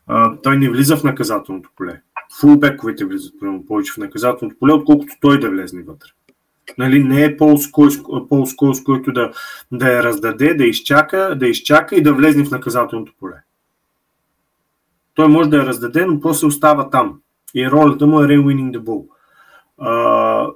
а, 0.06 0.36
той 0.42 0.58
не 0.58 0.70
влиза 0.70 0.96
в 0.96 1.04
наказателното 1.04 1.70
поле. 1.76 2.00
Фулбековете 2.40 3.04
влизат 3.04 3.34
повече 3.68 3.92
в 3.92 3.96
наказателното 3.96 4.56
поле, 4.58 4.72
отколкото 4.72 5.12
той 5.20 5.40
да 5.40 5.50
влезне 5.50 5.82
вътре. 5.82 6.08
Нали, 6.78 7.04
не 7.04 7.24
е 7.24 7.36
Пол 7.36 7.58
Сколс, 8.46 8.84
който 8.84 9.12
да, 9.12 9.32
да 9.72 9.92
я 9.92 10.02
раздаде, 10.02 10.54
да 10.54 10.64
изчака, 10.64 11.36
да 11.38 11.48
изчака 11.48 11.96
и 11.96 12.02
да 12.02 12.14
влезне 12.14 12.44
в 12.44 12.50
наказателното 12.50 13.12
поле. 13.20 13.34
Той 15.14 15.28
може 15.28 15.50
да 15.50 15.56
я 15.56 15.66
раздаде, 15.66 16.06
но 16.06 16.20
после 16.20 16.46
остава 16.46 16.90
там. 16.90 17.20
И 17.54 17.70
ролята 17.70 18.06
му 18.06 18.22
е 18.22 18.26
re-winning 18.26 18.78
the 18.78 18.78
ball. 18.78 19.06
А, 19.78 20.46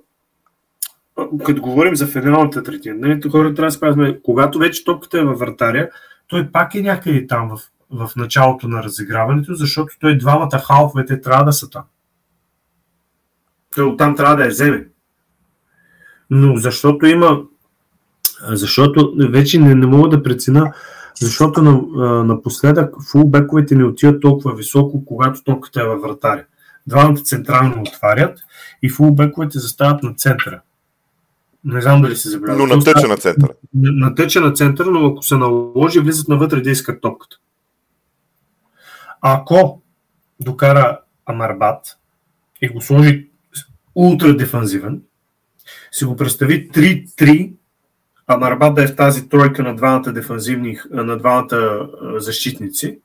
като 1.44 1.62
говорим 1.62 1.96
за 1.96 2.06
федералната 2.06 2.62
третина, 2.62 3.08
нали, 3.08 3.30
хората 3.30 3.54
трябва 3.54 3.68
да 3.68 3.76
спазваме, 3.76 4.20
когато 4.22 4.58
вече 4.58 4.84
топката 4.84 5.18
е 5.18 5.24
във 5.24 5.38
вратаря, 5.38 5.90
той 6.26 6.52
пак 6.52 6.74
е 6.74 6.82
някъде 6.82 7.26
там 7.26 7.48
в 7.48 7.70
в 7.90 8.10
началото 8.16 8.68
на 8.68 8.82
разиграването, 8.82 9.54
защото 9.54 9.94
той 10.00 10.18
двамата 10.18 10.58
халфовете 10.58 11.20
трябва 11.20 11.44
да 11.44 11.52
са 11.52 11.70
там. 11.70 11.84
Той 13.74 13.84
оттам 13.84 14.16
трябва 14.16 14.36
да 14.36 14.44
я 14.44 14.48
вземе. 14.48 14.88
Но 16.30 16.56
защото 16.56 17.06
има 17.06 17.42
защото 18.42 19.14
вече 19.18 19.58
не, 19.58 19.74
не 19.74 19.86
мога 19.86 20.08
да 20.08 20.22
прецена, 20.22 20.72
защото 21.20 21.62
на, 21.62 22.24
напоследък 22.24 22.94
фулбековете 23.10 23.74
не 23.74 23.84
отиват 23.84 24.20
толкова 24.20 24.54
високо, 24.54 25.04
когато 25.04 25.44
топката 25.44 25.80
е 25.80 25.84
във 25.84 26.02
вратаря. 26.02 26.44
Двамата 26.86 27.16
централно 27.16 27.82
отварят 27.82 28.38
и 28.82 28.90
фулбековете 28.90 29.58
застават 29.58 30.02
на 30.02 30.14
центъра. 30.14 30.60
Не 31.64 31.80
знам 31.80 32.02
дали 32.02 32.16
се 32.16 32.28
забелязва. 32.28 32.66
Но 32.66 32.76
натъча 32.76 33.08
на 33.08 33.16
центъра. 33.16 33.52
Натъча 33.74 34.40
на 34.40 34.52
центъра, 34.52 34.90
но 34.90 35.06
ако 35.06 35.22
се 35.22 35.36
наложи, 35.36 36.00
влизат 36.00 36.28
навътре 36.28 36.60
да 36.60 36.70
искат 36.70 37.00
топката. 37.00 37.36
Ако 39.20 39.82
докара 40.40 41.00
Амарбат 41.26 41.98
и 42.62 42.68
го 42.68 42.80
сложи 42.80 43.28
ултра 43.94 44.36
дефанзивен, 44.36 45.02
си 45.92 46.04
го 46.04 46.16
представи 46.16 46.70
3-3 46.70 47.52
Амарбат 48.32 48.74
да 48.74 48.84
е 48.84 48.86
в 48.86 48.96
тази 48.96 49.28
тройка 49.28 49.62
на 49.62 49.76
двамата 49.76 50.12
дефанзивни, 50.12 50.78
на 50.90 51.18
двамата 51.18 51.88
защитници, 52.16 52.98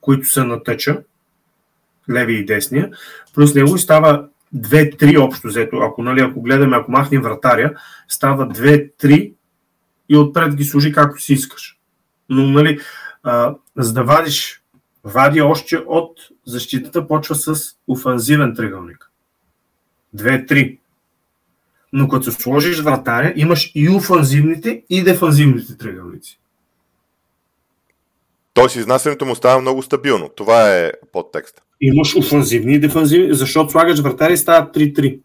които 0.00 0.28
са 0.28 0.44
на 0.44 0.62
тъча, 0.62 1.02
леви 2.10 2.34
и 2.34 2.44
десния, 2.44 2.90
плюс 3.34 3.54
него 3.54 3.76
и 3.76 3.78
става 3.78 4.28
2-3 4.56 5.18
общо 5.18 5.48
взето. 5.48 5.76
Ако, 5.76 6.02
нали, 6.02 6.20
ако 6.20 6.42
гледаме, 6.42 6.76
ако 6.76 6.90
махнем 6.90 7.22
вратаря, 7.22 7.74
става 8.08 8.48
2-3 8.48 9.32
и 10.08 10.16
отпред 10.16 10.54
ги 10.54 10.64
служи 10.64 10.92
както 10.92 11.22
си 11.22 11.32
искаш. 11.32 11.78
Но, 12.28 12.46
нали, 12.46 12.80
а, 13.22 13.54
за 13.76 13.92
да 13.92 14.04
вадиш, 14.04 14.62
вади 15.04 15.40
още 15.40 15.76
от 15.76 16.20
защитата, 16.46 17.06
почва 17.06 17.34
с 17.34 17.74
офанзивен 17.88 18.54
тръгълник. 18.56 19.10
2-3. 20.16 20.78
Но 21.92 22.08
като 22.08 22.32
сложиш 22.32 22.80
вратаря, 22.80 23.32
имаш 23.36 23.72
и 23.74 23.88
офанзивните, 23.88 24.82
и 24.90 25.02
дефанзивните 25.02 25.76
тръгълници. 25.76 26.40
Тоест 28.54 28.76
изнасянето 28.76 29.26
му 29.26 29.34
става 29.34 29.60
много 29.60 29.82
стабилно. 29.82 30.28
Това 30.36 30.76
е 30.76 30.92
подтекста. 31.12 31.62
Имаш 31.80 32.16
офанзивни 32.16 32.74
и 32.74 32.80
дефанзивни, 32.80 33.34
защото 33.34 33.70
слагаш 33.70 34.00
вратари 34.00 34.32
и 34.32 34.36
става 34.36 34.72
3-3. 34.72 35.20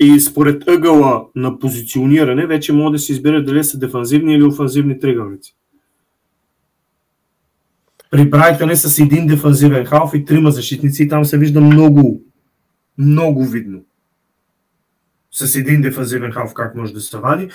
И 0.00 0.20
според 0.20 0.68
ъгъла 0.68 1.26
на 1.34 1.58
позициониране 1.58 2.46
вече 2.46 2.72
може 2.72 2.92
да 2.92 2.98
се 2.98 3.12
избере 3.12 3.42
дали 3.42 3.64
са 3.64 3.78
дефанзивни 3.78 4.34
или 4.34 4.42
офанзивни 4.42 5.00
тригълници. 5.00 5.54
При 8.10 8.30
Брайтън 8.30 8.70
е 8.70 8.76
с 8.76 8.98
един 8.98 9.26
дефанзивен 9.26 9.84
халф 9.84 10.10
и 10.14 10.24
трима 10.24 10.50
защитници 10.50 11.02
и 11.02 11.08
там 11.08 11.24
се 11.24 11.38
вижда 11.38 11.60
много, 11.60 12.22
много 12.98 13.44
видно. 13.44 13.80
С 15.32 15.56
един 15.56 15.80
дефанзивен 15.80 16.32
халф 16.32 16.54
как 16.54 16.74
може 16.74 16.92
да 16.92 17.00
се 17.00 17.18
вади. 17.18 17.50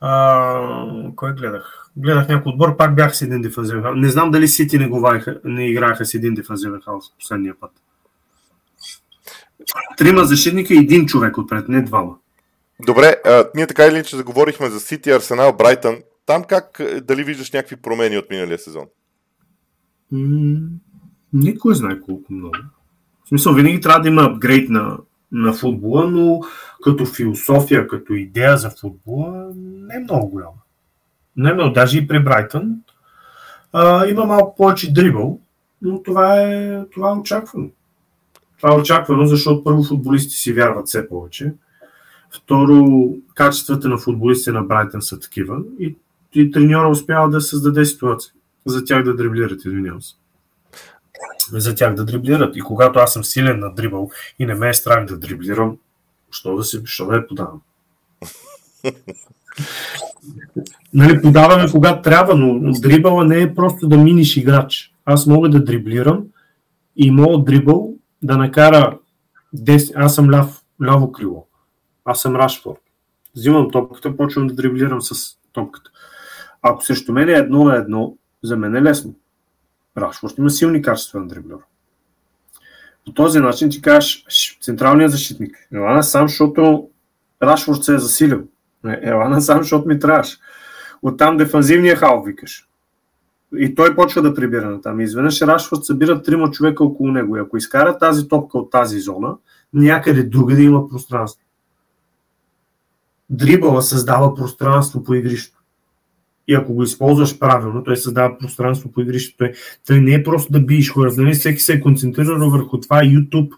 А, 0.00 0.86
кой 1.16 1.34
гледах? 1.34 1.90
Гледах 1.96 2.28
някой 2.28 2.52
отбор, 2.52 2.76
пак 2.76 2.94
бях 2.94 3.16
с 3.16 3.22
един 3.22 3.42
дефанзивен 3.42 3.82
халф. 3.82 3.96
Не 3.96 4.08
знам 4.08 4.30
дали 4.30 4.48
Сити 4.48 4.78
не, 4.78 4.88
го 4.88 5.12
не 5.44 5.70
играха 5.70 6.06
с 6.06 6.14
един 6.14 6.34
дефанзивен 6.34 6.80
халф 6.84 7.04
последния 7.18 7.54
път. 7.60 7.70
Трима 9.96 10.24
защитника 10.24 10.74
и 10.74 10.78
един 10.78 11.06
човек 11.06 11.38
отпред, 11.38 11.68
не 11.68 11.82
двама. 11.82 12.14
Добре, 12.86 13.16
а, 13.24 13.44
ние 13.54 13.66
така 13.66 13.86
или 13.86 13.94
иначе 13.94 14.16
заговорихме 14.16 14.70
за 14.70 14.80
Сити, 14.80 15.10
Арсенал, 15.10 15.52
Брайтън. 15.52 15.96
Там 16.26 16.44
как, 16.44 16.80
дали 17.02 17.24
виждаш 17.24 17.52
някакви 17.52 17.76
промени 17.76 18.18
от 18.18 18.30
миналия 18.30 18.58
сезон? 18.58 18.84
М- 20.12 20.68
никой 21.32 21.74
знае 21.74 22.00
колко 22.00 22.32
много. 22.32 22.54
В 23.24 23.28
смисъл, 23.28 23.54
винаги 23.54 23.80
трябва 23.80 24.00
да 24.00 24.08
има 24.08 24.22
апгрейд 24.22 24.70
на, 24.70 24.98
на 25.32 25.52
футбола, 25.52 26.10
но 26.10 26.40
като 26.88 27.06
философия, 27.06 27.88
като 27.88 28.14
идея 28.14 28.56
за 28.56 28.70
футбола 28.70 29.50
не 29.56 29.94
е 29.94 29.98
много 29.98 30.28
голяма. 30.28 30.52
Не 31.36 31.50
е 31.50 31.70
даже 31.70 31.98
и 31.98 32.08
при 32.08 32.24
Брайтън 32.24 32.76
а, 33.72 34.06
има 34.06 34.24
малко 34.24 34.56
повече 34.56 34.92
дрибъл, 34.92 35.40
но 35.82 36.02
това 36.02 36.42
е, 36.42 36.84
това 36.92 37.10
е 37.10 37.18
очаквано. 37.18 37.68
Това 38.56 38.74
е 38.74 38.78
очаквано, 38.78 39.26
защото 39.26 39.64
първо 39.64 39.84
футболисти 39.84 40.34
си 40.34 40.52
вярват 40.52 40.86
все 40.86 41.08
повече. 41.08 41.52
Второ, 42.30 43.08
качествата 43.34 43.88
на 43.88 43.98
футболистите 43.98 44.52
на 44.52 44.62
Брайтън 44.62 45.02
са 45.02 45.20
такива 45.20 45.58
и, 45.80 45.96
и 46.34 46.50
треньора 46.50 46.88
успява 46.88 47.28
да 47.28 47.40
създаде 47.40 47.84
ситуация 47.84 48.32
за 48.66 48.84
тях 48.84 49.02
да 49.02 49.16
дриблират, 49.16 49.64
извинявам 49.64 50.02
се. 50.02 50.14
За 51.52 51.74
тях 51.74 51.94
да 51.94 52.04
дриблират. 52.04 52.56
И 52.56 52.60
когато 52.60 52.98
аз 52.98 53.12
съм 53.12 53.24
силен 53.24 53.60
на 53.60 53.74
дрибъл 53.74 54.10
и 54.38 54.46
не 54.46 54.54
ме 54.54 54.68
е 54.68 54.74
страх 54.74 55.04
да 55.04 55.18
дриблирам, 55.18 55.78
що 56.30 56.56
да, 56.56 56.64
се, 56.64 56.82
що 56.84 57.06
да 57.06 57.16
я 57.16 57.26
подавам? 57.26 57.60
нали, 60.94 61.22
подаваме 61.22 61.70
когато 61.70 62.02
трябва, 62.02 62.34
но 62.34 62.72
дрибъла 62.80 63.24
не 63.24 63.40
е 63.40 63.54
просто 63.54 63.88
да 63.88 63.96
миниш 63.96 64.36
играч. 64.36 64.94
Аз 65.04 65.26
мога 65.26 65.48
да 65.48 65.64
дриблирам 65.64 66.24
и 66.96 67.10
моят 67.10 67.44
дрибъл 67.44 67.94
да 68.22 68.36
накара 68.36 68.98
10, 69.56 69.92
аз 69.96 70.14
съм 70.14 70.30
ляв, 70.30 70.62
ляво 70.82 71.12
крило, 71.12 71.46
аз 72.04 72.20
съм 72.22 72.36
Рашфорд. 72.36 72.80
Взимам 73.36 73.70
топката, 73.70 74.16
почвам 74.16 74.46
да 74.46 74.54
дриблирам 74.54 75.02
с 75.02 75.36
топката. 75.52 75.90
Ако 76.62 76.84
срещу 76.84 77.12
мен 77.12 77.28
е 77.28 77.32
едно 77.32 77.64
на 77.64 77.76
едно, 77.76 78.16
за 78.42 78.56
мен 78.56 78.76
е 78.76 78.82
лесно. 78.82 79.14
Рашфорд 79.96 80.38
има 80.38 80.50
силни 80.50 80.82
качества 80.82 81.20
на 81.20 81.28
дриблер. 81.28 81.58
По 83.08 83.14
този 83.14 83.40
начин 83.40 83.70
ти 83.70 83.82
кажеш 83.82 84.24
централният 84.60 85.12
защитник. 85.12 85.56
Ела 85.74 86.02
сам, 86.02 86.28
защото 86.28 86.88
Рашфорд 87.42 87.84
се 87.84 87.94
е 87.94 87.98
засилил. 87.98 88.42
Ела 89.02 89.40
сам, 89.40 89.62
защото 89.62 89.88
ми 89.88 89.98
трябваш. 89.98 90.38
Оттам 91.02 91.36
дефанзивния 91.36 91.96
хал 91.96 92.22
викаш. 92.26 92.68
И 93.56 93.74
той 93.74 93.96
почва 93.96 94.22
да 94.22 94.34
прибира 94.34 94.70
на 94.70 94.80
там. 94.80 95.00
изведнъж 95.00 95.42
Рашфорд 95.42 95.84
събира 95.84 96.22
трима 96.22 96.50
човека 96.50 96.84
около 96.84 97.10
него. 97.10 97.36
И 97.36 97.40
ако 97.40 97.56
изкара 97.56 97.98
тази 97.98 98.28
топка 98.28 98.58
от 98.58 98.70
тази 98.70 99.00
зона, 99.00 99.36
някъде 99.72 100.22
друга 100.22 100.54
да 100.54 100.62
има 100.62 100.88
пространство. 100.88 101.44
Дрибъла 103.30 103.82
създава 103.82 104.34
пространство 104.34 105.04
по 105.04 105.14
игрището. 105.14 105.57
И 106.48 106.54
ако 106.54 106.74
го 106.74 106.82
използваш 106.82 107.38
правилно, 107.38 107.84
той 107.84 107.96
създава 107.96 108.38
пространство 108.38 108.92
по 108.92 109.00
игрището. 109.00 109.36
Той, 109.38 109.52
той 109.86 110.00
не 110.00 110.14
е 110.14 110.22
просто 110.22 110.52
да 110.52 110.60
биеш 110.60 110.90
хора. 110.90 111.12
Нали? 111.16 111.34
Всеки 111.34 111.60
се 111.60 111.72
е 111.72 111.80
концентрирал 111.80 112.50
върху 112.50 112.80
това 112.80 113.00
YouTube, 113.02 113.50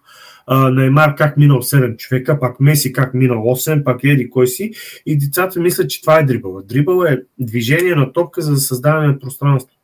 Наймар 0.49 1.15
как 1.15 1.37
минал 1.37 1.63
7 1.63 1.97
човека, 1.97 2.41
пак 2.41 2.61
Меси 2.61 2.93
как 2.93 3.15
минал 3.15 3.39
8, 3.39 3.85
пак 3.85 4.05
Еди 4.05 4.31
кой 4.31 4.47
си. 4.47 4.73
И 5.07 5.19
децата 5.19 5.61
мислят, 5.61 5.91
че 5.91 6.01
това 6.01 6.19
е 6.19 6.25
дрибъл. 6.25 6.63
Дрибъл 6.63 7.03
е 7.03 7.23
движение 7.39 7.95
на 7.95 8.13
топка 8.13 8.43
за 8.43 8.57
създаване 8.57 9.07
на 9.07 9.19
пространство. 9.19 9.77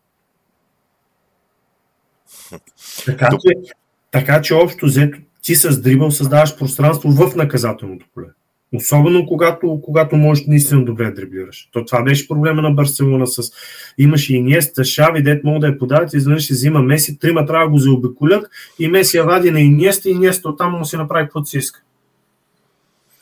Така 3.06 3.28
че, 3.30 3.72
така 4.10 4.42
че 4.42 4.54
общо 4.54 4.86
взето 4.86 5.18
ти 5.42 5.54
с 5.54 5.80
дрибъл 5.80 6.10
създаваш 6.10 6.58
пространство 6.58 7.10
в 7.10 7.36
наказателното 7.36 8.06
поле. 8.14 8.26
Особено 8.74 9.26
когато, 9.26 9.80
когато 9.82 10.16
можеш 10.16 10.46
наистина 10.46 10.84
добре 10.84 11.04
да 11.04 11.14
дриблираш. 11.14 11.68
То 11.72 11.84
това 11.84 12.02
беше 12.02 12.28
проблема 12.28 12.62
на 12.62 12.70
Барселона 12.70 13.26
с... 13.26 13.52
Имаше 13.98 14.34
и 14.34 14.36
Инеста, 14.36 14.84
Шави, 14.84 15.22
дет 15.22 15.44
могат 15.44 15.60
да 15.60 15.66
я 15.66 15.78
подават, 15.78 16.14
изведнъж 16.14 16.44
ще 16.44 16.54
взима 16.54 16.82
Меси, 16.82 17.18
трима 17.18 17.46
трябва 17.46 17.66
да 17.66 17.70
го 17.70 17.78
заобиколят 17.78 18.50
и 18.78 18.88
Меси 18.88 19.16
я 19.16 19.24
вади 19.24 19.50
на 19.50 19.60
Инеста 19.60 20.08
и 20.08 20.12
Инеста 20.12 20.48
оттам 20.48 20.72
му 20.72 20.84
си 20.84 20.96
направи 20.96 21.24
каквото 21.24 21.46
си 21.46 21.58
иска. 21.58 21.82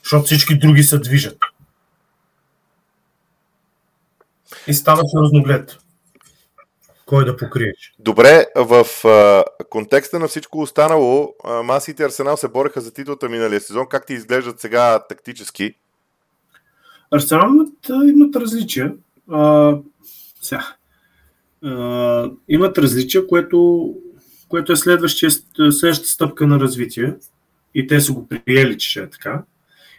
Защото 0.03 0.25
всички 0.25 0.59
други 0.59 0.83
се 0.83 0.99
движат. 0.99 1.39
И 4.67 4.75
става 4.75 5.03
разноглед 5.23 5.84
кой 7.07 7.25
да 7.25 7.37
покриеш. 7.37 7.95
Добре, 7.99 8.47
в 8.57 8.87
а, 9.05 9.45
контекста 9.71 10.19
на 10.19 10.29
всичко 10.29 10.61
останало, 10.61 11.35
Масите 11.65 12.03
и 12.03 12.07
Арсенал 12.07 12.37
се 12.37 12.49
бореха 12.49 12.81
за 12.81 12.95
титлата 12.95 13.29
миналия 13.29 13.61
сезон. 13.61 13.87
Как 13.91 14.07
ти 14.07 14.13
изглеждат 14.13 14.61
сега 14.61 15.03
тактически? 15.09 15.75
Арсенал 17.11 17.49
имат, 17.49 18.09
имат 18.09 18.37
различия. 18.37 18.95
А, 19.31 19.75
сега. 20.43 20.67
А, 21.65 22.31
имат 22.49 22.79
различия, 22.79 23.27
което, 23.27 23.91
което 24.49 24.73
е 24.73 24.77
следващата 24.77 25.95
стъпка 25.95 26.47
на 26.47 26.61
развитие. 26.61 27.15
И 27.75 27.87
те 27.87 28.01
са 28.01 28.13
го 28.13 28.29
приели, 28.29 28.79
че 28.79 28.91
ще 28.91 29.01
е 29.01 29.11
така. 29.11 29.43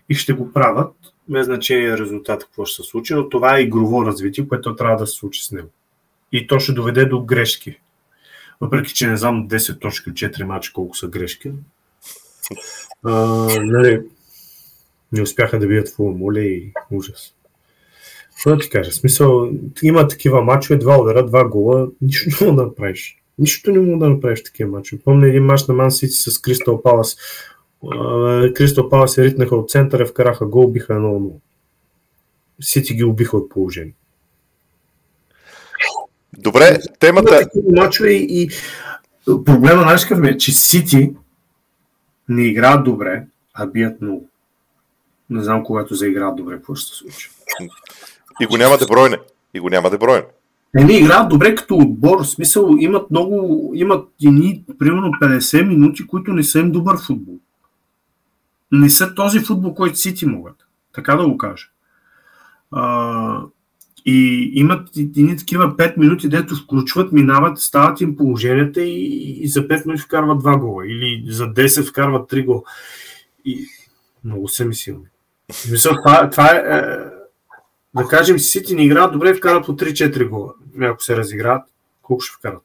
И 0.10 0.16
ще 0.16 0.34
го 0.34 0.54
правят, 0.54 0.94
без 1.30 1.46
значение 1.46 1.98
резултат 1.98 2.44
какво 2.44 2.66
ще 2.66 2.84
се 2.84 2.90
случи, 2.90 3.14
но 3.14 3.30
това 3.30 3.58
е 3.58 3.62
игрово 3.62 4.06
развитие, 4.06 4.48
което 4.48 4.76
трябва 4.76 4.98
да 4.98 5.08
се 5.08 5.18
случи 5.18 5.46
с 5.46 5.52
него 5.52 5.70
и 6.32 6.48
то 6.48 6.60
ще 6.60 6.72
доведе 6.72 7.06
до 7.06 7.22
грешки. 7.22 7.80
Въпреки, 8.62 8.94
че 8.94 9.08
не 9.08 9.18
знам 9.18 9.48
10 9.50 9.82
точки 9.82 10.10
от 10.10 10.16
4 10.16 10.44
мача 10.44 10.74
колко 10.74 10.98
са 10.98 11.08
грешки. 11.08 11.52
А, 13.04 13.16
нали, 13.62 14.02
не 15.12 15.22
успяха 15.22 15.60
да 15.60 15.68
бият 15.68 15.90
фул 15.90 16.12
моля 16.12 16.42
и 16.42 16.72
ужас. 16.92 17.34
Какво 18.36 18.50
да 18.50 18.58
ти 18.58 18.70
кажа? 18.70 18.92
Смисъл, 18.92 19.50
има 19.84 20.08
такива 20.08 20.42
мачове, 20.42 20.80
два 20.80 20.98
удара, 20.98 21.26
два 21.26 21.50
гола, 21.50 21.88
нищо 22.02 22.30
не 22.30 22.48
мога 22.48 22.62
да 22.62 22.68
направиш. 22.68 23.18
Нищо 23.40 23.72
не 23.72 23.80
мога 23.80 24.06
да 24.06 24.10
направиш 24.10 24.44
такива 24.44 24.72
мачове. 24.72 25.02
Помня 25.06 25.28
един 25.28 25.44
мач 25.44 25.68
на 25.68 25.74
Ман 25.74 25.92
Сити 25.92 26.14
с 26.14 26.42
Кристал 26.42 26.82
Палас. 26.82 27.18
Кристал 28.56 28.90
Палас 28.90 29.14
се 29.14 29.24
ритнаха 29.24 29.56
от 29.56 29.70
центъра, 29.70 30.06
вкараха 30.06 30.46
гол, 30.46 30.72
биха 30.72 30.96
едно 30.96 31.10
0 31.10 31.32
Сити 32.62 32.94
ги 32.94 33.04
убиха 33.04 33.38
от 33.38 33.50
положение. 33.50 33.94
Добре, 36.38 36.78
темата... 37.00 37.40
Мачове 37.76 38.12
и, 38.12 38.44
и 38.44 38.50
проблема 39.26 39.86
на 39.86 39.96
какъв 39.96 40.24
е, 40.24 40.38
че 40.38 40.52
Сити 40.52 41.14
не 42.30 42.44
играят 42.44 42.84
добре, 42.84 43.24
а 43.54 43.66
бият 43.66 44.02
много. 44.02 44.30
Не 45.30 45.44
знам 45.44 45.64
когато 45.64 45.96
заиграят 45.96 46.36
добре, 46.36 46.56
какво 46.56 46.76
ще 46.76 46.90
се 46.90 46.96
случи. 46.96 47.30
И 48.42 48.46
го 48.46 48.58
няма 48.58 48.78
да 48.78 48.86
бройне. 48.86 49.18
И 49.54 49.60
го 49.60 49.70
няма 49.70 49.90
да 49.90 49.98
бройне. 49.98 50.26
Те 50.78 50.84
не 50.84 50.98
играят 50.98 51.30
добре 51.30 51.56
като 51.56 51.76
отбор. 51.76 52.24
В 52.24 52.28
смисъл 52.28 52.76
имат 52.80 53.12
много, 53.12 53.72
имат 53.76 54.10
едни, 54.26 54.64
примерно 54.80 55.12
50 55.22 55.68
минути, 55.68 56.08
които 56.08 56.34
не 56.34 56.44
са 56.44 56.60
им 56.60 56.72
добър 56.72 56.98
футбол. 57.06 57.36
Не 58.72 58.90
са 58.90 59.16
този 59.16 59.40
футбол, 59.40 59.74
който 59.74 59.98
Сити 59.98 60.26
могат. 60.26 60.56
Така 60.94 61.16
да 61.16 61.28
го 61.28 61.38
кажа. 61.38 61.68
А, 62.72 63.42
и 64.06 64.52
имат 64.56 64.98
едни 64.98 65.38
такива 65.38 65.78
5 65.78 65.98
минути, 65.98 66.30
дето 66.30 66.56
включват, 66.56 67.12
минават, 67.12 67.60
стават 67.60 68.02
им 68.02 68.18
положенията 68.18 68.82
и, 68.82 69.44
и 69.44 69.48
за 69.48 69.68
5 69.68 69.86
минути 69.86 70.02
вкарват 70.02 70.44
2 70.44 70.60
гола. 70.60 70.88
Или 70.88 71.32
за 71.32 71.46
10 71.46 71.90
вкарват 71.90 72.32
3 72.32 72.46
гола. 72.46 72.62
И 73.46 73.68
много 74.24 74.48
са 74.48 74.66
ми 74.66 74.76
силни. 74.76 75.06
Мисъл, 75.72 75.94
това, 75.94 76.30
това 76.30 76.56
е, 76.56 76.58
е, 76.58 76.82
да 77.96 78.08
кажем, 78.08 78.40
Сити 78.40 78.76
не 78.76 78.86
играят 78.86 79.14
добре, 79.14 79.34
вкарат 79.34 79.66
по 79.66 79.72
3-4 79.72 80.30
гола. 80.30 80.54
Ако 80.82 81.04
се 81.04 81.18
разиграят, 81.18 81.64
колко 82.02 82.22
ще 82.22 82.38
вкарат? 82.38 82.64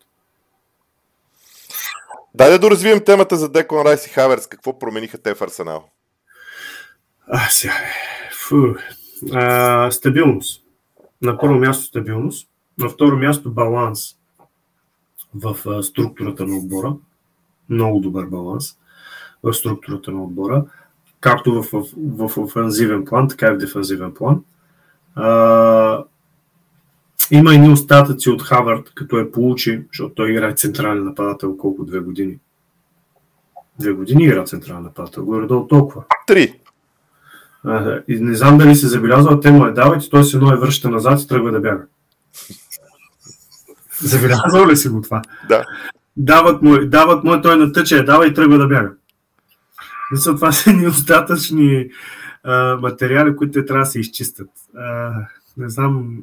Дай 2.35 2.51
да 2.51 2.59
доразвием 2.59 3.01
темата 3.05 3.37
за 3.37 3.49
Декон 3.49 3.87
Райс 3.87 4.07
и 4.07 4.11
Хаверс. 4.11 4.47
Какво 4.47 4.79
промениха 4.79 5.19
те 5.19 5.35
в 5.35 5.43
Арсенал? 5.43 5.85
А, 7.29 7.49
сега. 7.49 7.75
Фу. 8.33 8.75
А, 9.33 9.91
стабилност. 9.91 10.70
На 11.23 11.39
първо 11.39 11.55
място 11.55 11.85
стабилност. 11.85 12.49
На 12.79 12.89
второ 12.89 13.17
място 13.17 13.51
баланс 13.51 14.17
в 15.35 15.83
структурата 15.83 16.47
на 16.47 16.57
отбора. 16.57 16.97
Много 17.69 18.01
добър 18.01 18.27
баланс 18.27 18.79
в 19.43 19.55
структурата 19.55 20.11
на 20.11 20.25
отбора. 20.25 20.65
Както 21.21 21.63
в, 21.63 21.73
в, 21.73 22.29
в, 22.29 22.39
офензивен 22.39 23.05
план, 23.05 23.29
така 23.29 23.47
и 23.47 23.51
в 23.51 23.59
дефензивен 23.59 24.15
план. 24.15 24.45
А, 25.15 26.05
има 27.31 27.55
едни 27.55 27.69
остатъци 27.69 28.31
от 28.31 28.43
Хавард, 28.43 28.93
като 28.95 29.19
е 29.19 29.31
получи, 29.31 29.83
защото 29.93 30.15
той 30.15 30.31
играе 30.31 30.55
централен 30.55 31.05
нападател 31.05 31.57
колко 31.57 31.85
две 31.85 32.01
години. 32.01 32.39
Две 33.79 33.93
години 33.93 34.25
игра 34.25 34.45
централен 34.45 34.83
нападател, 34.83 35.25
горе-долу 35.25 35.67
толкова. 35.67 36.05
Три. 36.27 36.61
И 38.09 38.21
не 38.21 38.35
знам 38.35 38.59
дали 38.59 38.75
се 38.75 38.89
забелязва, 38.89 39.41
те 39.41 39.51
му 39.51 39.67
е 39.67 39.73
дават 39.73 40.05
и 40.05 40.11
той 40.11 40.25
се 40.25 40.37
едно 40.37 40.53
е 40.53 40.57
връща 40.57 40.91
назад 40.91 41.21
и 41.21 41.29
тръгва 41.29 41.53
да 41.53 41.61
бяга. 41.61 41.85
Забелязал 44.01 44.69
ли 44.69 44.77
си 44.77 44.89
го 44.89 45.03
това? 45.03 45.23
Да. 45.49 45.65
Дават 46.17 46.63
му, 46.63 46.79
дават 46.87 47.25
му 47.25 47.43
той 47.43 47.57
на 47.57 47.73
тъче, 47.73 48.03
дава 48.03 48.27
и 48.27 48.35
тръгва 48.35 48.59
да 48.59 48.67
бяга. 48.67 48.93
Мисля, 50.13 50.35
това 50.35 50.53
са 50.53 50.73
недостатъчни 50.73 51.91
а, 52.45 52.77
материали, 52.77 53.37
които 53.37 53.53
те 53.53 53.67
трябва 53.67 53.85
да 53.85 53.91
се 53.91 54.01
изчистят. 54.01 54.49
А, 54.77 55.13
не 55.57 55.69
знам, 55.69 56.17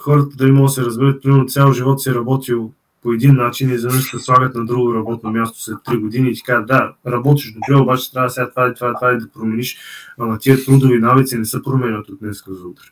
хората 0.00 0.36
дали 0.36 0.52
могат 0.52 0.68
да 0.68 0.72
се 0.72 0.82
разберат, 0.82 1.22
примерно 1.22 1.46
цял 1.46 1.72
живот 1.72 2.02
си 2.02 2.10
е 2.10 2.14
работил 2.14 2.72
по 3.04 3.12
един 3.12 3.34
начин 3.34 3.70
и 3.70 3.74
изведнъж 3.74 4.10
се 4.10 4.18
слагат 4.18 4.54
на 4.54 4.66
друго 4.66 4.94
работно 4.94 5.30
място 5.30 5.62
след 5.62 5.76
3 5.76 6.00
години 6.00 6.30
и 6.30 6.34
ти 6.34 6.42
казват, 6.42 6.66
да, 6.66 6.94
работиш 7.06 7.52
добре, 7.52 7.82
обаче 7.82 8.12
трябва 8.12 8.30
сега 8.30 8.50
това 8.50 8.68
и 8.68 8.74
това, 8.74 8.94
това 8.94 9.12
и 9.12 9.18
да 9.18 9.30
промениш, 9.30 9.78
ама 10.18 10.38
тия 10.38 10.64
трудови 10.64 10.98
навици 10.98 11.38
не 11.38 11.44
се 11.44 11.62
променят 11.62 12.08
от 12.08 12.18
днес 12.20 12.44
за 12.46 12.66
утре. 12.66 12.84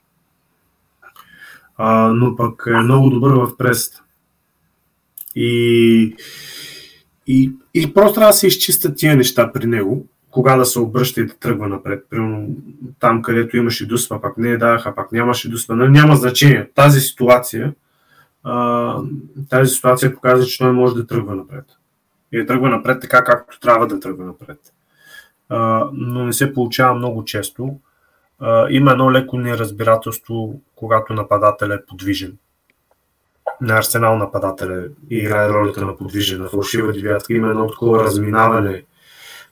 А, 1.76 2.08
но 2.08 2.36
пък 2.36 2.64
е 2.66 2.82
много 2.82 3.10
добър 3.10 3.32
в 3.32 3.56
пресата. 3.56 4.02
И, 5.34 6.16
и, 7.26 7.52
и 7.74 7.94
просто 7.94 8.14
трябва 8.14 8.28
да 8.28 8.36
се 8.36 8.46
изчистят 8.46 8.96
тия 8.96 9.16
неща 9.16 9.52
при 9.52 9.66
него, 9.66 10.06
кога 10.30 10.56
да 10.56 10.64
се 10.64 10.78
обръща 10.78 11.20
и 11.20 11.26
да 11.26 11.34
тръгва 11.34 11.68
напред. 11.68 12.06
Примерно 12.10 12.56
там, 13.00 13.22
където 13.22 13.56
имаше 13.56 13.86
дуспа, 13.86 14.20
пак 14.20 14.38
не 14.38 14.56
даха, 14.56 14.94
пак 14.94 15.12
нямаше 15.12 15.50
дуспа. 15.50 15.76
Няма 15.76 16.16
значение. 16.16 16.70
Тази 16.74 17.00
ситуация, 17.00 17.74
а, 18.45 18.97
тази 19.51 19.74
ситуация 19.74 20.14
показва, 20.14 20.47
че 20.47 20.59
той 20.59 20.72
може 20.72 20.95
да 20.95 21.07
тръгва 21.07 21.34
напред. 21.34 21.64
И 22.32 22.38
да 22.38 22.47
тръгва 22.47 22.68
напред 22.68 23.01
така, 23.01 23.24
както 23.24 23.61
трябва 23.61 23.86
да 23.86 24.01
тръгва 24.01 24.24
напред. 24.24 24.59
А, 25.49 25.88
но 25.93 26.26
не 26.26 26.32
се 26.32 26.55
получава 26.55 26.95
много 26.95 27.24
често. 27.24 27.76
А, 28.40 28.66
има 28.70 28.93
едно 28.93 29.12
леко 29.12 29.38
неразбирателство, 29.38 30.61
когато 30.76 31.14
нападател 31.14 31.66
е 31.66 31.86
подвижен. 31.86 32.36
На 33.61 33.78
Арсенал 33.78 34.16
нападателя 34.16 34.84
играе 35.11 35.49
ролята 35.49 35.86
на 35.86 35.97
подвижен, 35.97 36.43
на 36.43 36.49
фалшива 36.49 36.93
девятка. 36.93 37.34
Има 37.34 37.49
едно 37.49 37.66
такова 37.66 38.05
разминаване 38.05 38.84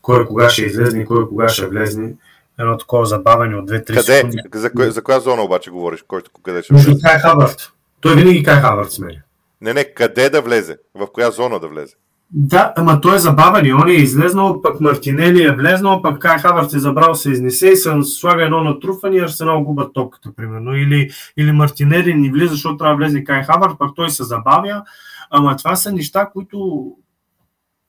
кой 0.03 0.27
кога 0.27 0.51
ще 0.51 0.63
излезне, 0.63 1.05
кой 1.05 1.29
кога 1.29 1.49
ще 1.49 1.67
влезне. 1.67 2.15
Едно 2.59 2.79
такова 2.79 3.07
забавяне 3.07 3.57
от 3.57 3.71
2-3 3.71 3.87
къде? 3.87 4.03
секунди. 4.03 4.39
За, 4.55 4.73
коя, 4.73 4.91
за 4.91 5.03
коя 5.03 5.21
зона 5.21 5.43
обаче 5.43 5.71
говориш? 5.71 6.03
Който 6.03 6.31
къде 6.43 6.63
ще 6.63 6.73
Между? 6.73 6.99
Кай 7.03 7.19
Хавард. 7.19 7.73
Той 8.01 8.17
винаги 8.17 8.43
Кай 8.43 8.61
Хавард 8.61 8.93
смери. 8.93 9.21
Не, 9.61 9.75
не, 9.75 9.85
къде 9.85 10.31
да 10.31 10.43
влезе? 10.43 10.77
В 10.95 11.07
коя 11.13 11.31
зона 11.31 11.61
да 11.61 11.69
влезе? 11.69 11.95
Да, 12.33 12.73
ама 12.77 13.01
той 13.01 13.17
е 13.17 13.19
забавен 13.19 13.67
и 13.67 13.73
он 13.73 13.89
е 13.89 13.93
излезнал, 13.93 14.63
пък 14.63 14.81
Мартинели 14.81 15.43
е 15.43 15.53
влезнал, 15.53 16.03
пък 16.03 16.19
Кай 16.19 16.39
Хавард 16.39 16.73
е 16.73 16.79
забрал 16.79 17.15
се 17.15 17.31
изнесе 17.31 17.69
и 17.69 17.77
се 17.77 18.03
слага 18.03 18.45
едно 18.45 18.65
натрупване 18.65 19.17
и 19.17 19.21
Арсенал 19.21 19.65
губят 19.65 19.93
топката, 19.93 20.33
примерно. 20.37 20.77
Или, 20.77 21.11
или 21.37 21.53
Мартинели 21.53 22.15
не 22.15 22.31
влиза, 22.31 22.53
защото 22.53 22.77
трябва 22.77 22.95
да 22.95 22.97
влезе 22.97 23.25
Кай 23.25 23.43
Хавард, 23.43 23.79
пък 23.79 23.91
той 23.97 24.11
се 24.11 24.25
забавя. 24.25 24.83
Ама 25.31 25.57
това 25.57 25.77
са 25.77 25.93
неща, 25.93 26.31
които, 26.33 26.91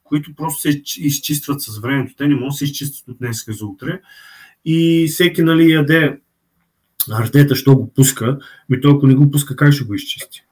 които 0.04 0.36
просто 0.36 0.62
се 0.62 0.82
изчистват 0.98 1.62
с 1.62 1.80
времето. 1.80 2.14
Те 2.18 2.28
не 2.28 2.36
могат 2.36 2.50
да 2.50 2.58
се 2.58 2.64
изчистват 2.64 3.08
от 3.08 3.18
днес 3.20 3.46
за 3.48 3.66
утре. 3.66 4.02
И 4.66 5.08
всеки, 5.12 5.42
нали, 5.42 5.72
яде 5.72 6.18
Артета, 7.10 7.56
що 7.56 7.76
го 7.76 7.94
пуска, 7.94 8.38
ми 8.70 8.82
той 8.82 8.94
ако 8.96 9.08
не 9.08 9.16
го 9.16 9.32
пуска, 9.32 9.56
как 9.56 9.72
ще 9.74 9.84
го 9.84 9.94
изчисти? 9.94 10.46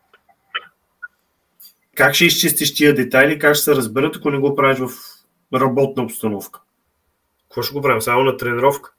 Как 1.95 2.13
ще 2.13 2.25
изчистиш 2.25 2.73
тия 2.73 2.95
детайли, 2.95 3.39
как 3.39 3.55
ще 3.55 3.63
се 3.63 3.75
разберат, 3.75 4.15
ако 4.15 4.29
не 4.31 4.37
го 4.39 4.55
правиш 4.55 4.79
в 4.79 4.89
работна 5.53 6.03
обстановка? 6.03 6.59
Какво 7.43 7.61
ще 7.61 7.73
го 7.73 7.81
правим? 7.81 8.01
Само 8.01 8.23
на 8.23 8.37
тренировка? 8.37 8.91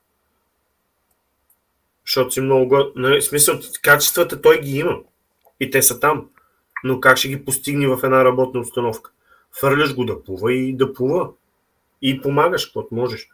Защото 2.07 2.31
си 2.31 2.41
много... 2.41 2.69
го- 2.69 2.93
Нали, 2.97 3.23
смисъл, 3.23 3.61
качествата 3.83 4.41
той 4.43 4.61
ги 4.61 4.79
има. 4.79 4.97
И 5.61 5.71
те 5.71 5.83
са 5.83 6.01
там. 6.01 6.29
Но 6.85 7.01
как 7.01 7.17
ще 7.17 7.29
ги 7.29 7.45
постигне 7.45 7.89
в 7.89 8.01
една 8.05 8.25
работна 8.25 8.61
обстановка? 8.61 9.11
Фърляш 9.61 9.95
го 9.95 10.05
да 10.05 10.25
плува 10.25 10.53
и 10.53 10.77
да 10.77 10.93
плува. 10.93 11.31
И 12.03 12.21
помагаш, 12.21 12.65
каквото 12.65 12.95
можеш. 12.95 13.29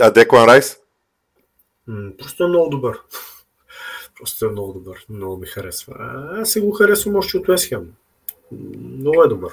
А 0.00 0.10
Деклан 0.10 0.48
Райс? 0.48 0.76
Просто 2.18 2.44
е 2.44 2.48
много 2.48 2.68
добър. 2.68 3.00
Просто 4.18 4.46
е 4.46 4.50
много 4.50 4.72
добър. 4.72 5.06
Много 5.08 5.36
ми 5.36 5.46
харесва. 5.46 5.94
Аз 6.40 6.50
се 6.50 6.60
го 6.60 6.72
харесвам 6.72 7.16
още 7.16 7.38
от 7.38 7.46
West 7.46 7.76
Ham. 7.76 7.84
М, 8.52 8.58
Много 8.98 9.22
е 9.22 9.28
добър. 9.28 9.52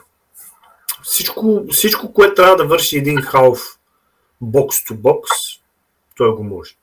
Всичко, 1.03 1.65
всичко, 1.71 2.13
което 2.13 2.35
трябва 2.35 2.55
да 2.55 2.67
върши 2.67 2.97
един 2.97 3.21
халф 3.21 3.79
бокс 4.41 4.77
to 4.77 4.95
бокс, 4.95 5.31
той 6.15 6.35
го 6.35 6.43
може. 6.43 6.75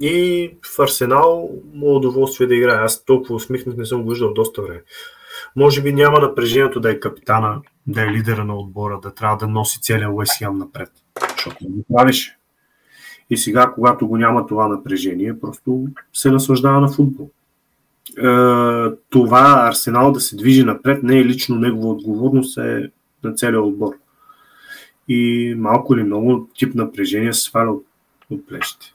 И 0.00 0.54
в 0.76 0.78
Арсенал 0.78 1.50
му 1.74 1.90
е 1.90 1.94
удоволствие 1.94 2.46
да 2.46 2.54
играе. 2.54 2.84
Аз 2.84 3.04
толкова 3.04 3.34
усмихнат 3.34 3.76
не 3.76 3.86
съм 3.86 4.02
го 4.02 4.10
виждал 4.10 4.32
доста 4.34 4.62
време. 4.62 4.82
Може 5.56 5.82
би 5.82 5.92
няма 5.92 6.20
напрежението 6.20 6.80
да 6.80 6.90
е 6.90 7.00
капитана, 7.00 7.62
да 7.86 8.02
е 8.02 8.12
лидера 8.12 8.44
на 8.44 8.56
отбора, 8.56 9.00
да 9.00 9.14
трябва 9.14 9.36
да 9.36 9.46
носи 9.46 9.80
целия 9.82 10.10
Уест 10.10 10.38
Хем 10.38 10.58
напред. 10.58 10.90
Защото 11.36 11.56
не 11.60 11.68
го 11.68 11.84
правеше. 11.94 12.36
И 13.30 13.36
сега, 13.36 13.72
когато 13.74 14.08
го 14.08 14.16
няма 14.16 14.46
това 14.46 14.68
напрежение, 14.68 15.40
просто 15.40 15.86
се 16.12 16.30
наслаждава 16.30 16.80
на 16.80 16.88
футбол. 16.88 17.30
Е, 18.08 18.22
това 19.10 19.66
Арсенал 19.68 20.12
да 20.12 20.20
се 20.20 20.36
движи 20.36 20.64
напред 20.64 21.02
не 21.02 21.18
е 21.18 21.24
лично 21.24 21.56
негова 21.56 21.88
отговорност, 21.88 22.58
е 22.58 22.90
на 23.24 23.34
целия 23.34 23.62
отбор. 23.62 23.94
И 25.08 25.54
малко 25.58 25.94
или 25.94 26.02
много 26.02 26.48
тип 26.58 26.74
напрежение 26.74 27.32
се 27.32 27.42
сваля 27.42 27.70
от, 27.70 27.86
от 28.30 28.48
плещите. 28.48 28.86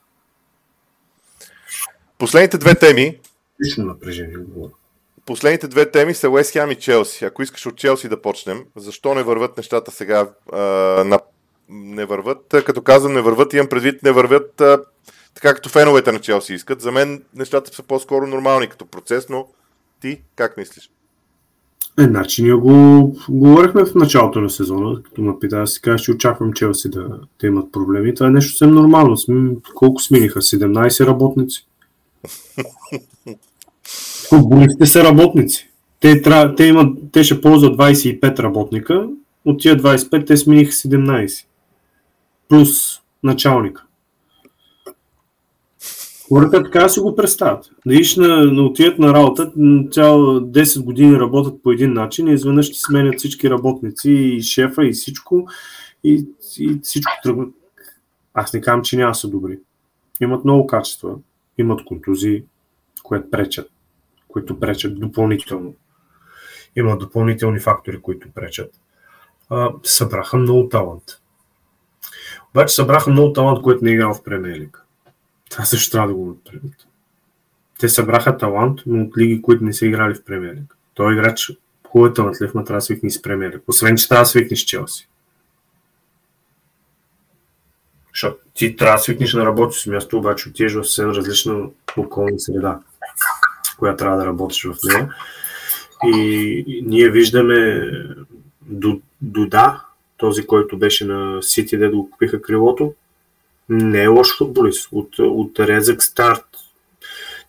Последните 2.18 2.58
две 2.58 2.76
теми, 2.76 3.18
Лично 3.66 3.86
напрежение 3.86 4.38
говоря. 4.38 4.72
последните 5.26 5.68
две 5.68 5.92
теми 5.92 6.14
са 6.14 6.30
Уест 6.30 6.52
Хем 6.52 6.72
и 6.72 6.76
Челси. 6.76 7.26
Ако 7.26 7.42
искаш 7.42 7.66
от 7.66 7.76
Челси 7.76 8.10
да 8.10 8.22
почнем, 8.22 8.64
защо 8.76 9.16
не 9.16 9.24
върват 9.24 9.58
нещата 9.58 9.92
сега 9.92 10.30
а, 10.54 10.60
на... 11.04 11.20
не 11.72 12.06
върват, 12.06 12.54
а, 12.54 12.64
като 12.64 12.82
казвам 12.82 13.14
не 13.14 13.22
върват, 13.22 13.54
имам 13.54 13.68
предвид 13.68 14.04
не 14.04 14.12
върват 14.12 14.62
а, 14.62 14.80
така 15.36 15.54
като 15.54 15.70
феновете 15.70 16.12
на 16.12 16.20
Челси 16.20 16.54
искат. 16.54 16.82
За 16.82 16.92
мен 16.92 17.24
нещата 17.36 17.76
са 17.76 17.84
по-скоро 17.84 18.28
нормални 18.28 18.68
като 18.68 18.86
процес, 18.86 19.30
но 19.30 19.48
ти 20.02 20.22
как 20.36 20.58
мислиш? 20.58 20.90
Е, 22.00 22.04
значи 22.04 22.44
ние 22.44 22.54
го 22.54 23.16
говорихме 23.30 23.86
в 23.86 23.96
началото 23.96 24.42
на 24.42 24.50
сезона, 24.50 25.04
като 25.04 25.22
ме 25.22 25.34
пита, 25.40 25.58
аз 25.58 25.72
си 25.72 25.82
казах, 25.82 26.02
че 26.02 26.12
очаквам 26.12 26.54
Челси 26.54 26.90
да, 26.90 27.08
да 27.40 27.48
имат 27.48 27.72
проблеми. 27.72 28.16
Това 28.16 28.28
е 28.28 28.32
нещо 28.32 28.52
съвсем 28.52 28.74
нормално. 28.74 29.18
Колко 29.76 30.02
смениха? 30.02 30.42
17 30.42 31.08
работници. 31.08 31.68
Футболистите 34.30 34.86
са 34.86 35.04
работници. 35.04 35.70
Те, 36.00 36.22
те, 36.58 36.64
имат, 36.64 36.98
те 37.12 37.24
ще 37.24 37.42
ползват 37.42 37.78
25 37.78 38.40
работника, 38.40 39.08
от 39.46 39.60
тия 39.60 39.78
25 39.78 40.28
те 40.28 40.38
смениха 40.38 40.72
17. 40.72 41.46
Плюс 42.52 43.02
началника. 43.24 43.84
Хората 46.28 46.64
така 46.64 46.90
си 46.90 47.00
го 47.00 47.16
представят. 47.16 47.70
Да 47.86 47.96
иш 47.96 48.16
на, 48.16 48.46
на 48.46 48.62
отият 48.62 49.00
на 49.00 49.14
работа, 49.14 49.52
цял 49.92 50.20
10 50.20 50.84
години 50.84 51.20
работят 51.20 51.64
по 51.64 51.72
един 51.72 51.94
начин 51.94 52.28
и 52.28 52.34
изведнъж 52.34 52.66
ще 52.66 52.80
сменят 52.80 53.20
всички 53.20 53.50
работници 53.50 54.12
и 54.12 54.42
шефа 54.42 54.86
и 54.86 54.92
всичко 54.92 55.48
и, 56.04 56.26
и 56.58 56.80
всичко 56.84 57.12
тръгва. 57.24 57.46
Аз 58.34 58.54
не 58.54 58.62
казвам, 58.62 58.84
че 58.84 58.98
няма 58.98 59.16
са 59.16 59.28
добри. 59.28 59.60
имат 60.22 60.44
много 60.44 60.68
качества, 60.68 61.16
имат 61.58 61.86
контузии, 61.86 62.44
които 63.04 63.30
пречат, 63.32 63.70
които 64.28 64.60
пречат 64.60 65.00
допълнително. 65.00 65.74
Има 66.76 66.98
допълнителни 66.98 67.60
фактори, 67.60 68.02
които 68.02 68.32
пречат. 68.32 68.72
А, 69.50 69.70
събраха 69.84 70.38
много 70.38 70.70
талант. 70.70 71.21
Обаче 72.52 72.76
събраха 72.76 73.10
много 73.10 73.34
талант, 73.34 73.62
който 73.62 73.84
не 73.84 73.92
е 73.92 73.94
играл 73.94 74.14
в 74.14 74.24
премиер 74.24 74.56
лига. 74.56 74.80
Това 75.50 75.66
също 75.66 75.92
трябва 75.92 76.08
да 76.08 76.14
го 76.14 76.40
предвид. 76.46 76.76
Те 77.80 77.90
събраха 77.90 78.38
талант, 78.38 78.80
но 78.86 79.04
от 79.04 79.18
лиги, 79.18 79.42
които 79.42 79.64
не 79.64 79.74
са 79.74 79.86
играли 79.86 80.14
в 80.14 80.24
премиер 80.24 80.54
лига. 80.54 80.76
Той 80.94 81.14
играч 81.14 81.52
хубаво 81.88 82.12
е 82.12 82.14
талантлив, 82.14 82.52
но 82.54 82.64
трябва 82.64 82.78
да 82.78 82.82
свикни 82.82 83.12
с 83.12 83.22
премиер 83.22 83.50
лига. 83.50 83.62
Освен, 83.68 83.98
че 83.98 84.08
трябва 84.08 84.22
да 84.22 84.26
свикни 84.26 84.58
с 84.58 84.60
Челси. 84.60 85.08
Защото 88.14 88.38
ти 88.54 88.76
трябва 88.76 88.96
да 88.96 89.04
свикнеш 89.04 89.34
на 89.34 89.46
работиш 89.46 89.82
с 89.82 89.86
място, 89.86 90.18
обаче 90.18 90.50
отиваш 90.50 90.74
в 90.74 90.84
съвсем 90.84 91.10
различна 91.10 91.70
околна 91.98 92.40
среда, 92.40 92.80
която 93.78 93.98
трябва 93.98 94.18
да 94.18 94.26
работиш 94.26 94.64
в 94.64 94.76
нея. 94.84 95.14
И 96.06 96.84
ние 96.86 97.10
виждаме 97.10 97.92
до, 98.62 99.02
до 99.22 99.46
да, 99.46 99.86
този, 100.22 100.48
който 100.48 100.78
беше 100.78 101.06
на 101.06 101.44
Сити, 101.44 101.78
да 101.78 101.90
го 101.90 102.10
купиха 102.10 102.42
крилото, 102.42 102.94
не 103.70 104.04
е 104.04 104.08
лош 104.08 104.38
футболист. 104.38 104.90
От, 104.92 105.20
от 105.20 105.60
резък 105.60 106.04
старт. 106.04 106.46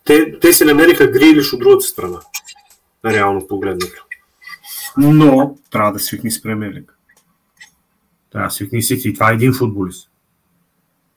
Те, 0.03 0.39
те 0.39 0.53
се 0.53 0.65
намериха 0.65 1.07
Грилиш 1.07 1.53
от 1.53 1.59
другата 1.59 1.81
страна. 1.81 2.19
Реално 3.05 3.47
погледнато. 3.47 4.05
Но 4.97 5.57
трябва 5.71 5.91
да 5.91 5.99
свикни 5.99 6.31
с 6.31 6.41
премиер 6.41 6.83
Трябва 8.31 8.47
да 8.47 8.53
свикни 8.53 8.81
Сити. 8.81 9.13
Това 9.13 9.31
е 9.31 9.33
един 9.33 9.53
футболист. 9.53 10.09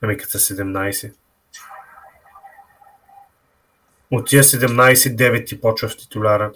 Ами 0.01 0.17
като 0.17 0.31
са 0.31 0.55
17. 0.55 1.13
От 4.11 4.27
тия 4.27 4.43
17-9 4.43 5.47
ти 5.47 5.61
почва 5.61 5.87
в 5.89 5.97
титуляра. 5.97 6.51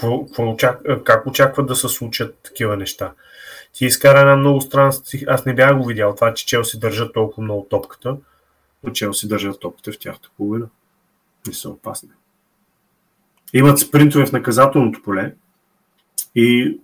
Какво, 0.00 0.26
какво 0.26 0.50
очак... 0.50 0.80
Как 1.04 1.26
очакват 1.26 1.66
да 1.66 1.76
се 1.76 1.88
случат 1.88 2.38
такива 2.42 2.76
неща? 2.76 3.12
Ти 3.72 3.84
изкара 3.86 4.20
една 4.20 4.36
много 4.36 4.60
странна... 4.60 4.92
Аз 5.26 5.46
не 5.46 5.54
бях 5.54 5.78
го 5.78 5.86
видял 5.86 6.14
това, 6.14 6.34
че 6.34 6.46
Челси 6.46 6.78
държат 6.78 7.14
толкова 7.14 7.42
много 7.42 7.66
топката, 7.70 8.16
но 8.84 8.92
Челси 8.92 9.28
държат 9.28 9.60
топката 9.60 9.92
в 9.92 9.98
тяхната 9.98 10.30
половина. 10.36 10.66
Не 11.46 11.52
са 11.52 11.70
опасни. 11.70 12.08
Имат 13.52 13.78
спринтове 13.78 14.26
в 14.26 14.32
наказателното 14.32 15.02
поле 15.02 15.34
и 16.34 16.78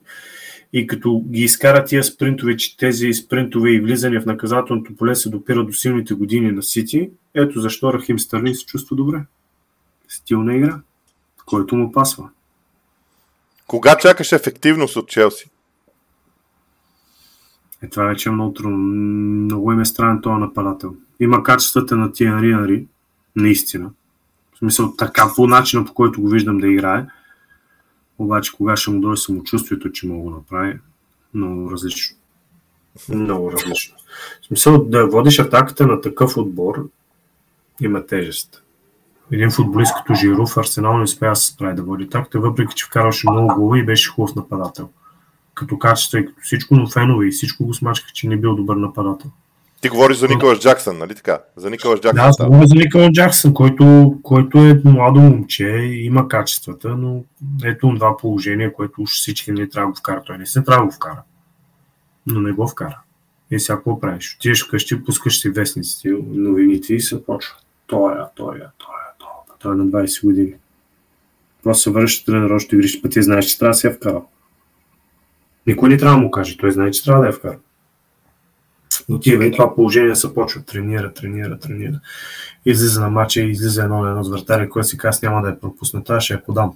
и 0.72 0.86
като 0.86 1.22
ги 1.30 1.42
изкарат 1.42 1.88
тия 1.88 2.04
спринтове, 2.04 2.56
че 2.56 2.76
тези 2.76 3.12
спринтове 3.12 3.70
и 3.70 3.80
влизане 3.80 4.20
в 4.20 4.26
наказателното 4.26 4.96
поле 4.96 5.14
се 5.14 5.30
допира 5.30 5.64
до 5.64 5.72
силните 5.72 6.14
години 6.14 6.52
на 6.52 6.62
Сити, 6.62 7.10
ето 7.34 7.60
защо 7.60 7.92
Рахим 7.92 8.18
Стърли 8.18 8.54
се 8.54 8.66
чувства 8.66 8.96
добре. 8.96 9.24
Стилна 10.08 10.56
игра, 10.56 10.80
който 11.46 11.76
му 11.76 11.92
пасва. 11.92 12.30
Кога 13.66 13.96
чакаш 13.96 14.32
ефективност 14.32 14.96
от 14.96 15.08
Челси? 15.08 15.50
Е, 17.82 17.88
това 17.88 18.04
вече 18.04 18.28
е 18.28 18.32
много 18.32 18.52
трудно. 18.52 18.76
Много 18.76 19.72
им 19.72 19.80
е 19.80 19.84
странен 19.84 20.20
този 20.22 20.40
нападател. 20.40 20.94
Има 21.20 21.42
качествата 21.42 21.96
на 21.96 22.12
Тиенри 22.12 22.52
Анри, 22.52 22.86
наистина. 23.36 23.90
В 24.54 24.58
смисъл 24.58 24.96
така 24.96 25.32
по 25.36 25.46
начина, 25.46 25.84
по 25.84 25.94
който 25.94 26.20
го 26.20 26.28
виждам 26.28 26.58
да 26.58 26.68
играе. 26.68 27.06
Обаче, 28.18 28.52
кога 28.52 28.76
ще 28.76 28.90
му 28.90 29.00
дойде 29.00 29.16
самочувствието, 29.16 29.92
че 29.92 30.06
мога 30.06 30.30
да 30.30 30.36
направи, 30.36 30.78
много 31.34 31.70
различно. 31.70 32.16
Много 33.08 33.52
различно. 33.52 33.96
В 34.42 34.46
смисъл 34.46 34.84
да 34.84 35.06
водиш 35.06 35.38
атаката 35.38 35.86
на 35.86 36.00
такъв 36.00 36.36
отбор 36.36 36.88
има 37.80 38.06
тежест. 38.06 38.62
Един 39.32 39.50
футболист 39.50 39.94
като 39.96 40.14
Жиро 40.14 40.46
в 40.46 40.56
Арсенал 40.56 40.96
не 40.96 41.02
успя 41.02 41.28
да 41.28 41.36
се 41.36 41.46
справи 41.46 41.74
да 41.74 41.82
води 41.82 42.04
атаката, 42.04 42.40
въпреки 42.40 42.74
че 42.74 42.86
вкарваше 42.86 43.30
много 43.30 43.54
голови 43.54 43.80
и 43.80 43.84
беше 43.84 44.10
хубав 44.10 44.34
нападател. 44.34 44.88
Като 45.54 45.78
качество 45.78 46.18
и 46.18 46.26
като 46.26 46.40
всичко, 46.42 46.74
но 46.74 46.88
фенове 46.88 47.26
и 47.26 47.30
всичко 47.30 47.64
го 47.64 47.74
смачках, 47.74 48.12
че 48.12 48.28
не 48.28 48.36
бил 48.36 48.54
добър 48.54 48.76
нападател. 48.76 49.30
Ти 49.80 49.88
говориш 49.88 50.16
за 50.16 50.28
Николас 50.28 50.58
Джаксън, 50.58 50.98
нали 50.98 51.14
така? 51.14 51.40
За 51.56 51.70
Николас 51.70 52.00
Джаксън. 52.00 52.16
Да, 52.16 52.28
аз 52.28 52.36
говоря 52.36 52.66
за 52.66 52.74
Николас 52.74 53.10
Джаксън, 53.12 53.54
който, 53.54 54.14
който 54.22 54.58
е 54.58 54.82
младо 54.84 55.20
момче, 55.20 55.66
има 55.92 56.28
качествата, 56.28 56.88
но 56.88 57.24
ето 57.64 57.94
това 57.94 58.16
положение, 58.16 58.72
което 58.72 59.02
уж 59.02 59.10
всички 59.10 59.52
не 59.52 59.68
трябва 59.68 59.86
да 59.86 59.92
го 59.92 59.98
вкара. 59.98 60.22
Той 60.26 60.38
не 60.38 60.46
се 60.46 60.62
трябва 60.62 60.82
да 60.82 60.86
го 60.86 60.92
вкара, 60.92 61.22
но 62.26 62.40
не 62.40 62.52
го 62.52 62.68
вкара. 62.68 62.98
И 63.50 63.60
сега 63.60 63.76
какво 63.76 64.00
правиш? 64.00 64.36
Отиваш 64.36 64.66
вкъщи, 64.66 65.04
пускаш 65.04 65.40
си 65.40 65.50
вестниците, 65.50 66.08
новините 66.26 66.94
и 66.94 67.00
се 67.00 67.24
почва. 67.24 67.54
Той 67.86 68.12
е, 68.12 68.16
той 68.34 68.56
е, 68.56 68.60
той 68.78 68.94
е, 68.94 68.95
той 69.66 69.74
е, 69.74 69.78
на 69.78 69.86
20 69.86 70.26
години. 70.26 70.54
Просто 71.62 72.08
се 72.08 72.24
тренер, 72.24 72.58
ще 72.58 72.76
игриш, 72.76 73.02
пъти 73.02 73.22
знаеш, 73.22 73.46
че 73.46 73.58
трябва 73.58 73.70
да 73.70 73.74
се 73.74 73.86
я 73.86 73.94
вкара. 73.94 74.22
Никой 75.66 75.88
не 75.88 75.96
трябва 75.96 76.16
да 76.16 76.22
му 76.22 76.30
каже, 76.30 76.56
той 76.56 76.70
знае, 76.70 76.90
че 76.90 77.04
трябва 77.04 77.20
да 77.20 77.26
я 77.26 77.32
вкара 77.32 77.58
отива 79.08 79.46
и 79.46 79.52
това 79.52 79.74
положение 79.74 80.16
се 80.16 80.34
почва 80.34 80.62
тренира, 80.62 81.12
тренира, 81.12 81.58
тренира. 81.58 82.00
Излиза 82.66 83.00
на 83.00 83.10
матча 83.10 83.40
и 83.40 83.50
излиза 83.50 83.82
едно 83.82 84.00
на 84.02 84.10
едно 84.10 84.24
с 84.24 84.30
вратаря, 84.30 84.68
който 84.68 84.88
си 84.88 84.98
казва 84.98 85.28
няма 85.28 85.42
да 85.42 85.48
я 85.48 85.60
пропусне, 85.60 86.02
това 86.02 86.20
ще 86.20 86.34
я 86.34 86.44
подам. 86.44 86.72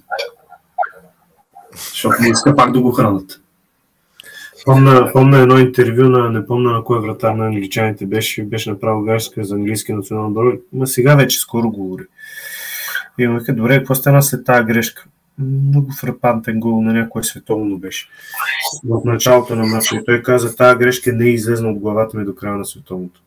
Защото 1.75 2.15
не 2.21 2.29
иска 2.29 2.55
пак 2.55 2.71
да 2.71 2.81
го 2.81 2.91
хранат. 2.91 3.41
Помна, 4.65 5.09
помна 5.13 5.39
едно 5.39 5.57
интервю 5.57 6.09
на, 6.09 6.29
не 6.29 6.45
помня 6.45 6.71
на 6.71 6.83
кой 6.83 6.99
вратар 6.99 7.33
на 7.33 7.45
англичаните 7.45 8.05
беше, 8.05 8.43
беше 8.43 8.69
направил 8.69 9.01
грешка 9.01 9.43
за 9.43 9.55
английски 9.55 9.93
национален 9.93 10.27
отбор, 10.27 10.59
но 10.73 10.87
сега 10.87 11.15
вече 11.15 11.39
скоро 11.39 11.69
говори. 11.69 12.03
И 13.23 13.27
му 13.27 13.39
добре, 13.49 13.77
какво 13.77 13.95
стана 13.95 14.23
след 14.23 14.45
тази 14.45 14.65
грешка? 14.65 15.05
много 15.41 15.91
фрапантен 15.91 16.59
гол 16.59 16.81
на 16.81 16.93
някое 16.93 17.23
световно 17.23 17.77
беше. 17.77 18.09
В 18.83 19.01
началото 19.05 19.55
на 19.55 19.65
матча. 19.65 19.95
И 19.95 20.05
той 20.05 20.21
каза, 20.21 20.55
тази 20.55 20.77
грешка 20.77 21.13
не 21.13 21.25
е 21.25 21.29
излезна 21.29 21.69
от 21.69 21.79
главата 21.79 22.17
ми 22.17 22.25
до 22.25 22.35
края 22.35 22.55
на 22.55 22.65
световното. 22.65 23.21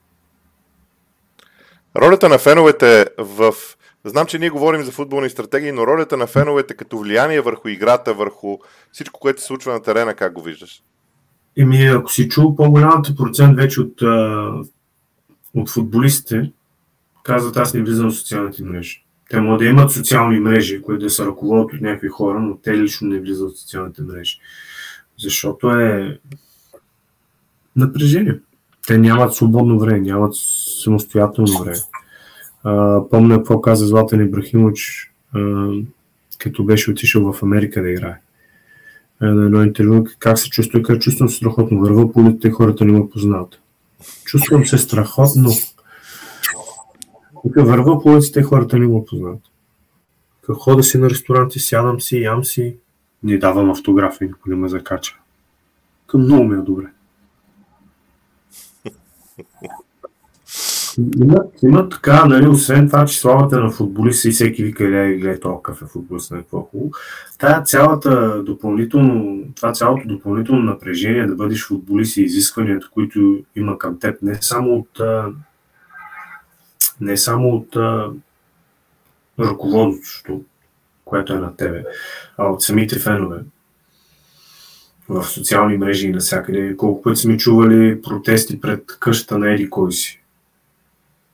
Ролята 1.97 2.29
на 2.29 2.39
феновете 2.39 3.07
в... 3.19 3.55
Знам, 4.05 4.27
че 4.27 4.39
ние 4.39 4.51
говорим 4.51 4.83
за 4.83 4.93
футболни 4.93 5.31
стратегии, 5.31 5.73
но 5.73 5.87
ролята 5.87 6.17
на 6.17 6.27
феновете 6.27 6.75
като 6.75 6.99
влияние 6.99 7.41
върху 7.41 7.69
играта, 7.69 8.15
върху 8.15 8.59
всичко, 8.93 9.21
което 9.21 9.41
се 9.41 9.47
случва 9.47 9.73
на 9.73 9.83
терена, 9.83 10.15
как 10.15 10.33
го 10.33 10.43
виждаш? 10.43 10.83
Еми, 11.59 11.87
ако 11.87 12.13
си 12.13 12.29
чул 12.29 12.57
по-голямата 12.57 13.17
процент 13.17 13.57
вече 13.57 13.81
от, 13.81 14.03
от 15.55 15.71
футболистите, 15.71 16.53
казват, 17.23 17.57
аз 17.57 17.75
не 17.75 17.83
влизам 17.83 18.11
в 18.11 18.17
социалните 18.17 18.65
мрежи. 18.65 19.04
Те 19.31 19.41
могат 19.41 19.59
да 19.59 19.65
имат 19.65 19.93
социални 19.93 20.41
мрежи, 20.41 20.83
които 20.83 21.05
да 21.05 21.11
се 21.11 21.27
ръководят 21.27 21.73
от 21.73 21.81
някакви 21.81 22.09
хора, 22.09 22.41
но 22.41 22.57
те 22.57 22.79
лично 22.79 23.09
не 23.09 23.21
влизат 23.21 23.53
в 23.53 23.61
социалните 23.61 24.03
мрежи. 24.03 24.39
Защото 25.19 25.71
е 25.71 26.19
напрежение. 27.77 28.39
Те 28.87 28.99
нямат 28.99 29.35
свободно 29.35 29.79
време, 29.79 30.01
нямат 30.01 30.35
самостоятелно 30.35 31.59
време. 31.63 31.77
А, 32.65 33.01
помня 33.11 33.37
какво 33.37 33.61
каза 33.61 33.87
Златан 33.87 34.21
Ибрахимович, 34.21 35.13
а, 35.35 35.69
като 36.39 36.65
беше 36.65 36.91
отишъл 36.91 37.33
в 37.33 37.43
Америка 37.43 37.83
да 37.83 37.91
играе. 37.91 38.21
на 39.21 39.45
едно 39.45 39.63
интервю, 39.63 40.05
как 40.19 40.39
се 40.39 40.51
чувства, 40.51 40.83
как 40.83 41.01
чувствам 41.01 41.29
се 41.29 41.37
страхотно. 41.37 41.81
Върва 41.81 42.13
по 42.13 42.21
улиците, 42.21 42.51
хората 42.51 42.85
не 42.85 42.93
ме 42.93 43.11
познават. 43.11 43.61
Чувствам 44.25 44.67
се 44.67 44.79
страхотно. 44.79 45.51
Тук 47.45 47.57
върва 47.57 48.03
по 48.03 48.09
улиците, 48.09 48.43
хората 48.43 48.79
не 48.79 48.87
го 48.87 49.05
познават. 49.05 49.43
Като 50.43 50.59
хода 50.59 50.83
си 50.83 50.99
на 50.99 51.11
ресторанти, 51.11 51.59
сядам 51.59 52.01
си, 52.01 52.21
ям 52.21 52.45
си, 52.45 52.77
не 53.23 53.39
давам 53.39 53.71
автографи, 53.71 54.25
никой 54.25 54.55
не 54.55 54.57
ме 54.57 54.69
закача. 54.69 55.19
Към 56.07 56.21
много 56.21 56.45
ми 56.45 56.55
е 56.55 56.63
добре. 56.63 56.87
Има, 61.23 61.37
има 61.63 61.89
така, 61.89 62.25
нали, 62.25 62.49
освен 62.49 62.87
това, 62.87 63.07
че 63.07 63.21
славата 63.21 63.61
на 63.61 63.71
футболиста 63.71 64.29
и 64.29 64.33
всеки 64.33 64.65
вика, 64.65 64.85
гледай, 64.85 65.17
гледай, 65.17 65.41
този 65.41 65.63
кафе 65.63 65.85
футболист 65.85 66.31
на 66.31 66.39
какво 66.39 66.61
хубаво. 66.61 66.91
Тая 67.39 67.63
цялата 67.63 68.43
допълнително, 68.43 69.43
това 69.57 69.73
цялото 69.73 70.09
допълнително 70.09 70.63
напрежение 70.63 71.27
да 71.27 71.35
бъдеш 71.35 71.67
футболист 71.67 72.17
и 72.17 72.23
изискванията, 72.23 72.89
които 72.91 73.39
има 73.57 73.79
към 73.79 73.99
теб, 73.99 74.23
не 74.23 74.35
само 74.41 74.75
от 74.75 75.01
не 77.01 77.17
само 77.17 77.49
от 77.49 77.77
а, 77.77 78.11
ръководството, 79.41 80.41
което 81.05 81.33
е 81.33 81.39
на 81.39 81.57
тебе, 81.57 81.85
а 82.39 82.47
от 82.47 82.63
самите 82.63 82.99
фенове 82.99 83.41
в 85.09 85.25
социални 85.25 85.77
мрежи 85.77 86.09
и 86.09 86.13
навсякъде. 86.13 86.77
Колко 86.77 87.03
пъти 87.03 87.21
сме 87.21 87.37
чували 87.37 88.03
протести 88.03 88.61
пред 88.61 88.87
къщата 88.87 89.39
на 89.39 89.53
Еди 89.53 89.71
кой 89.71 89.93
си, 89.93 90.23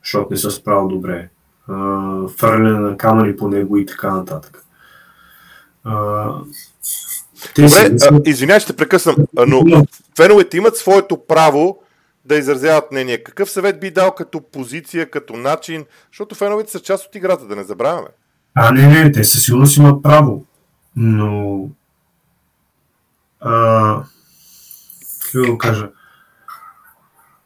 защото 0.05 0.29
не 0.31 0.37
са 0.37 0.51
справил 0.51 0.89
добре. 0.89 1.29
Фърляне 2.37 2.79
на 2.79 2.97
камъни 2.97 3.37
по 3.37 3.49
него 3.49 3.77
и 3.77 3.87
така 3.87 4.15
нататък. 4.15 4.65
А, 5.85 6.35
Добре, 7.57 7.91
извинявай, 8.27 8.61
ще 8.61 8.77
прекъсвам, 8.77 9.17
но 9.47 9.85
феновете 10.17 10.57
имат 10.57 10.77
своето 10.77 11.27
право 11.27 11.83
да 12.31 12.39
изразяват 12.39 12.93
мнение. 12.93 13.23
Какъв 13.23 13.51
съвет 13.51 13.81
би 13.81 13.91
дал 13.91 14.15
като 14.15 14.41
позиция, 14.41 15.11
като 15.11 15.37
начин? 15.37 15.85
Защото 16.13 16.35
феновете 16.35 16.71
са 16.71 16.81
част 16.81 17.07
от 17.07 17.15
играта, 17.15 17.47
да 17.47 17.57
не 17.57 17.65
забравяме. 17.65 18.09
А, 18.55 18.71
не, 18.73 18.87
не, 18.87 19.13
те 19.13 19.25
със 19.25 19.45
сигурност 19.45 19.77
имат 19.77 20.03
право. 20.03 20.45
Но... 20.97 21.69
А, 23.41 24.05
какво 25.23 25.53
да 25.53 25.59
кажа? 25.59 25.91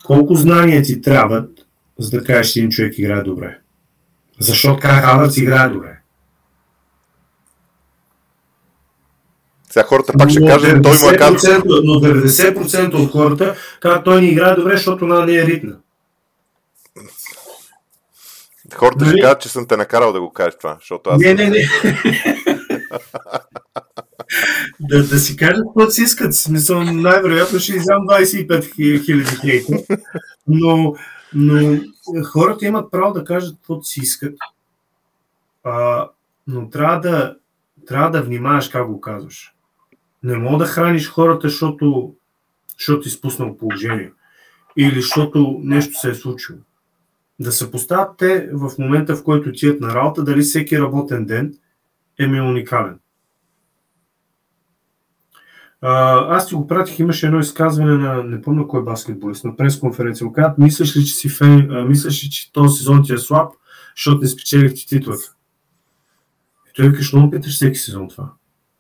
Колко 0.05 0.35
знания 0.35 0.83
ти 0.83 1.01
трябват, 1.01 1.51
за 1.99 2.11
да 2.11 2.25
кажеш, 2.25 2.57
един 2.57 2.71
човек 2.71 2.99
играе 2.99 3.23
добре? 3.23 3.59
Защото 4.41 4.81
Кай 4.81 5.03
Хавърц 5.03 5.37
играе 5.37 5.69
добре. 5.69 6.01
Сега 9.75 9.87
хората 9.87 10.13
пак 10.19 10.31
ще 10.31 10.47
кажат, 10.47 10.83
той 10.83 10.99
му 10.99 11.11
е 11.11 11.17
казал. 11.17 11.63
Но 11.65 12.01
90% 12.01 12.95
от 12.95 13.11
хората 13.13 13.57
казват, 13.81 14.05
той 14.05 14.21
не 14.21 14.27
играе 14.27 14.55
добре, 14.55 14.77
защото 14.77 15.07
на 15.07 15.27
не 15.27 15.35
е 15.35 15.47
ритна. 15.47 15.77
Хората 18.75 19.07
ще 19.07 19.21
кажат, 19.21 19.41
че 19.41 19.49
съм 19.49 19.67
те 19.67 19.77
накарал 19.77 20.13
да 20.13 20.21
го 20.21 20.33
кажеш 20.33 20.55
това, 20.59 20.77
защото 20.81 21.11
аз... 21.11 21.21
Не, 21.21 21.35
не, 21.35 21.51
не. 21.51 21.59
да, 24.81 25.03
да 25.09 25.19
си 25.19 25.37
кажат 25.37 25.65
какво 25.67 25.91
си 25.91 26.03
искат. 26.03 26.35
Смисъл, 26.35 26.83
най-вероятно 26.83 27.59
ще 27.59 27.73
изям 27.73 27.99
25 27.99 29.05
хиляди 29.05 29.37
хейта. 29.41 29.73
Но, 30.47 30.95
но 31.35 31.79
хората 32.25 32.67
имат 32.67 32.91
право 32.91 33.13
да 33.13 33.25
кажат 33.25 33.57
какво 33.57 33.83
си 33.83 34.01
искат. 34.01 34.35
А, 35.65 36.09
но 36.47 36.71
трябва 36.71 37.01
да, 37.01 37.37
трябва 37.87 38.11
да 38.11 38.23
внимаваш 38.23 38.69
как 38.69 38.87
го 38.87 39.01
казваш. 39.01 39.54
Не 40.25 40.37
мога 40.39 40.59
да 40.59 40.71
храниш 40.71 41.09
хората, 41.09 41.49
защото, 41.49 42.15
защото 42.79 43.01
ти 43.01 43.11
спуснал 43.11 43.57
положение. 43.57 44.13
Или 44.77 45.01
защото 45.01 45.61
нещо 45.63 46.01
се 46.01 46.11
е 46.11 46.15
случило. 46.15 46.59
Да 47.41 47.53
се 47.53 47.71
поставят 47.71 48.17
те 48.19 48.51
в 48.53 48.71
момента, 48.79 49.17
в 49.17 49.25
който 49.25 49.53
тият 49.53 49.81
на 49.81 49.95
работа, 49.95 50.25
дали 50.25 50.41
всеки 50.41 50.81
работен 50.81 51.27
ден 51.27 51.55
е 52.19 52.27
ми 52.27 52.41
уникален. 52.41 52.99
Аз 55.83 56.49
ти 56.49 56.55
го 56.55 56.67
пратих, 56.67 56.99
имаше 56.99 57.27
едно 57.27 57.39
изказване 57.39 57.99
на, 57.99 58.23
не 58.23 58.43
помня 58.43 58.69
кой 58.69 58.85
баскетболист, 58.85 59.45
на 59.45 59.57
пресконференция. 59.57 60.33
Казват, 60.33 60.59
мислиш 60.59 60.97
ли, 60.97 61.05
че 61.05 61.15
си 61.15 61.29
фен, 61.29 61.87
мислиш 61.89 62.25
ли, 62.25 62.31
че 62.31 62.53
този 62.53 62.79
сезон 62.79 63.03
ти 63.05 63.13
е 63.13 63.19
слаб, 63.19 63.53
защото 63.97 64.21
не 64.21 64.27
спечелихте 64.27 64.87
титлата? 64.87 65.35
И 66.71 66.73
той 66.75 66.89
викаш, 66.89 67.13
много 67.13 67.31
питаш 67.31 67.55
всеки 67.55 67.79
сезон 67.79 68.09
това. 68.09 68.33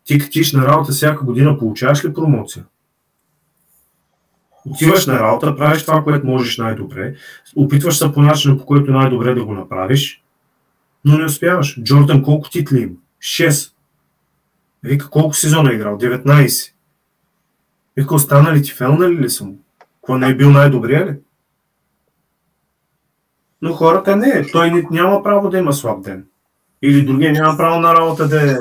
Ти 0.04 0.18
катиш 0.18 0.52
на 0.52 0.66
работа 0.66 0.92
всяка 0.92 1.24
година, 1.24 1.58
получаваш 1.58 2.04
ли 2.04 2.14
промоция? 2.14 2.64
Отиваш 4.66 5.06
на 5.06 5.20
работа, 5.20 5.56
правиш 5.56 5.82
това, 5.84 6.04
което 6.04 6.26
можеш 6.26 6.58
най-добре, 6.58 7.14
опитваш 7.56 7.98
се 7.98 8.12
по 8.12 8.22
начина, 8.22 8.58
по 8.58 8.66
който 8.66 8.92
най-добре 8.92 9.34
да 9.34 9.44
го 9.44 9.54
направиш, 9.54 10.22
но 11.04 11.18
не 11.18 11.24
успяваш. 11.24 11.82
Джордан 11.82 12.22
колко 12.22 12.50
титли 12.50 12.80
има? 12.80 12.94
6. 13.22 13.72
Вика 14.82 15.10
колко 15.10 15.34
сезона 15.34 15.70
е 15.70 15.74
играл? 15.74 15.98
19. 15.98 16.72
Вика 17.96 18.14
останали 18.14 18.62
ти 18.62 18.72
фелнали 18.72 19.16
ли 19.16 19.30
съм? 19.30 19.56
Какво 19.78 20.18
не 20.18 20.28
е 20.28 20.34
бил 20.34 20.50
най-добрия 20.50 21.06
ли? 21.06 21.16
Но 23.62 23.72
хората 23.72 24.16
не. 24.16 24.46
Той 24.52 24.86
няма 24.90 25.22
право 25.22 25.50
да 25.50 25.58
има 25.58 25.72
слаб 25.72 26.04
ден. 26.04 26.26
Или 26.82 27.06
другия 27.06 27.32
няма 27.32 27.56
право 27.56 27.80
на 27.80 27.94
работа 27.94 28.28
да 28.28 28.52
е 28.52 28.56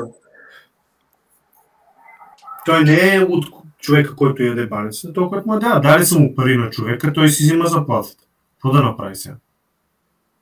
той 2.64 2.84
не 2.84 3.14
е 3.16 3.20
от 3.20 3.44
човека, 3.80 4.16
който 4.16 4.42
яде 4.42 4.66
баницата, 4.66 5.12
той, 5.12 5.28
който 5.28 5.48
му 5.48 5.58
дава. 5.58 5.80
Дали 5.80 6.04
са 6.04 6.18
му 6.18 6.34
пари 6.34 6.56
на 6.56 6.70
човека, 6.70 7.12
той 7.12 7.28
си 7.28 7.42
взима 7.42 7.66
заплатата. 7.66 8.24
Какво 8.56 8.70
да 8.70 8.82
направи 8.82 9.16
сега? 9.16 9.34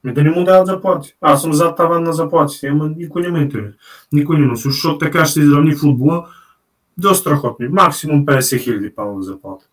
Ми 0.04 0.12
да 0.12 0.22
не 0.22 0.30
му 0.30 0.44
дават 0.44 0.66
заплати. 0.66 1.14
Аз 1.20 1.42
съм 1.42 1.52
за 1.52 1.74
таван 1.74 2.02
на 2.02 2.12
заплатите, 2.12 2.66
ама 2.66 2.90
никой 2.96 3.22
не 3.22 3.28
ме 3.28 3.38
интересува. 3.38 3.74
Никой 4.12 4.38
не 4.38 4.46
носи, 4.46 4.68
защото 4.68 4.98
така 4.98 5.24
ще 5.24 5.40
изравни 5.40 5.74
футбола 5.74 6.26
до 6.98 7.14
страхотни. 7.14 7.68
Максимум 7.68 8.26
50 8.26 8.60
хиляди 8.60 8.94
паунда 8.94 9.22
заплата. 9.22 9.64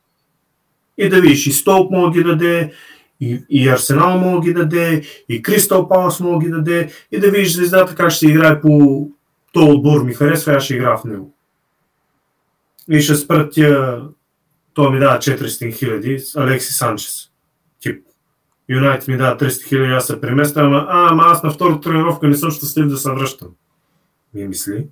И 0.97 1.09
да 1.09 1.21
видиш, 1.21 1.47
и 1.47 1.51
Столп 1.51 1.91
мога 1.91 2.11
ги 2.11 2.23
даде, 2.23 2.73
и, 3.21 3.43
и 3.49 3.69
Арсенал 3.69 4.17
мога 4.17 4.41
ги 4.41 4.53
даде, 4.53 5.01
и 5.29 5.41
Кристал 5.41 5.89
Палас 5.89 6.19
мога 6.19 6.45
ги 6.45 6.51
даде, 6.51 6.91
и 7.11 7.19
да 7.19 7.31
видиш 7.31 7.53
звездата 7.53 7.95
как 7.95 8.11
ще 8.11 8.27
играе 8.27 8.61
по 8.61 9.07
този 9.53 9.71
отбор 9.71 10.03
ми 10.03 10.13
харесва, 10.13 10.53
аз 10.53 10.63
ще 10.63 10.75
игра 10.75 10.97
в 10.97 11.03
него 11.03 11.33
и 12.89 13.01
ще 13.01 13.15
спрат 13.15 13.53
тия, 13.53 14.01
то 14.73 14.91
ми 14.91 14.99
дава 14.99 15.17
400 15.17 15.73
хиляди, 15.73 16.23
Алекси 16.35 16.73
Санчес. 16.73 17.29
Тип. 17.81 18.05
Юнайтед 18.69 19.07
ми 19.07 19.17
дава 19.17 19.37
300 19.37 19.67
хиляди, 19.67 19.91
аз 19.91 20.07
се 20.07 20.21
преместя, 20.21 20.59
ама, 20.59 20.85
а, 20.89 21.11
ама 21.11 21.23
аз 21.25 21.43
на 21.43 21.51
втората 21.51 21.81
тренировка 21.81 22.27
не 22.27 22.35
съм 22.35 22.51
щастлив 22.51 22.87
да 22.87 22.97
се 22.97 23.11
връщам. 23.11 23.47
Ми 24.33 24.47
мисли. 24.47 24.87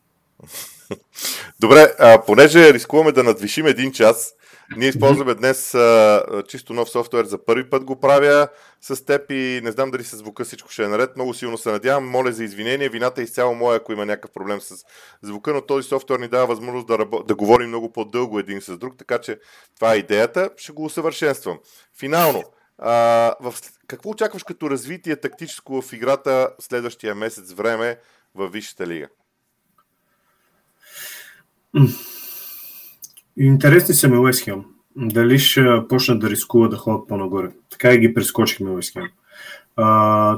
Добре, 1.59 1.95
а, 1.99 2.25
понеже 2.25 2.73
рискуваме 2.73 3.11
да 3.11 3.23
надвишим 3.23 3.65
един 3.65 3.91
час, 3.91 4.33
ние 4.75 4.89
използваме 4.89 5.35
днес 5.35 5.73
а, 5.75 6.43
чисто 6.47 6.73
нов 6.73 6.89
софтуер. 6.89 7.25
За 7.25 7.45
първи 7.45 7.69
път 7.69 7.83
го 7.83 7.99
правя 7.99 8.47
с 8.81 9.05
теб 9.05 9.31
и 9.31 9.61
не 9.63 9.71
знам 9.71 9.91
дали 9.91 10.03
с 10.03 10.17
звука 10.17 10.45
всичко 10.45 10.69
ще 10.69 10.83
е 10.83 10.87
наред. 10.87 11.15
Много 11.15 11.33
силно 11.33 11.57
се 11.57 11.71
надявам. 11.71 12.09
Моля 12.09 12.31
за 12.31 12.43
извинение. 12.43 12.89
Вината 12.89 13.21
е 13.21 13.23
изцяло 13.23 13.55
моя, 13.55 13.77
ако 13.77 13.91
има 13.91 14.05
някакъв 14.05 14.31
проблем 14.31 14.61
с 14.61 14.75
звука, 15.21 15.53
но 15.53 15.61
този 15.61 15.87
софтуер 15.87 16.19
ни 16.19 16.27
дава 16.27 16.47
възможност 16.47 16.87
да, 16.87 16.99
рабо... 16.99 17.23
да 17.23 17.35
говорим 17.35 17.67
много 17.67 17.91
по-дълго 17.91 18.39
един 18.39 18.61
с 18.61 18.77
друг, 18.77 18.97
така 18.97 19.17
че 19.17 19.39
това 19.75 19.93
е 19.93 19.97
идеята. 19.97 20.49
Ще 20.57 20.71
го 20.71 20.85
усъвършенствам. 20.85 21.59
Финално, 21.99 22.43
а, 22.77 22.91
в... 23.41 23.53
какво 23.87 24.09
очакваш 24.09 24.43
като 24.43 24.69
развитие 24.69 25.15
тактическо 25.15 25.81
в 25.81 25.93
играта 25.93 26.49
следващия 26.59 27.15
месец 27.15 27.53
време 27.53 27.97
в 28.35 28.49
Висшата 28.49 28.87
лига? 28.87 29.07
Интересни 33.37 33.93
са 33.93 34.09
ми 34.09 34.17
Уест 34.17 34.49
Дали 34.95 35.39
ще 35.39 35.81
почнат 35.89 36.19
да 36.19 36.29
рискуват 36.29 36.71
да 36.71 36.77
ходят 36.77 37.07
по-нагоре. 37.07 37.49
Така 37.69 37.93
и 37.93 37.99
ги 37.99 38.13
прескочихме 38.13 38.69
Уест 38.69 38.97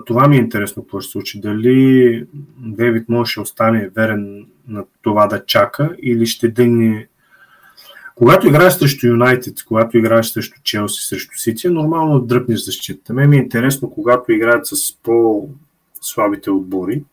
това 0.06 0.28
ми 0.28 0.36
е 0.36 0.40
интересно 0.40 0.84
какво 0.84 1.00
ще 1.00 1.08
се 1.08 1.12
случи. 1.12 1.42
Дали 1.42 2.26
Дейвид 2.58 3.10
може 3.10 3.32
ще 3.32 3.40
остане 3.40 3.90
верен 3.96 4.46
на 4.68 4.86
това 5.02 5.28
да 5.28 5.46
чака 5.46 5.96
или 6.02 6.26
ще 6.26 6.48
дъгне 6.48 7.08
когато 8.20 8.48
играеш 8.48 8.74
срещу 8.74 9.08
Юнайтед, 9.08 9.64
когато 9.64 9.98
играеш 9.98 10.26
срещу 10.26 10.60
Челси, 10.64 11.08
срещу 11.08 11.38
Сити, 11.38 11.68
е 11.68 11.70
нормално 11.70 12.20
да 12.20 12.26
дръпнеш 12.26 12.60
защита. 12.60 13.14
Ме 13.14 13.28
ми 13.28 13.38
е 13.38 13.40
интересно, 13.40 13.90
когато 13.90 14.32
играят 14.32 14.68
с 14.68 14.98
по-слабите 15.04 16.52
отбори, 16.52 17.04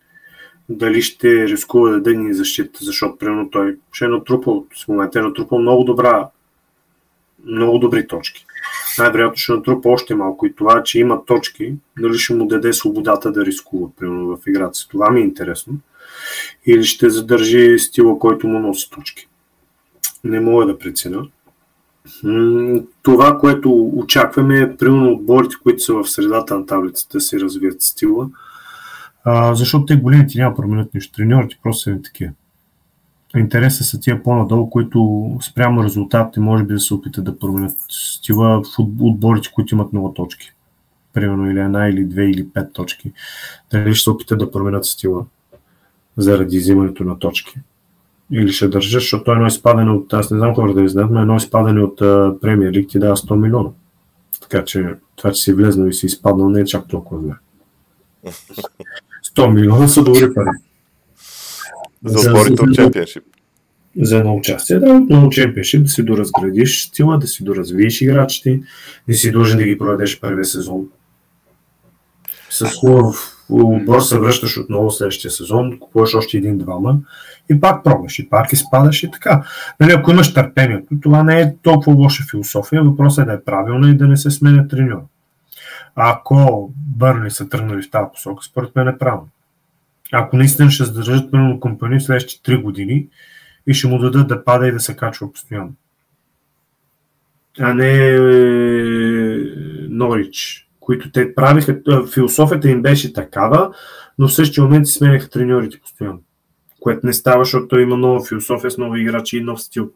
дали 0.68 1.02
ще 1.02 1.48
рискува 1.48 1.90
да 1.90 2.00
дъгне 2.00 2.34
защита, 2.34 2.78
защото 2.82 3.18
примерно 3.18 3.50
той 3.50 3.76
ще 3.92 4.04
е 4.04 4.08
натрупал, 4.08 4.66
в 4.84 4.88
момента 4.88 5.18
е 5.18 5.22
натрупал 5.22 5.58
много 5.58 5.84
добра 5.84 6.28
много 7.46 7.78
добри 7.78 8.06
точки. 8.06 8.46
Най-вероятно 8.98 9.36
ще 9.36 9.52
натрупа 9.52 9.88
още 9.88 10.14
малко 10.14 10.46
и 10.46 10.54
това, 10.54 10.82
че 10.82 10.98
има 10.98 11.24
точки, 11.24 11.74
дали 11.98 12.18
ще 12.18 12.34
му 12.34 12.46
даде 12.46 12.72
свободата 12.72 13.32
да 13.32 13.44
рискува, 13.44 13.88
примерно 13.98 14.36
в 14.36 14.46
играта 14.46 14.74
си. 14.74 14.88
Това 14.88 15.10
ми 15.10 15.20
е 15.20 15.24
интересно. 15.24 15.74
Или 16.66 16.84
ще 16.84 17.10
задържи 17.10 17.78
стила, 17.78 18.18
който 18.18 18.48
му 18.48 18.58
носи 18.58 18.90
точки. 18.90 19.28
Не 20.24 20.40
мога 20.40 20.66
да 20.66 20.78
преценя. 20.78 21.28
Това, 23.02 23.38
което 23.38 23.90
очакваме 23.96 24.60
е, 24.60 24.76
примерно, 24.76 25.12
отборите, 25.12 25.56
които 25.62 25.82
са 25.82 25.94
в 25.94 26.06
средата 26.06 26.58
на 26.58 26.66
таблицата, 26.66 27.20
си 27.20 27.40
развият 27.40 27.82
стила 27.82 28.28
а, 29.28 29.54
защото 29.54 29.86
те 29.86 29.96
големите 29.96 30.38
няма 30.38 30.56
променят 30.56 30.94
нищо. 30.94 31.12
Треньорите 31.12 31.58
просто 31.62 31.82
са 31.82 32.02
такива. 32.02 32.32
Интереса 33.36 33.84
са 33.84 34.00
тия 34.00 34.22
по-надолу, 34.22 34.70
които 34.70 35.30
спрямо 35.42 35.84
резултатите 35.84 36.40
може 36.40 36.64
би 36.64 36.74
да 36.74 36.80
се 36.80 36.94
опитат 36.94 37.24
да 37.24 37.38
променят 37.38 37.76
стила 37.88 38.62
в 38.62 38.78
отборите, 38.78 39.48
които 39.54 39.74
имат 39.74 39.92
много 39.92 40.14
точки. 40.14 40.52
Примерно 41.12 41.50
или 41.50 41.60
една, 41.60 41.88
или 41.88 42.04
две, 42.04 42.24
или 42.24 42.48
пет 42.48 42.72
точки. 42.72 43.12
Дали 43.72 43.94
ще 43.94 44.02
се 44.02 44.10
опитат 44.10 44.38
да 44.38 44.50
променят 44.50 44.84
стила 44.84 45.24
заради 46.16 46.58
взимането 46.58 47.04
на 47.04 47.18
точки. 47.18 47.60
Или 48.32 48.52
ще 48.52 48.68
държат, 48.68 48.92
защото 48.92 49.32
едно 49.32 49.46
изпадане 49.46 49.90
от, 49.90 50.12
аз 50.12 50.30
не 50.30 50.38
знам 50.38 50.54
хората 50.54 50.74
да 50.74 50.82
ви 50.82 50.88
знаят, 50.88 51.10
но 51.10 51.20
едно 51.20 51.36
изпадане 51.36 51.80
от 51.80 51.98
премиер 52.40 52.72
лиг 52.72 52.90
ти 52.90 52.98
дава 52.98 53.16
100 53.16 53.36
милиона. 53.36 53.70
Така 54.40 54.64
че 54.64 54.94
това, 55.16 55.32
че 55.32 55.42
си 55.42 55.52
влезнал 55.52 55.86
и 55.86 55.94
си 55.94 56.06
изпаднал, 56.06 56.50
не 56.50 56.60
е 56.60 56.64
чак 56.64 56.88
толкова 56.88 57.22
зле. 57.22 57.34
100 59.36 59.52
милиона 59.52 59.88
са 59.88 60.04
добри 60.04 60.34
пари. 60.34 60.48
За 62.04 62.30
отборите 62.30 62.62
от 62.62 62.74
чемпионшип. 62.74 63.22
За 64.00 64.16
едно 64.16 64.36
участие, 64.36 64.78
да, 64.78 65.00
но 65.00 65.28
чемпионшип 65.28 65.82
да 65.82 65.88
си 65.88 66.02
доразградиш 66.02 66.82
стила, 66.82 67.18
да 67.18 67.26
си 67.26 67.44
доразвиеш 67.44 68.00
играчите, 68.00 68.60
не 69.08 69.14
си 69.14 69.32
дължен 69.32 69.58
да 69.58 69.64
ги 69.64 69.78
проведеш 69.78 70.20
първия 70.20 70.44
сезон. 70.44 70.88
с 72.50 72.66
хубав 72.80 73.36
отбор 73.50 74.00
се 74.00 74.18
връщаш 74.18 74.58
отново 74.58 74.90
следващия 74.90 75.30
сезон, 75.30 75.78
купуваш 75.78 76.14
още 76.14 76.36
един-двама 76.36 76.98
и 77.50 77.60
пак 77.60 77.84
пробваш, 77.84 78.18
и 78.18 78.28
пак 78.30 78.52
изпадаш 78.52 79.02
и 79.02 79.10
така. 79.10 79.42
Нали, 79.80 79.92
ако 79.92 80.10
имаш 80.10 80.34
търпението, 80.34 80.94
това 81.02 81.22
не 81.22 81.40
е 81.40 81.54
толкова 81.62 81.96
лоша 81.96 82.24
философия, 82.30 82.84
въпросът 82.84 83.22
е 83.22 83.26
да 83.26 83.32
е 83.32 83.42
правилно 83.44 83.88
и 83.88 83.96
да 83.96 84.06
не 84.06 84.16
се 84.16 84.30
сменя 84.30 84.68
треньор. 84.68 85.02
Ако 85.96 86.70
Бърни 86.96 87.30
са 87.30 87.48
тръгнали 87.48 87.82
в 87.82 87.90
тази 87.90 88.06
посока, 88.12 88.44
според 88.44 88.76
мен 88.76 88.88
е 88.88 88.98
правилно. 88.98 89.28
Ако 90.12 90.36
наистина 90.36 90.70
ще 90.70 90.84
задържат 90.84 91.30
пълно 91.30 91.60
компания 91.60 92.00
в 92.00 92.02
следващите 92.02 92.52
3 92.52 92.62
години 92.62 93.08
и 93.66 93.74
ще 93.74 93.88
му 93.88 93.98
дадат 93.98 94.28
да 94.28 94.44
пада 94.44 94.68
и 94.68 94.72
да 94.72 94.80
се 94.80 94.96
качва 94.96 95.32
постоянно. 95.32 95.72
А 97.60 97.74
не 97.74 98.18
Норич, 99.88 100.68
които 100.80 101.10
те 101.10 101.34
правиха, 101.34 101.80
философията 102.14 102.70
им 102.70 102.82
беше 102.82 103.12
такава, 103.12 103.74
но 104.18 104.28
в 104.28 104.34
същия 104.34 104.64
момент 104.64 104.86
си 104.86 104.92
сменяха 104.92 105.30
треньорите 105.30 105.80
постоянно. 105.80 106.22
Което 106.80 107.06
не 107.06 107.12
става, 107.12 107.44
защото 107.44 107.78
има 107.78 107.96
нова 107.96 108.24
философия 108.24 108.70
с 108.70 108.78
нови 108.78 109.00
играчи 109.00 109.36
и 109.36 109.42
нов 109.42 109.62
стил. 109.62 109.92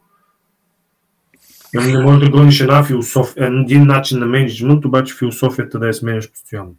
Ами 1.77 1.93
не 1.93 2.03
можеш 2.03 2.29
да 2.29 2.31
гониш 2.31 2.61
една 2.61 2.85
философия, 2.85 3.47
един 3.47 3.87
начин 3.87 4.19
на 4.19 4.27
менеджмент, 4.27 4.85
обаче 4.85 5.15
философията 5.15 5.79
да 5.79 5.87
я 5.87 5.95
сменяш 5.95 6.31
постоянно. 6.31 6.75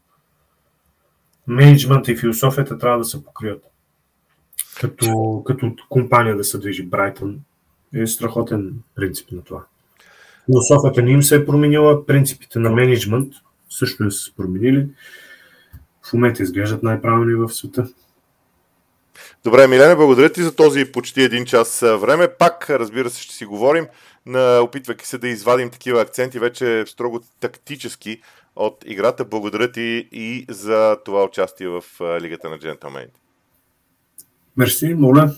Менеджмент 1.48 2.08
и 2.08 2.16
философията 2.16 2.78
трябва 2.78 2.98
да 2.98 3.06
се 3.06 3.24
покрият. 3.24 3.64
Като, 4.82 5.44
като 5.46 5.76
компания 5.89 6.38
да 6.38 6.44
се 6.44 6.58
движи 6.58 6.84
Брайтън 6.84 7.39
е 7.94 8.08
страхотен 8.08 8.74
принцип 8.96 9.32
на 9.32 9.44
това. 9.44 9.64
Философията 10.46 11.02
не 11.02 11.12
им 11.12 11.24
се 11.24 11.36
е 11.36 11.46
променила, 11.46 12.06
принципите 12.06 12.60
на 12.60 12.70
менеджмент 12.70 13.34
също 13.70 14.04
не 14.04 14.12
са 14.12 14.20
се 14.20 14.36
променили. 14.36 14.88
В 16.10 16.14
момента 16.14 16.44
изглеждат 16.44 16.84
най-правилни 16.84 17.36
в 17.36 17.50
света. 17.50 17.88
Добре, 19.44 19.68
Милена, 19.68 19.96
благодаря 19.96 20.32
ти 20.32 20.44
за 20.44 20.56
този 20.56 20.86
почти 20.86 21.22
един 21.22 21.46
час 21.46 21.80
време. 21.80 22.28
Пак, 22.28 22.70
разбира 22.70 23.10
се, 23.10 23.22
ще 23.22 23.34
си 23.34 23.46
говорим, 23.46 23.88
на, 24.26 24.60
опитвайки 24.60 25.08
се 25.08 25.18
да 25.18 25.28
извадим 25.28 25.70
такива 25.70 26.02
акценти 26.02 26.39
вече 26.39 26.84
строго 26.88 27.22
тактически 27.39 28.22
от 28.56 28.84
играта. 28.86 29.26
Благодаря 29.26 29.72
ти 29.72 30.08
и 30.12 30.46
за 30.50 30.98
това 31.06 31.24
участие 31.24 31.68
в 31.68 31.84
Лигата 32.22 32.50
на 32.50 32.60
джентълмените. 32.60 33.20
Мерси, 34.58 34.94
моля 34.94 35.36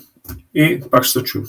и 0.55 0.81
пак 0.91 1.03
ще 1.03 1.19
се 1.19 1.23
чуем. 1.23 1.45